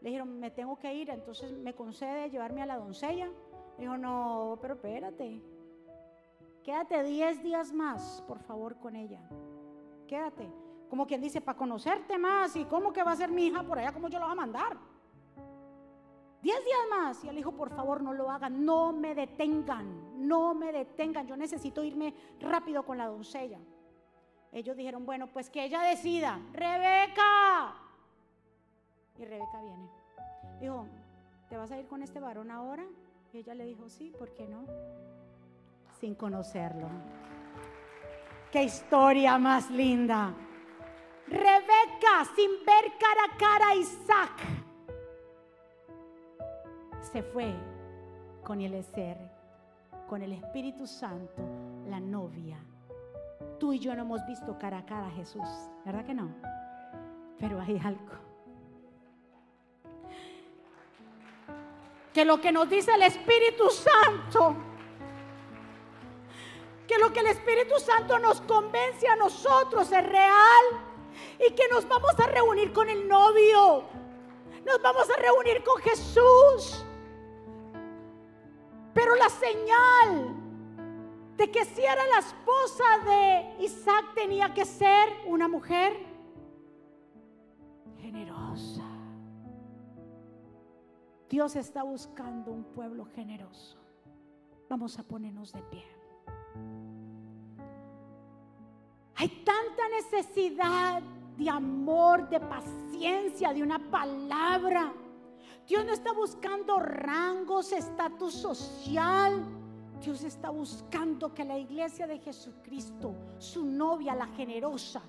Le 0.00 0.10
dijeron, 0.10 0.38
me 0.38 0.50
tengo 0.50 0.78
que 0.78 0.92
ir, 0.94 1.10
entonces 1.10 1.50
me 1.52 1.74
concede 1.74 2.30
llevarme 2.30 2.62
a 2.62 2.66
la 2.66 2.76
doncella. 2.76 3.28
Dijo, 3.78 3.96
no, 3.96 4.58
pero 4.60 4.74
espérate. 4.74 5.42
Quédate 6.62 7.02
10 7.02 7.42
días 7.42 7.72
más, 7.72 8.22
por 8.28 8.38
favor, 8.40 8.76
con 8.78 8.96
ella. 8.96 9.20
Quédate. 10.06 10.48
Como 10.90 11.06
quien 11.06 11.20
dice, 11.20 11.40
para 11.40 11.56
conocerte 11.56 12.18
más 12.18 12.54
y 12.56 12.64
cómo 12.66 12.92
que 12.92 13.02
va 13.02 13.12
a 13.12 13.16
ser 13.16 13.30
mi 13.30 13.46
hija 13.46 13.62
por 13.62 13.78
allá, 13.78 13.92
cómo 13.92 14.08
yo 14.08 14.18
lo 14.18 14.26
voy 14.26 14.32
a 14.32 14.36
mandar. 14.36 14.76
Diez 16.42 16.64
días 16.64 16.80
más. 16.90 17.24
Y 17.24 17.28
él 17.28 17.36
dijo, 17.36 17.52
por 17.52 17.70
favor, 17.70 18.02
no 18.02 18.12
lo 18.12 18.30
hagan, 18.30 18.64
no 18.64 18.92
me 18.92 19.14
detengan, 19.14 20.26
no 20.26 20.54
me 20.54 20.72
detengan. 20.72 21.26
Yo 21.26 21.36
necesito 21.36 21.82
irme 21.82 22.14
rápido 22.40 22.84
con 22.84 22.98
la 22.98 23.06
doncella. 23.06 23.58
Ellos 24.52 24.76
dijeron, 24.76 25.04
bueno, 25.04 25.26
pues 25.26 25.50
que 25.50 25.64
ella 25.64 25.82
decida. 25.82 26.40
Rebeca. 26.52 27.74
Y 29.18 29.24
Rebeca 29.24 29.60
viene. 29.60 29.90
Dijo, 30.60 30.86
¿te 31.48 31.56
vas 31.56 31.70
a 31.70 31.78
ir 31.78 31.86
con 31.86 32.02
este 32.02 32.20
varón 32.20 32.50
ahora? 32.50 32.84
Y 33.32 33.38
ella 33.38 33.54
le 33.54 33.66
dijo, 33.66 33.88
sí, 33.88 34.12
¿por 34.16 34.32
qué 34.34 34.46
no? 34.46 34.64
Sin 36.00 36.14
conocerlo. 36.14 36.88
Qué 38.50 38.62
historia 38.62 39.38
más 39.38 39.70
linda. 39.70 40.32
Rebeca, 41.26 42.24
sin 42.34 42.50
ver 42.64 42.92
cara 42.98 43.24
a 43.26 43.36
cara 43.36 43.68
a 43.68 43.74
Isaac, 43.74 44.57
se 47.12 47.22
fue 47.22 47.54
con 48.44 48.60
Eliezer, 48.60 49.18
con 50.08 50.22
el 50.22 50.32
Espíritu 50.32 50.86
Santo, 50.86 51.42
la 51.88 52.00
novia 52.00 52.58
Tú 53.58 53.72
y 53.72 53.78
yo 53.78 53.94
no 53.94 54.02
hemos 54.02 54.24
visto 54.26 54.56
cara 54.58 54.78
a 54.78 54.86
cara 54.86 55.06
a 55.06 55.10
Jesús, 55.10 55.48
¿verdad 55.84 56.04
que 56.04 56.14
no? 56.14 56.32
Pero 57.38 57.60
hay 57.60 57.80
algo. 57.84 58.12
Que 62.12 62.24
lo 62.24 62.40
que 62.40 62.52
nos 62.52 62.68
dice 62.68 62.94
el 62.94 63.02
Espíritu 63.02 63.68
Santo, 63.70 64.56
que 66.86 66.98
lo 66.98 67.12
que 67.12 67.20
el 67.20 67.26
Espíritu 67.26 67.78
Santo 67.78 68.18
nos 68.18 68.40
convence 68.42 69.08
a 69.08 69.16
nosotros 69.16 69.90
es 69.92 70.06
real 70.06 70.64
y 71.38 71.52
que 71.52 71.68
nos 71.70 71.86
vamos 71.88 72.18
a 72.18 72.26
reunir 72.26 72.72
con 72.72 72.88
el 72.88 73.06
novio, 73.08 73.84
nos 74.64 74.82
vamos 74.82 75.08
a 75.10 75.20
reunir 75.20 75.62
con 75.64 75.80
Jesús. 75.82 76.84
Pero 78.98 79.14
la 79.14 79.28
señal 79.28 80.34
de 81.36 81.48
que 81.52 81.64
si 81.64 81.82
era 81.82 82.04
la 82.04 82.18
esposa 82.18 82.84
de 83.06 83.64
Isaac 83.64 84.12
tenía 84.12 84.52
que 84.52 84.64
ser 84.64 85.08
una 85.28 85.46
mujer 85.46 85.96
generosa. 87.98 88.82
Dios 91.28 91.54
está 91.54 91.84
buscando 91.84 92.50
un 92.50 92.64
pueblo 92.64 93.04
generoso. 93.04 93.78
Vamos 94.68 94.98
a 94.98 95.04
ponernos 95.04 95.52
de 95.52 95.62
pie. 95.62 95.86
Hay 99.14 99.28
tanta 99.44 99.88
necesidad 99.90 101.02
de 101.36 101.48
amor, 101.48 102.28
de 102.28 102.40
paciencia, 102.40 103.52
de 103.52 103.62
una 103.62 103.78
palabra. 103.78 104.92
Dios 105.68 105.84
no 105.84 105.92
está 105.92 106.12
buscando 106.12 106.78
rangos, 106.78 107.72
estatus 107.72 108.32
social. 108.32 109.44
Dios 110.00 110.24
está 110.24 110.48
buscando 110.48 111.34
que 111.34 111.44
la 111.44 111.58
iglesia 111.58 112.06
de 112.06 112.18
Jesucristo, 112.18 113.14
su 113.36 113.66
novia, 113.66 114.14
la 114.14 114.28
generosa, 114.28 115.02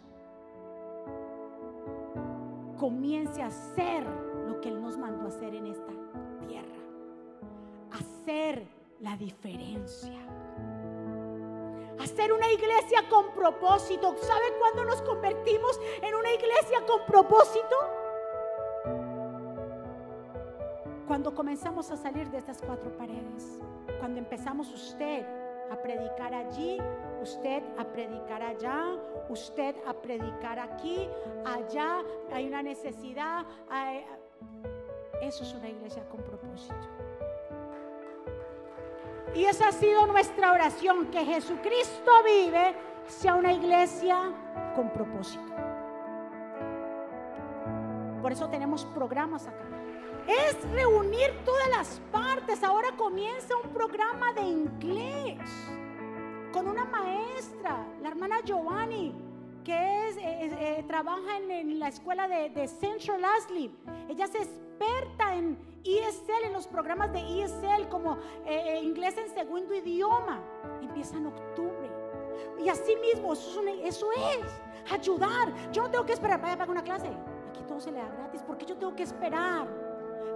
comience 2.78 3.41
a 3.41 3.47
hacer 3.47 4.03
lo 4.47 4.60
que 4.60 4.68
Él 4.68 4.82
nos 4.82 4.97
mandó 4.97 5.26
a 5.26 5.28
hacer 5.30 5.55
en 5.55 5.68
esta 5.68 5.93
tierra. 6.45 6.78
Hacer 7.93 8.68
la 8.99 9.16
diferencia. 9.16 10.20
Hacer 12.01 12.34
una 12.34 12.51
iglesia 12.51 13.07
con 13.10 13.32
propósito. 13.32 14.14
¿Sabe 14.18 14.57
cuándo 14.60 14.84
nos 14.84 15.01
convertimos 15.03 15.80
en 16.01 16.16
una 16.16 16.34
iglesia 16.34 16.86
con 16.86 17.05
propósito? 17.05 17.99
Cuando 21.10 21.34
comenzamos 21.34 21.89
a 21.89 21.97
salir 21.97 22.30
de 22.30 22.38
estas 22.38 22.62
cuatro 22.62 22.95
paredes, 22.95 23.60
cuando 23.97 24.20
empezamos 24.20 24.72
usted 24.72 25.26
a 25.72 25.76
predicar 25.76 26.36
allí, 26.36 26.78
usted 27.20 27.64
a 27.80 27.84
predicar 27.84 28.43
allá, 28.43 28.95
usted 29.28 29.76
a 29.88 29.93
predicar 29.95 30.60
aquí, 30.60 31.10
allá 31.47 32.03
hay 32.32 32.47
una 32.47 32.62
necesidad. 32.62 33.43
Eso 35.20 35.43
es 35.45 35.55
una 35.55 35.70
iglesia 35.70 36.07
con 36.10 36.22
propósito. 36.22 36.76
Y 39.34 39.45
esa 39.45 39.70
ha 39.70 39.72
sido 39.72 40.05
nuestra 40.05 40.51
oración, 40.51 41.07
que 41.07 41.26
Jesucristo 41.26 42.12
vive 42.24 42.76
sea 43.07 43.34
una 43.34 43.51
iglesia 43.51 44.32
con 44.76 44.91
propósito. 44.91 45.55
Por 48.22 48.32
eso 48.32 48.47
tenemos 48.47 48.86
programas 48.86 49.47
acá 49.47 49.78
es 50.30 50.71
reunir 50.71 51.32
todas 51.43 51.69
las 51.69 52.01
partes. 52.11 52.63
Ahora 52.63 52.91
comienza 52.95 53.55
un 53.55 53.69
programa 53.71 54.32
de 54.34 54.41
inglés 54.41 55.39
con 56.53 56.67
una 56.67 56.86
maestra, 56.86 57.88
la 58.01 58.09
hermana 58.09 58.41
Giovanni, 58.43 59.13
que 59.63 60.07
es, 60.07 60.17
eh, 60.17 60.84
trabaja 60.88 61.38
en, 61.38 61.80
la 61.80 61.88
escuela 61.88 62.27
de, 62.27 62.67
Central 62.67 63.23
Ashley. 63.25 63.75
Ella 64.07 64.25
es 64.25 64.36
experta 64.36 65.36
en 65.36 65.57
ESL, 65.84 66.45
en 66.45 66.53
los 66.53 66.67
programas 66.67 67.11
de 67.11 67.19
ESL 67.19 67.88
como 67.89 68.17
eh, 68.45 68.77
eh, 68.77 68.82
inglés 68.84 69.17
en 69.17 69.34
segundo 69.34 69.73
idioma. 69.73 70.41
Empieza 70.82 71.17
en 71.17 71.27
octubre. 71.27 71.89
Y 72.63 72.69
así 72.69 72.95
mismo, 72.97 73.34
eso 73.34 73.61
es, 73.67 73.95
eso 73.95 74.09
es 74.11 74.91
ayudar. 74.91 75.53
Yo 75.71 75.84
no 75.84 75.91
tengo 75.91 76.05
que 76.05 76.13
esperar, 76.13 76.39
vaya 76.39 76.53
pagar 76.53 76.69
una 76.69 76.84
clase. 76.84 77.07
Aquí 77.49 77.63
todo 77.67 77.80
se 77.80 77.91
le 77.91 77.97
da 77.97 78.09
gratis. 78.09 78.43
porque 78.45 78.65
yo 78.65 78.77
tengo 78.77 78.95
que 78.95 79.03
esperar? 79.03 79.67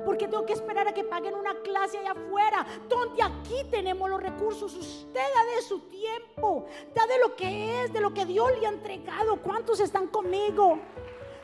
Porque 0.05 0.27
tengo 0.27 0.45
que 0.45 0.53
esperar 0.53 0.87
a 0.87 0.93
que 0.93 1.03
paguen 1.03 1.35
una 1.35 1.55
clase 1.61 1.97
allá 1.97 2.11
afuera, 2.11 2.65
donde 2.89 3.23
aquí 3.23 3.63
tenemos 3.69 4.09
los 4.09 4.21
recursos. 4.21 4.75
Usted 4.75 5.13
da 5.13 5.55
de 5.55 5.61
su 5.61 5.79
tiempo, 5.81 6.65
da 6.93 7.05
de 7.07 7.19
lo 7.19 7.35
que 7.35 7.83
es, 7.83 7.93
de 7.93 8.01
lo 8.01 8.13
que 8.13 8.25
Dios 8.25 8.51
le 8.59 8.65
ha 8.65 8.69
entregado. 8.69 9.37
¿Cuántos 9.37 9.79
están 9.79 10.07
conmigo? 10.07 10.79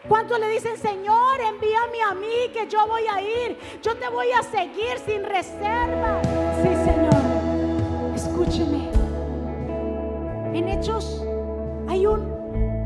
¿Cuántos 0.08 0.40
le 0.40 0.50
dicen, 0.50 0.78
Señor, 0.78 1.42
envíame 1.42 2.02
a 2.02 2.14
mí 2.14 2.50
que 2.54 2.68
yo 2.68 2.88
voy 2.88 3.04
a 3.08 3.22
ir? 3.22 3.58
Yo 3.82 3.96
te 3.96 4.08
voy 4.10 4.32
a 4.32 4.42
seguir 4.44 4.98
sin 5.06 5.24
reserva. 5.24 6.22
Sí, 6.62 6.70
Señor. 6.86 8.16
Escúcheme. 8.16 8.90
En 10.58 10.68
Hechos 10.68 11.24
hay 11.88 12.06
un, 12.06 12.22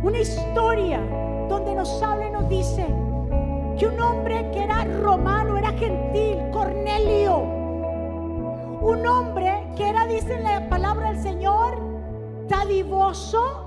una 0.04 0.20
historia 0.20 1.00
donde 1.48 1.76
nos 1.76 2.02
habla 2.02 2.28
y 2.28 2.32
nos 2.32 2.50
dice 2.50 2.88
un 3.86 4.00
hombre 4.00 4.50
que 4.52 4.64
era 4.64 4.84
romano, 5.02 5.58
era 5.58 5.72
gentil, 5.74 6.38
Cornelio, 6.52 7.38
un 8.82 9.06
hombre 9.08 9.68
que 9.76 9.90
era, 9.90 10.06
dice 10.08 10.40
la 10.40 10.70
palabra 10.70 11.12
del 11.12 11.22
Señor, 11.22 11.78
dadivoso, 12.48 13.66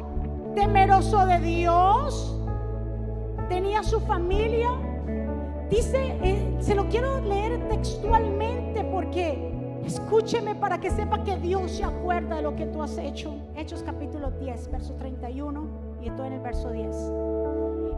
temeroso 0.54 1.26
de 1.26 1.40
Dios, 1.40 2.36
tenía 3.48 3.82
su 3.82 4.00
familia. 4.00 4.70
Dice, 5.70 6.16
eh, 6.22 6.56
se 6.60 6.74
lo 6.74 6.88
quiero 6.88 7.20
leer 7.20 7.68
textualmente 7.68 8.84
porque 8.84 9.52
escúcheme 9.84 10.54
para 10.54 10.78
que 10.78 10.90
sepa 10.90 11.24
que 11.24 11.36
Dios 11.38 11.72
se 11.72 11.84
acuerda 11.84 12.36
de 12.36 12.42
lo 12.42 12.54
que 12.54 12.66
tú 12.66 12.82
has 12.82 12.96
hecho. 12.98 13.34
Hechos 13.56 13.82
capítulo 13.82 14.30
10, 14.30 14.70
verso 14.70 14.94
31 14.94 15.66
y 16.02 16.08
estoy 16.08 16.28
en 16.28 16.32
el 16.34 16.40
verso 16.40 16.70
10. 16.70 17.12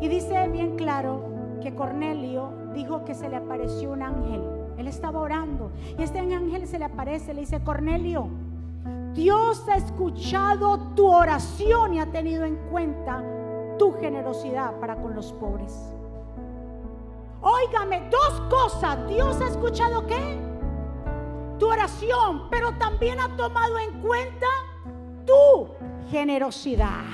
Y 0.00 0.08
dice 0.08 0.48
bien 0.48 0.76
claro, 0.76 1.37
que 1.60 1.74
Cornelio 1.74 2.52
dijo 2.74 3.04
que 3.04 3.14
se 3.14 3.28
le 3.28 3.36
apareció 3.36 3.92
un 3.92 4.02
ángel. 4.02 4.42
Él 4.76 4.86
estaba 4.86 5.20
orando 5.20 5.72
y 5.98 6.02
este 6.02 6.20
ángel 6.20 6.66
se 6.66 6.78
le 6.78 6.84
aparece, 6.84 7.34
le 7.34 7.40
dice, 7.40 7.62
Cornelio, 7.62 8.28
Dios 9.14 9.66
ha 9.68 9.76
escuchado 9.76 10.78
tu 10.94 11.06
oración 11.08 11.94
y 11.94 12.00
ha 12.00 12.06
tenido 12.06 12.44
en 12.44 12.56
cuenta 12.70 13.22
tu 13.78 13.92
generosidad 13.94 14.78
para 14.78 14.96
con 14.96 15.14
los 15.14 15.32
pobres. 15.32 15.74
Óigame, 17.40 18.08
dos 18.10 18.40
cosas. 18.48 19.06
Dios 19.08 19.40
ha 19.40 19.48
escuchado 19.48 20.06
qué? 20.06 20.38
Tu 21.58 21.66
oración, 21.66 22.48
pero 22.50 22.72
también 22.74 23.18
ha 23.20 23.36
tomado 23.36 23.78
en 23.78 24.00
cuenta 24.00 24.46
tu 25.24 25.68
generosidad. 26.10 27.04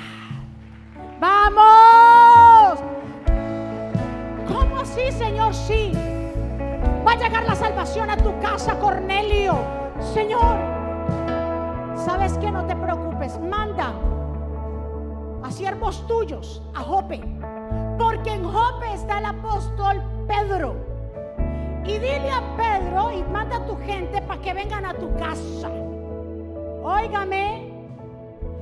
Vamos. 1.20 3.03
Sí, 4.94 5.10
Señor, 5.10 5.52
sí. 5.52 5.92
Va 7.04 7.12
a 7.12 7.16
llegar 7.16 7.42
la 7.44 7.56
salvación 7.56 8.10
a 8.10 8.16
tu 8.16 8.38
casa, 8.38 8.78
Cornelio. 8.78 9.56
Señor, 9.98 10.56
¿sabes 11.96 12.38
que 12.38 12.48
No 12.48 12.64
te 12.64 12.76
preocupes. 12.76 13.40
Manda 13.40 13.92
a 15.42 15.50
siervos 15.50 16.06
tuyos 16.06 16.62
a 16.74 16.80
Jope. 16.80 17.20
Porque 17.98 18.34
en 18.34 18.44
Jope 18.44 18.92
está 18.94 19.18
el 19.18 19.26
apóstol 19.26 20.00
Pedro. 20.28 20.76
Y 21.84 21.98
dile 21.98 22.30
a 22.30 22.42
Pedro 22.56 23.10
y 23.10 23.24
manda 23.24 23.56
a 23.56 23.66
tu 23.66 23.76
gente 23.78 24.22
para 24.22 24.40
que 24.40 24.54
vengan 24.54 24.84
a 24.84 24.94
tu 24.94 25.12
casa. 25.16 25.70
Óigame. 26.84 27.72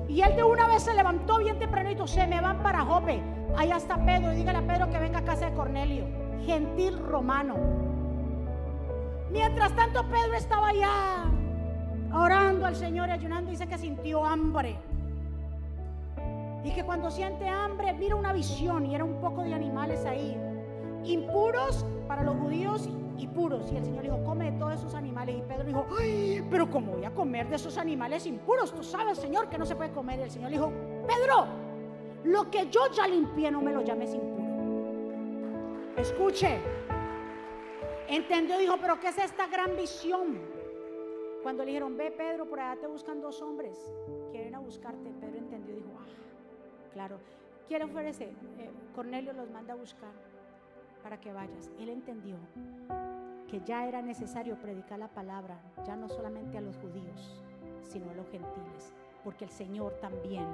Y 0.08 0.22
él 0.22 0.34
de 0.34 0.42
una 0.42 0.66
vez 0.66 0.84
se 0.84 0.94
levantó 0.94 1.38
bien 1.38 1.58
tempranito. 1.58 2.06
Se 2.06 2.26
me 2.26 2.40
van 2.40 2.62
para 2.62 2.80
Jope. 2.80 3.22
Allá 3.56 3.76
está 3.76 3.96
Pedro 4.04 4.32
y 4.32 4.36
dígale 4.36 4.58
a 4.58 4.66
Pedro 4.66 4.90
que 4.90 4.98
venga 4.98 5.18
a 5.18 5.24
casa 5.24 5.50
de 5.50 5.54
Cornelio, 5.54 6.06
gentil 6.44 6.98
romano. 6.98 7.56
Mientras 9.30 9.74
tanto 9.74 10.02
Pedro 10.08 10.34
estaba 10.34 10.68
allá 10.68 11.24
orando 12.12 12.66
al 12.66 12.76
Señor 12.76 13.08
y 13.08 13.12
ayunando, 13.12 13.50
dice 13.50 13.66
que 13.66 13.78
sintió 13.78 14.24
hambre. 14.24 14.76
Y 16.64 16.70
que 16.70 16.84
cuando 16.84 17.10
siente 17.10 17.48
hambre 17.48 17.92
mira 17.92 18.14
una 18.14 18.32
visión 18.32 18.86
y 18.86 18.94
era 18.94 19.04
un 19.04 19.20
poco 19.20 19.42
de 19.42 19.52
animales 19.52 20.04
ahí, 20.06 20.36
impuros 21.04 21.84
para 22.06 22.22
los 22.22 22.36
judíos 22.36 22.88
y 23.18 23.26
puros. 23.26 23.70
Y 23.72 23.76
el 23.76 23.84
Señor 23.84 24.02
dijo, 24.02 24.22
come 24.24 24.50
de 24.50 24.58
todos 24.58 24.74
esos 24.74 24.94
animales. 24.94 25.36
Y 25.38 25.42
Pedro 25.42 25.64
dijo, 25.64 25.86
Ay, 25.98 26.46
pero 26.50 26.70
¿cómo 26.70 26.92
voy 26.92 27.04
a 27.04 27.10
comer 27.10 27.48
de 27.48 27.56
esos 27.56 27.78
animales 27.78 28.26
impuros? 28.26 28.72
Tú 28.72 28.82
sabes, 28.82 29.18
Señor, 29.18 29.48
que 29.48 29.58
no 29.58 29.66
se 29.66 29.74
puede 29.74 29.90
comer. 29.90 30.20
Y 30.20 30.22
el 30.22 30.30
Señor 30.30 30.50
dijo, 30.50 30.72
Pedro, 31.06 31.46
lo 32.24 32.50
que 32.50 32.68
yo 32.68 32.90
ya 32.92 33.06
limpié 33.06 33.50
no 33.50 33.60
me 33.60 33.72
lo 33.72 33.82
llames 33.82 34.14
impuro. 34.14 34.42
Escuche. 35.96 36.60
Entendió, 38.08 38.58
dijo, 38.58 38.76
pero 38.80 39.00
¿qué 39.00 39.08
es 39.08 39.18
esta 39.18 39.46
gran 39.46 39.76
visión? 39.76 40.38
Cuando 41.42 41.64
le 41.64 41.70
dijeron, 41.70 41.96
ve 41.96 42.10
Pedro, 42.10 42.46
por 42.46 42.60
allá 42.60 42.80
te 42.80 42.86
buscan 42.86 43.20
dos 43.20 43.40
hombres, 43.42 43.78
quieren 44.30 44.54
a 44.54 44.60
buscarte. 44.60 45.10
Pedro 45.20 45.38
entendió, 45.38 45.74
dijo, 45.74 45.90
ah, 45.98 46.06
claro. 46.92 47.18
Quiero 47.66 47.86
ofrecer, 47.86 48.28
eh, 48.58 48.70
Cornelio 48.94 49.32
los 49.32 49.50
manda 49.50 49.72
a 49.72 49.76
buscar 49.76 50.12
para 51.02 51.18
que 51.20 51.32
vayas. 51.32 51.70
Él 51.78 51.88
entendió 51.88 52.36
que 53.48 53.60
ya 53.64 53.86
era 53.86 54.02
necesario 54.02 54.56
predicar 54.56 54.98
la 54.98 55.08
palabra, 55.08 55.60
ya 55.84 55.96
no 55.96 56.08
solamente 56.08 56.58
a 56.58 56.60
los 56.60 56.76
judíos, 56.78 57.42
sino 57.82 58.10
a 58.10 58.14
los 58.14 58.28
gentiles, 58.30 58.92
porque 59.24 59.44
el 59.44 59.50
Señor 59.50 59.94
también 60.00 60.46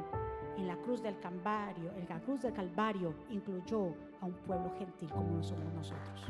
en 0.58 0.66
la 0.66 0.76
cruz 0.76 1.02
del 1.02 1.18
Calvario, 1.20 1.92
en 1.96 2.06
la 2.08 2.20
cruz 2.20 2.42
del 2.42 2.52
Calvario 2.52 3.14
incluyó 3.30 3.94
a 4.20 4.26
un 4.26 4.34
pueblo 4.34 4.74
gentil 4.76 5.10
como 5.10 5.42
somos 5.42 5.72
nosotros. 5.72 6.26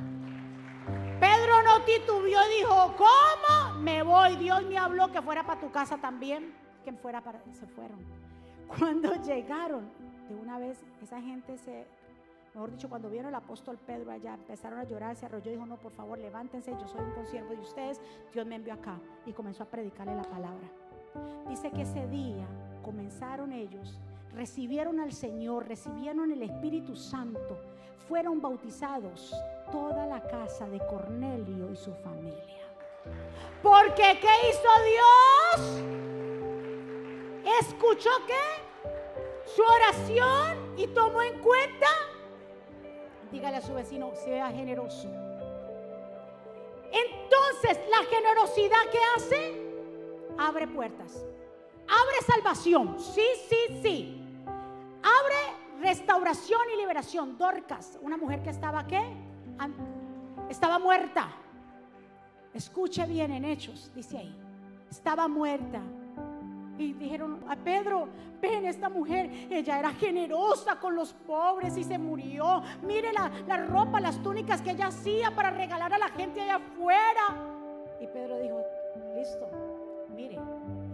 Pedro 1.19 1.63
no 1.65 1.83
titubeó 1.85 2.41
y 2.47 2.59
dijo, 2.59 2.95
¿cómo? 2.97 3.81
Me 3.81 4.03
voy. 4.03 4.37
Dios 4.37 4.65
me 4.67 4.79
habló 4.79 5.11
que 5.11 5.23
fuera 5.23 5.45
para 5.45 5.61
tu 5.61 5.71
casa 5.71 5.97
también, 5.99 6.55
que 6.85 6.93
fuera 6.93 7.23
para... 7.23 7.41
Se 7.53 7.67
fueron. 7.67 7.99
Cuando 8.67 9.15
llegaron, 9.23 9.91
de 10.29 10.35
una 10.35 10.59
vez 10.59 10.85
esa 11.03 11.21
gente 11.21 11.57
se 11.57 11.87
mejor 12.55 12.71
dicho, 12.73 12.89
cuando 12.89 13.09
vieron 13.09 13.29
el 13.29 13.35
apóstol 13.35 13.79
Pedro 13.79 14.11
allá, 14.11 14.35
empezaron 14.35 14.81
a 14.81 14.85
llorar, 14.85 15.15
se 15.15 15.27
arrolló 15.27 15.51
y 15.51 15.55
dijo, 15.55 15.67
no, 15.67 15.77
por 15.77 15.93
favor, 15.93 16.19
levántense, 16.19 16.73
yo 16.73 16.89
soy 16.89 17.03
un 17.03 17.13
consiervo 17.13 17.51
de 17.51 17.61
ustedes, 17.61 18.01
Dios 18.33 18.47
me 18.47 18.57
envió 18.57 18.75
acá 18.75 18.99
y 19.27 19.33
comenzó 19.33 19.63
a 19.63 19.67
predicarle 19.67 20.17
la 20.17 20.23
palabra. 20.23 20.69
Dice 21.49 21.71
que 21.71 21.83
ese 21.83 22.09
día 22.09 22.47
comenzaron 22.83 23.53
ellos, 23.53 24.01
recibieron 24.35 25.01
al 25.01 25.13
Señor, 25.13 25.69
recibieron 25.69 26.31
el 26.33 26.43
Espíritu 26.43 26.97
Santo, 26.97 27.59
fueron 28.09 28.41
bautizados 28.41 29.35
toda 29.71 30.07
la 30.07 30.23
casa 30.23 30.69
de 30.69 30.79
Cornelio 30.87 31.71
y 31.71 31.77
su 31.77 31.93
familia. 31.95 32.67
Porque 33.63 34.19
¿qué 34.21 34.49
hizo 34.51 34.69
Dios? 35.55 35.83
¿Escuchó 37.61 38.11
qué? 38.27 39.51
Su 39.55 39.63
oración 39.63 40.75
y 40.77 40.87
tomó 40.89 41.23
en 41.23 41.39
cuenta 41.41 41.87
Dígale 43.31 43.59
a 43.59 43.63
su 43.63 43.75
vecino, 43.75 44.13
sea 44.15 44.51
generoso. 44.51 45.09
Entonces, 46.91 47.79
la 47.91 48.05
generosidad 48.09 48.91
que 48.91 48.99
hace, 49.17 49.63
abre 50.39 50.67
puertas. 50.67 51.25
Abre 51.87 52.23
salvación. 52.27 52.99
Sí, 52.99 53.27
sí, 53.49 53.81
sí. 53.83 54.18
Restauración 55.81 56.61
y 56.75 56.77
liberación. 56.79 57.39
Dorcas, 57.39 57.99
una 58.03 58.17
mujer 58.17 58.43
que 58.43 58.51
estaba 58.51 58.87
qué? 58.87 59.03
Estaba 60.49 60.79
muerta. 60.79 61.29
Escuche 62.53 63.07
bien 63.07 63.33
en 63.33 63.45
Hechos, 63.45 63.93
dice 63.95 64.19
ahí. 64.19 64.37
Estaba 64.91 65.29
muerta 65.29 65.81
y 66.79 66.93
dijeron 66.95 67.45
a 67.49 67.57
Pedro, 67.57 68.09
ven 68.41 68.65
esta 68.65 68.89
mujer, 68.89 69.31
ella 69.51 69.79
era 69.79 69.93
generosa 69.93 70.79
con 70.79 70.95
los 70.95 71.13
pobres 71.13 71.77
y 71.77 71.85
se 71.85 71.99
murió. 71.99 72.63
Mire 72.83 73.13
la, 73.13 73.31
la 73.47 73.59
ropa, 73.59 74.01
las 74.01 74.23
túnicas 74.23 74.63
que 74.63 74.71
ella 74.71 74.87
hacía 74.87 75.35
para 75.35 75.51
regalar 75.51 75.93
a 75.93 75.99
la 75.99 76.09
gente 76.09 76.41
allá 76.41 76.57
afuera. 76.57 77.37
Y 78.01 78.07
Pedro 78.07 78.39
dijo, 78.39 78.63
listo, 79.17 79.49
mire, 80.15 80.39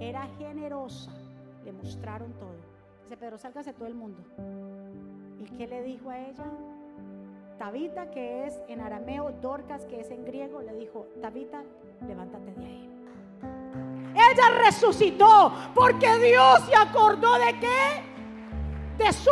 era 0.00 0.26
generosa. 0.38 1.12
Le 1.64 1.72
mostraron 1.72 2.32
todo. 2.34 2.56
Dice 3.02 3.16
Pedro, 3.16 3.38
sálgase 3.38 3.72
todo 3.74 3.86
el 3.86 3.94
mundo. 3.94 4.22
¿Y 5.44 5.56
qué 5.56 5.66
le 5.66 5.82
dijo 5.82 6.08
a 6.08 6.18
ella? 6.18 6.44
Tabita, 7.58 8.10
que 8.10 8.46
es 8.46 8.58
en 8.68 8.80
arameo, 8.80 9.30
Dorcas, 9.42 9.84
que 9.84 10.00
es 10.00 10.10
en 10.10 10.24
griego, 10.24 10.62
le 10.62 10.74
dijo, 10.74 11.06
Tabita, 11.20 11.62
levántate 12.06 12.52
de 12.52 12.64
ahí. 12.64 12.90
Ella 14.14 14.48
resucitó 14.64 15.52
porque 15.74 16.16
Dios 16.18 16.60
se 16.60 16.74
acordó 16.74 17.34
de 17.34 17.58
qué? 17.60 18.13
De 18.98 19.12
su 19.12 19.30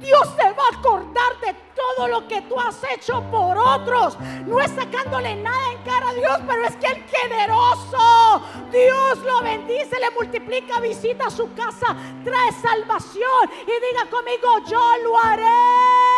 Dios 0.00 0.28
se 0.36 0.52
va 0.52 0.64
a 0.72 0.78
acordar 0.78 1.40
de 1.40 1.54
todo 1.74 2.08
lo 2.08 2.26
que 2.26 2.42
tú 2.42 2.58
has 2.58 2.82
hecho 2.92 3.22
por 3.30 3.56
otros. 3.56 4.18
No 4.46 4.60
es 4.60 4.70
sacándole 4.72 5.36
nada 5.36 5.72
en 5.72 5.78
cara 5.84 6.10
a 6.10 6.14
Dios, 6.14 6.38
pero 6.46 6.64
es 6.64 6.76
que 6.76 6.86
el 6.86 7.04
generoso, 7.04 8.42
Dios 8.72 9.18
lo 9.24 9.42
bendice, 9.42 9.98
le 10.00 10.10
multiplica, 10.10 10.80
visita 10.80 11.30
su 11.30 11.52
casa, 11.54 11.96
trae 12.24 12.52
salvación 12.60 13.50
y 13.62 13.66
diga 13.66 14.10
conmigo, 14.10 14.58
yo 14.68 14.96
lo 15.04 15.18
haré 15.18 16.16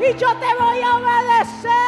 y 0.00 0.16
yo 0.16 0.28
te 0.36 0.54
voy 0.58 0.80
a 0.80 0.96
obedecer. 0.96 1.80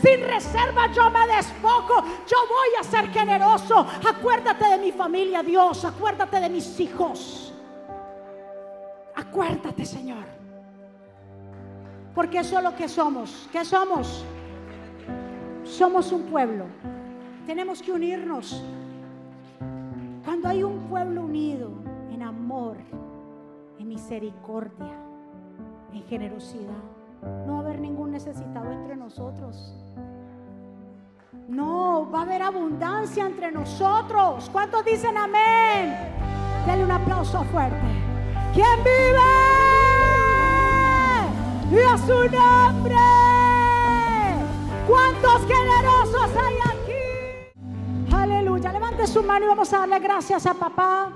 Sin 0.00 0.22
reserva 0.26 0.90
yo 0.92 1.10
me 1.10 1.26
despojo. 1.26 2.02
Yo 2.26 2.36
voy 2.48 2.68
a 2.78 2.84
ser 2.84 3.10
generoso. 3.10 3.86
Acuérdate 4.08 4.66
de 4.66 4.78
mi 4.78 4.92
familia, 4.92 5.42
Dios. 5.42 5.84
Acuérdate 5.84 6.40
de 6.40 6.48
mis 6.48 6.78
hijos. 6.80 7.49
Acuérdate, 9.30 9.86
Señor. 9.86 10.24
Porque 12.16 12.40
eso 12.40 12.58
es 12.58 12.64
lo 12.64 12.74
que 12.74 12.88
somos. 12.88 13.48
¿Qué 13.52 13.64
somos? 13.64 14.24
Somos 15.62 16.10
un 16.10 16.22
pueblo. 16.24 16.64
Tenemos 17.46 17.80
que 17.80 17.92
unirnos. 17.92 18.60
Cuando 20.24 20.48
hay 20.48 20.64
un 20.64 20.88
pueblo 20.88 21.22
unido 21.22 21.70
en 22.10 22.22
amor, 22.24 22.76
en 23.78 23.88
misericordia, 23.88 24.96
en 25.92 26.02
generosidad 26.08 26.82
no 27.46 27.52
va 27.52 27.58
a 27.58 27.60
haber 27.60 27.80
ningún 27.80 28.10
necesitado 28.10 28.72
entre 28.72 28.96
nosotros. 28.96 29.72
No, 31.48 32.10
va 32.10 32.20
a 32.20 32.22
haber 32.22 32.42
abundancia 32.42 33.26
entre 33.26 33.52
nosotros. 33.52 34.50
¿Cuántos 34.50 34.84
dicen 34.84 35.16
amén? 35.16 35.96
Dale 36.66 36.84
un 36.84 36.90
aplauso 36.90 37.44
fuerte. 37.44 37.99
¿Quién 38.52 38.78
vive? 38.82 39.30
Y 41.70 41.78
a 41.78 41.96
su 41.98 42.14
nombre. 42.14 42.96
¿Cuántos 44.88 45.46
generosos 45.46 46.30
hay 46.36 46.54
aquí? 46.64 48.14
Aleluya. 48.14 48.72
Levante 48.72 49.06
su 49.06 49.22
mano 49.22 49.44
y 49.44 49.48
vamos 49.48 49.72
a 49.72 49.78
darle 49.78 50.00
gracias 50.00 50.46
a 50.46 50.54
papá. 50.54 51.12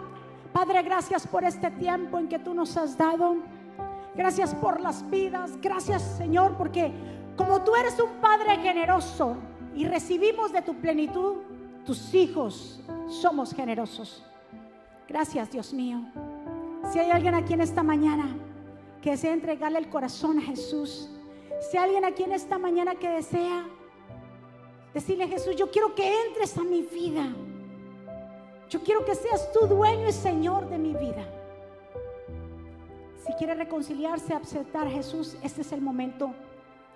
Padre, 0.53 0.83
gracias 0.83 1.27
por 1.27 1.43
este 1.43 1.73
tiempo 1.73 2.21
en 2.21 2.29
que 2.29 2.39
tú 2.39 2.55
nos 2.55 2.77
has 2.77 2.97
dado. 2.97 3.37
Gracias 4.15 4.55
por 4.55 4.81
las 4.81 5.09
vidas. 5.11 5.61
Gracias 5.61 6.03
Señor 6.17 6.57
porque 6.57 6.93
como 7.37 7.63
tú 7.63 7.75
eres 7.75 7.99
un 7.99 8.21
Padre 8.21 8.59
generoso 8.59 9.37
y 9.75 9.87
recibimos 9.87 10.53
de 10.53 10.63
tu 10.63 10.77
plenitud, 10.77 11.39
tus 11.85 12.15
hijos 12.15 12.81
somos 13.09 13.53
generosos. 13.53 14.25
Gracias 15.09 15.51
Dios 15.51 15.73
mío. 15.73 16.01
Si 16.91 16.99
hay 16.99 17.11
alguien 17.11 17.35
aquí 17.35 17.55
en 17.55 17.61
esta 17.61 17.83
mañana 17.83 18.37
que 19.01 19.11
desea 19.11 19.33
entregarle 19.33 19.79
el 19.79 19.89
corazón 19.89 20.39
a 20.39 20.43
Jesús, 20.43 21.11
si 21.71 21.77
hay 21.77 21.85
alguien 21.85 22.05
aquí 22.05 22.23
en 22.23 22.33
esta 22.33 22.59
mañana 22.59 22.95
que 22.95 23.09
desea 23.09 23.67
decirle 24.93 25.25
a 25.25 25.29
Jesús, 25.29 25.57
yo 25.57 25.71
quiero 25.71 25.95
que 25.95 26.27
entres 26.27 26.57
a 26.59 26.63
mi 26.63 26.83
vida. 26.83 27.27
Yo 28.69 28.81
quiero 28.83 29.05
que 29.05 29.15
seas 29.15 29.53
tu 29.53 29.67
dueño 29.67 30.09
y 30.09 30.13
Señor 30.13 30.69
de 30.69 30.79
mi 30.79 30.95
vida. 30.95 31.25
Si 33.27 33.33
quiere 33.35 33.55
reconciliarse, 33.55 34.35
aceptar 34.35 34.87
a 34.87 34.91
Jesús, 34.91 35.37
este 35.43 35.63
es 35.63 35.73
el 35.73 35.81
momento. 35.81 36.35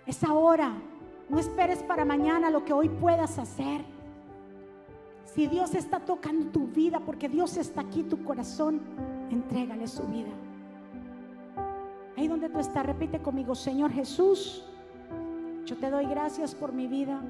Es 0.07 0.22
ahora. 0.22 0.72
No 1.28 1.39
esperes 1.39 1.82
para 1.82 2.05
mañana 2.05 2.51
lo 2.51 2.64
que 2.64 2.72
hoy 2.72 2.89
puedas 2.89 3.39
hacer. 3.39 3.82
Si 5.24 5.47
Dios 5.47 5.74
está 5.74 6.01
tocando 6.01 6.47
tu 6.51 6.68
vida, 6.68 7.01
porque 7.01 7.28
Dios 7.28 7.57
está 7.57 7.82
aquí, 7.82 8.03
tu 8.03 8.24
corazón, 8.24 8.80
entrégale 9.31 9.87
su 9.87 10.03
vida. 10.05 10.31
Ahí 12.16 12.29
donde 12.29 12.49
tú 12.49 12.59
estás, 12.59 12.85
repite 12.85 13.20
conmigo, 13.20 13.55
Señor 13.55 13.93
Jesús, 13.93 14.64
yo 15.64 15.76
te 15.76 15.91
doy 15.91 16.07
gracias 16.07 16.55
por 16.55 16.72
mi 16.72 16.87
vida. 16.87 17.20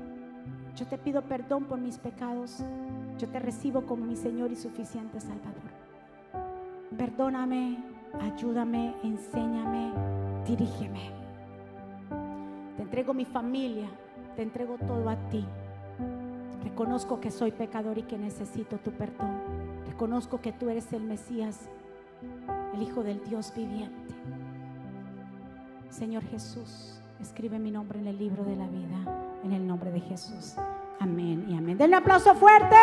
Yo 0.76 0.86
te 0.86 0.96
pido 0.96 1.22
perdón 1.22 1.64
por 1.64 1.78
mis 1.78 1.98
pecados. 1.98 2.62
Yo 3.18 3.28
te 3.28 3.38
recibo 3.40 3.84
como 3.84 4.06
mi 4.06 4.16
Señor 4.16 4.52
y 4.52 4.56
suficiente 4.56 5.20
Salvador. 5.20 5.72
Perdóname 6.96 7.78
ayúdame, 8.20 8.94
enséñame, 9.02 9.92
dirígeme. 10.46 11.10
Te 12.76 12.82
entrego 12.82 13.14
mi 13.14 13.24
familia, 13.24 13.88
te 14.36 14.42
entrego 14.42 14.76
todo 14.78 15.08
a 15.08 15.16
ti. 15.28 15.44
Reconozco 16.62 17.20
que 17.20 17.30
soy 17.30 17.52
pecador 17.52 17.98
y 17.98 18.02
que 18.02 18.18
necesito 18.18 18.78
tu 18.78 18.92
perdón. 18.92 19.40
Reconozco 19.86 20.40
que 20.40 20.52
tú 20.52 20.68
eres 20.68 20.92
el 20.92 21.02
Mesías, 21.02 21.68
el 22.74 22.82
Hijo 22.82 23.02
del 23.02 23.22
Dios 23.24 23.52
viviente. 23.54 24.14
Señor 25.90 26.22
Jesús, 26.24 27.00
escribe 27.20 27.58
mi 27.58 27.70
nombre 27.70 27.98
en 27.98 28.06
el 28.06 28.18
libro 28.18 28.44
de 28.44 28.56
la 28.56 28.66
vida, 28.66 29.40
en 29.44 29.52
el 29.52 29.66
nombre 29.66 29.90
de 29.90 30.00
Jesús. 30.00 30.54
Amén 31.00 31.46
y 31.48 31.56
amén. 31.56 31.78
Denle 31.78 31.96
un 31.96 32.02
aplauso 32.02 32.34
fuerte. 32.34 32.76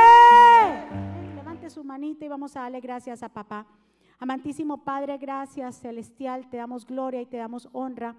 Levante 1.35 1.69
su 1.69 1.83
manita 1.83 2.25
y 2.25 2.27
vamos 2.27 2.55
a 2.55 2.61
darle 2.61 2.79
gracias 2.79 3.23
a 3.23 3.29
papá. 3.29 3.65
Amantísimo 4.19 4.83
Padre, 4.83 5.17
gracias 5.17 5.75
celestial, 5.75 6.49
te 6.49 6.57
damos 6.57 6.85
gloria 6.85 7.21
y 7.21 7.25
te 7.25 7.37
damos 7.37 7.67
honra, 7.73 8.15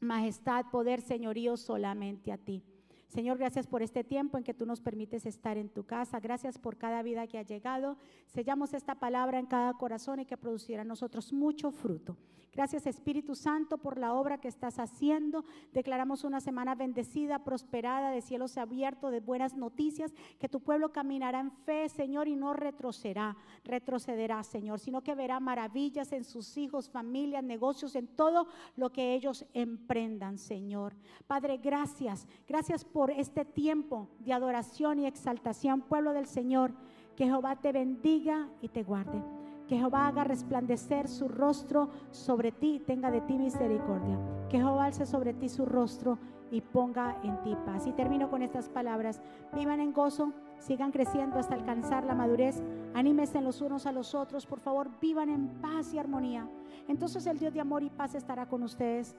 majestad, 0.00 0.66
poder, 0.70 1.00
señorío 1.00 1.56
solamente 1.56 2.30
a 2.30 2.38
ti. 2.38 2.62
Señor, 3.08 3.38
gracias 3.38 3.66
por 3.66 3.82
este 3.82 4.04
tiempo 4.04 4.36
en 4.36 4.44
que 4.44 4.52
tú 4.52 4.66
nos 4.66 4.82
permites 4.82 5.24
estar 5.24 5.56
en 5.56 5.70
tu 5.70 5.84
casa. 5.84 6.20
Gracias 6.20 6.58
por 6.58 6.76
cada 6.76 7.02
vida 7.02 7.26
que 7.26 7.38
ha 7.38 7.42
llegado. 7.42 7.96
Sellamos 8.26 8.74
esta 8.74 8.96
palabra 8.96 9.38
en 9.38 9.46
cada 9.46 9.72
corazón 9.74 10.20
y 10.20 10.26
que 10.26 10.36
producirá 10.36 10.82
en 10.82 10.88
nosotros 10.88 11.32
mucho 11.32 11.70
fruto. 11.70 12.16
Gracias 12.58 12.86
Espíritu 12.86 13.36
Santo 13.36 13.78
por 13.78 13.98
la 13.98 14.14
obra 14.14 14.38
que 14.38 14.48
estás 14.48 14.78
haciendo. 14.78 15.44
Declaramos 15.72 16.24
una 16.24 16.40
semana 16.40 16.74
bendecida, 16.74 17.44
prosperada, 17.44 18.10
de 18.10 18.20
cielos 18.20 18.58
abiertos, 18.58 19.12
de 19.12 19.20
buenas 19.20 19.54
noticias, 19.54 20.12
que 20.40 20.48
tu 20.48 20.60
pueblo 20.60 20.90
caminará 20.90 21.40
en 21.40 21.52
fe, 21.52 21.88
Señor, 21.88 22.26
y 22.26 22.34
no 22.34 22.54
retrocederá, 22.54 23.36
retrocederá, 23.64 24.42
Señor, 24.42 24.80
sino 24.80 25.02
que 25.02 25.14
verá 25.14 25.38
maravillas 25.38 26.10
en 26.12 26.24
sus 26.24 26.56
hijos, 26.56 26.90
familias, 26.90 27.44
negocios, 27.44 27.94
en 27.94 28.08
todo 28.08 28.48
lo 28.76 28.90
que 28.90 29.14
ellos 29.14 29.44
emprendan, 29.52 30.36
Señor. 30.36 30.96
Padre, 31.26 31.58
gracias. 31.58 32.26
Gracias 32.48 32.84
por 32.98 33.12
este 33.12 33.44
tiempo 33.44 34.08
de 34.18 34.32
adoración 34.32 34.98
y 34.98 35.06
exaltación, 35.06 35.82
pueblo 35.82 36.12
del 36.14 36.26
Señor. 36.26 36.72
Que 37.14 37.26
Jehová 37.26 37.54
te 37.54 37.70
bendiga 37.70 38.48
y 38.60 38.70
te 38.70 38.82
guarde. 38.82 39.22
Que 39.68 39.76
Jehová 39.76 40.08
haga 40.08 40.24
resplandecer 40.24 41.06
su 41.06 41.28
rostro 41.28 41.90
sobre 42.10 42.50
ti 42.50 42.74
y 42.74 42.80
tenga 42.80 43.12
de 43.12 43.20
ti 43.20 43.38
misericordia. 43.38 44.18
Que 44.48 44.58
Jehová 44.58 44.86
alce 44.86 45.06
sobre 45.06 45.32
ti 45.32 45.48
su 45.48 45.64
rostro 45.64 46.18
y 46.50 46.60
ponga 46.60 47.20
en 47.22 47.40
ti 47.44 47.56
paz. 47.64 47.86
Y 47.86 47.92
termino 47.92 48.30
con 48.30 48.42
estas 48.42 48.68
palabras. 48.68 49.20
Vivan 49.54 49.78
en 49.78 49.92
gozo, 49.92 50.32
sigan 50.58 50.90
creciendo 50.90 51.38
hasta 51.38 51.54
alcanzar 51.54 52.04
la 52.04 52.16
madurez. 52.16 52.60
Anímense 52.94 53.40
los 53.40 53.60
unos 53.60 53.86
a 53.86 53.92
los 53.92 54.16
otros. 54.16 54.44
Por 54.44 54.58
favor, 54.58 54.90
vivan 55.00 55.28
en 55.28 55.46
paz 55.60 55.94
y 55.94 56.00
armonía. 56.00 56.48
Entonces 56.88 57.24
el 57.28 57.38
Dios 57.38 57.54
de 57.54 57.60
amor 57.60 57.84
y 57.84 57.90
paz 57.90 58.16
estará 58.16 58.48
con 58.48 58.64
ustedes. 58.64 59.14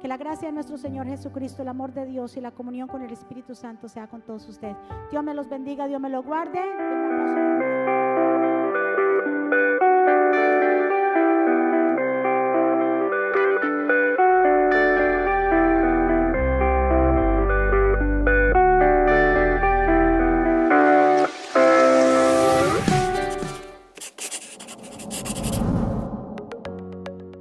Que 0.00 0.08
la 0.08 0.16
gracia 0.16 0.48
de 0.48 0.52
nuestro 0.52 0.76
Señor 0.76 1.06
Jesucristo, 1.06 1.62
el 1.62 1.68
amor 1.68 1.92
de 1.92 2.06
Dios 2.06 2.36
y 2.36 2.40
la 2.40 2.50
comunión 2.50 2.88
con 2.88 3.02
el 3.02 3.12
Espíritu 3.12 3.54
Santo 3.54 3.88
sea 3.88 4.06
con 4.06 4.22
todos 4.22 4.46
ustedes. 4.48 4.76
Dios 5.10 5.24
me 5.24 5.34
los 5.34 5.48
bendiga, 5.48 5.86
Dios 5.86 6.00
me 6.00 6.10
los 6.10 6.24
guarde. 6.24 7.65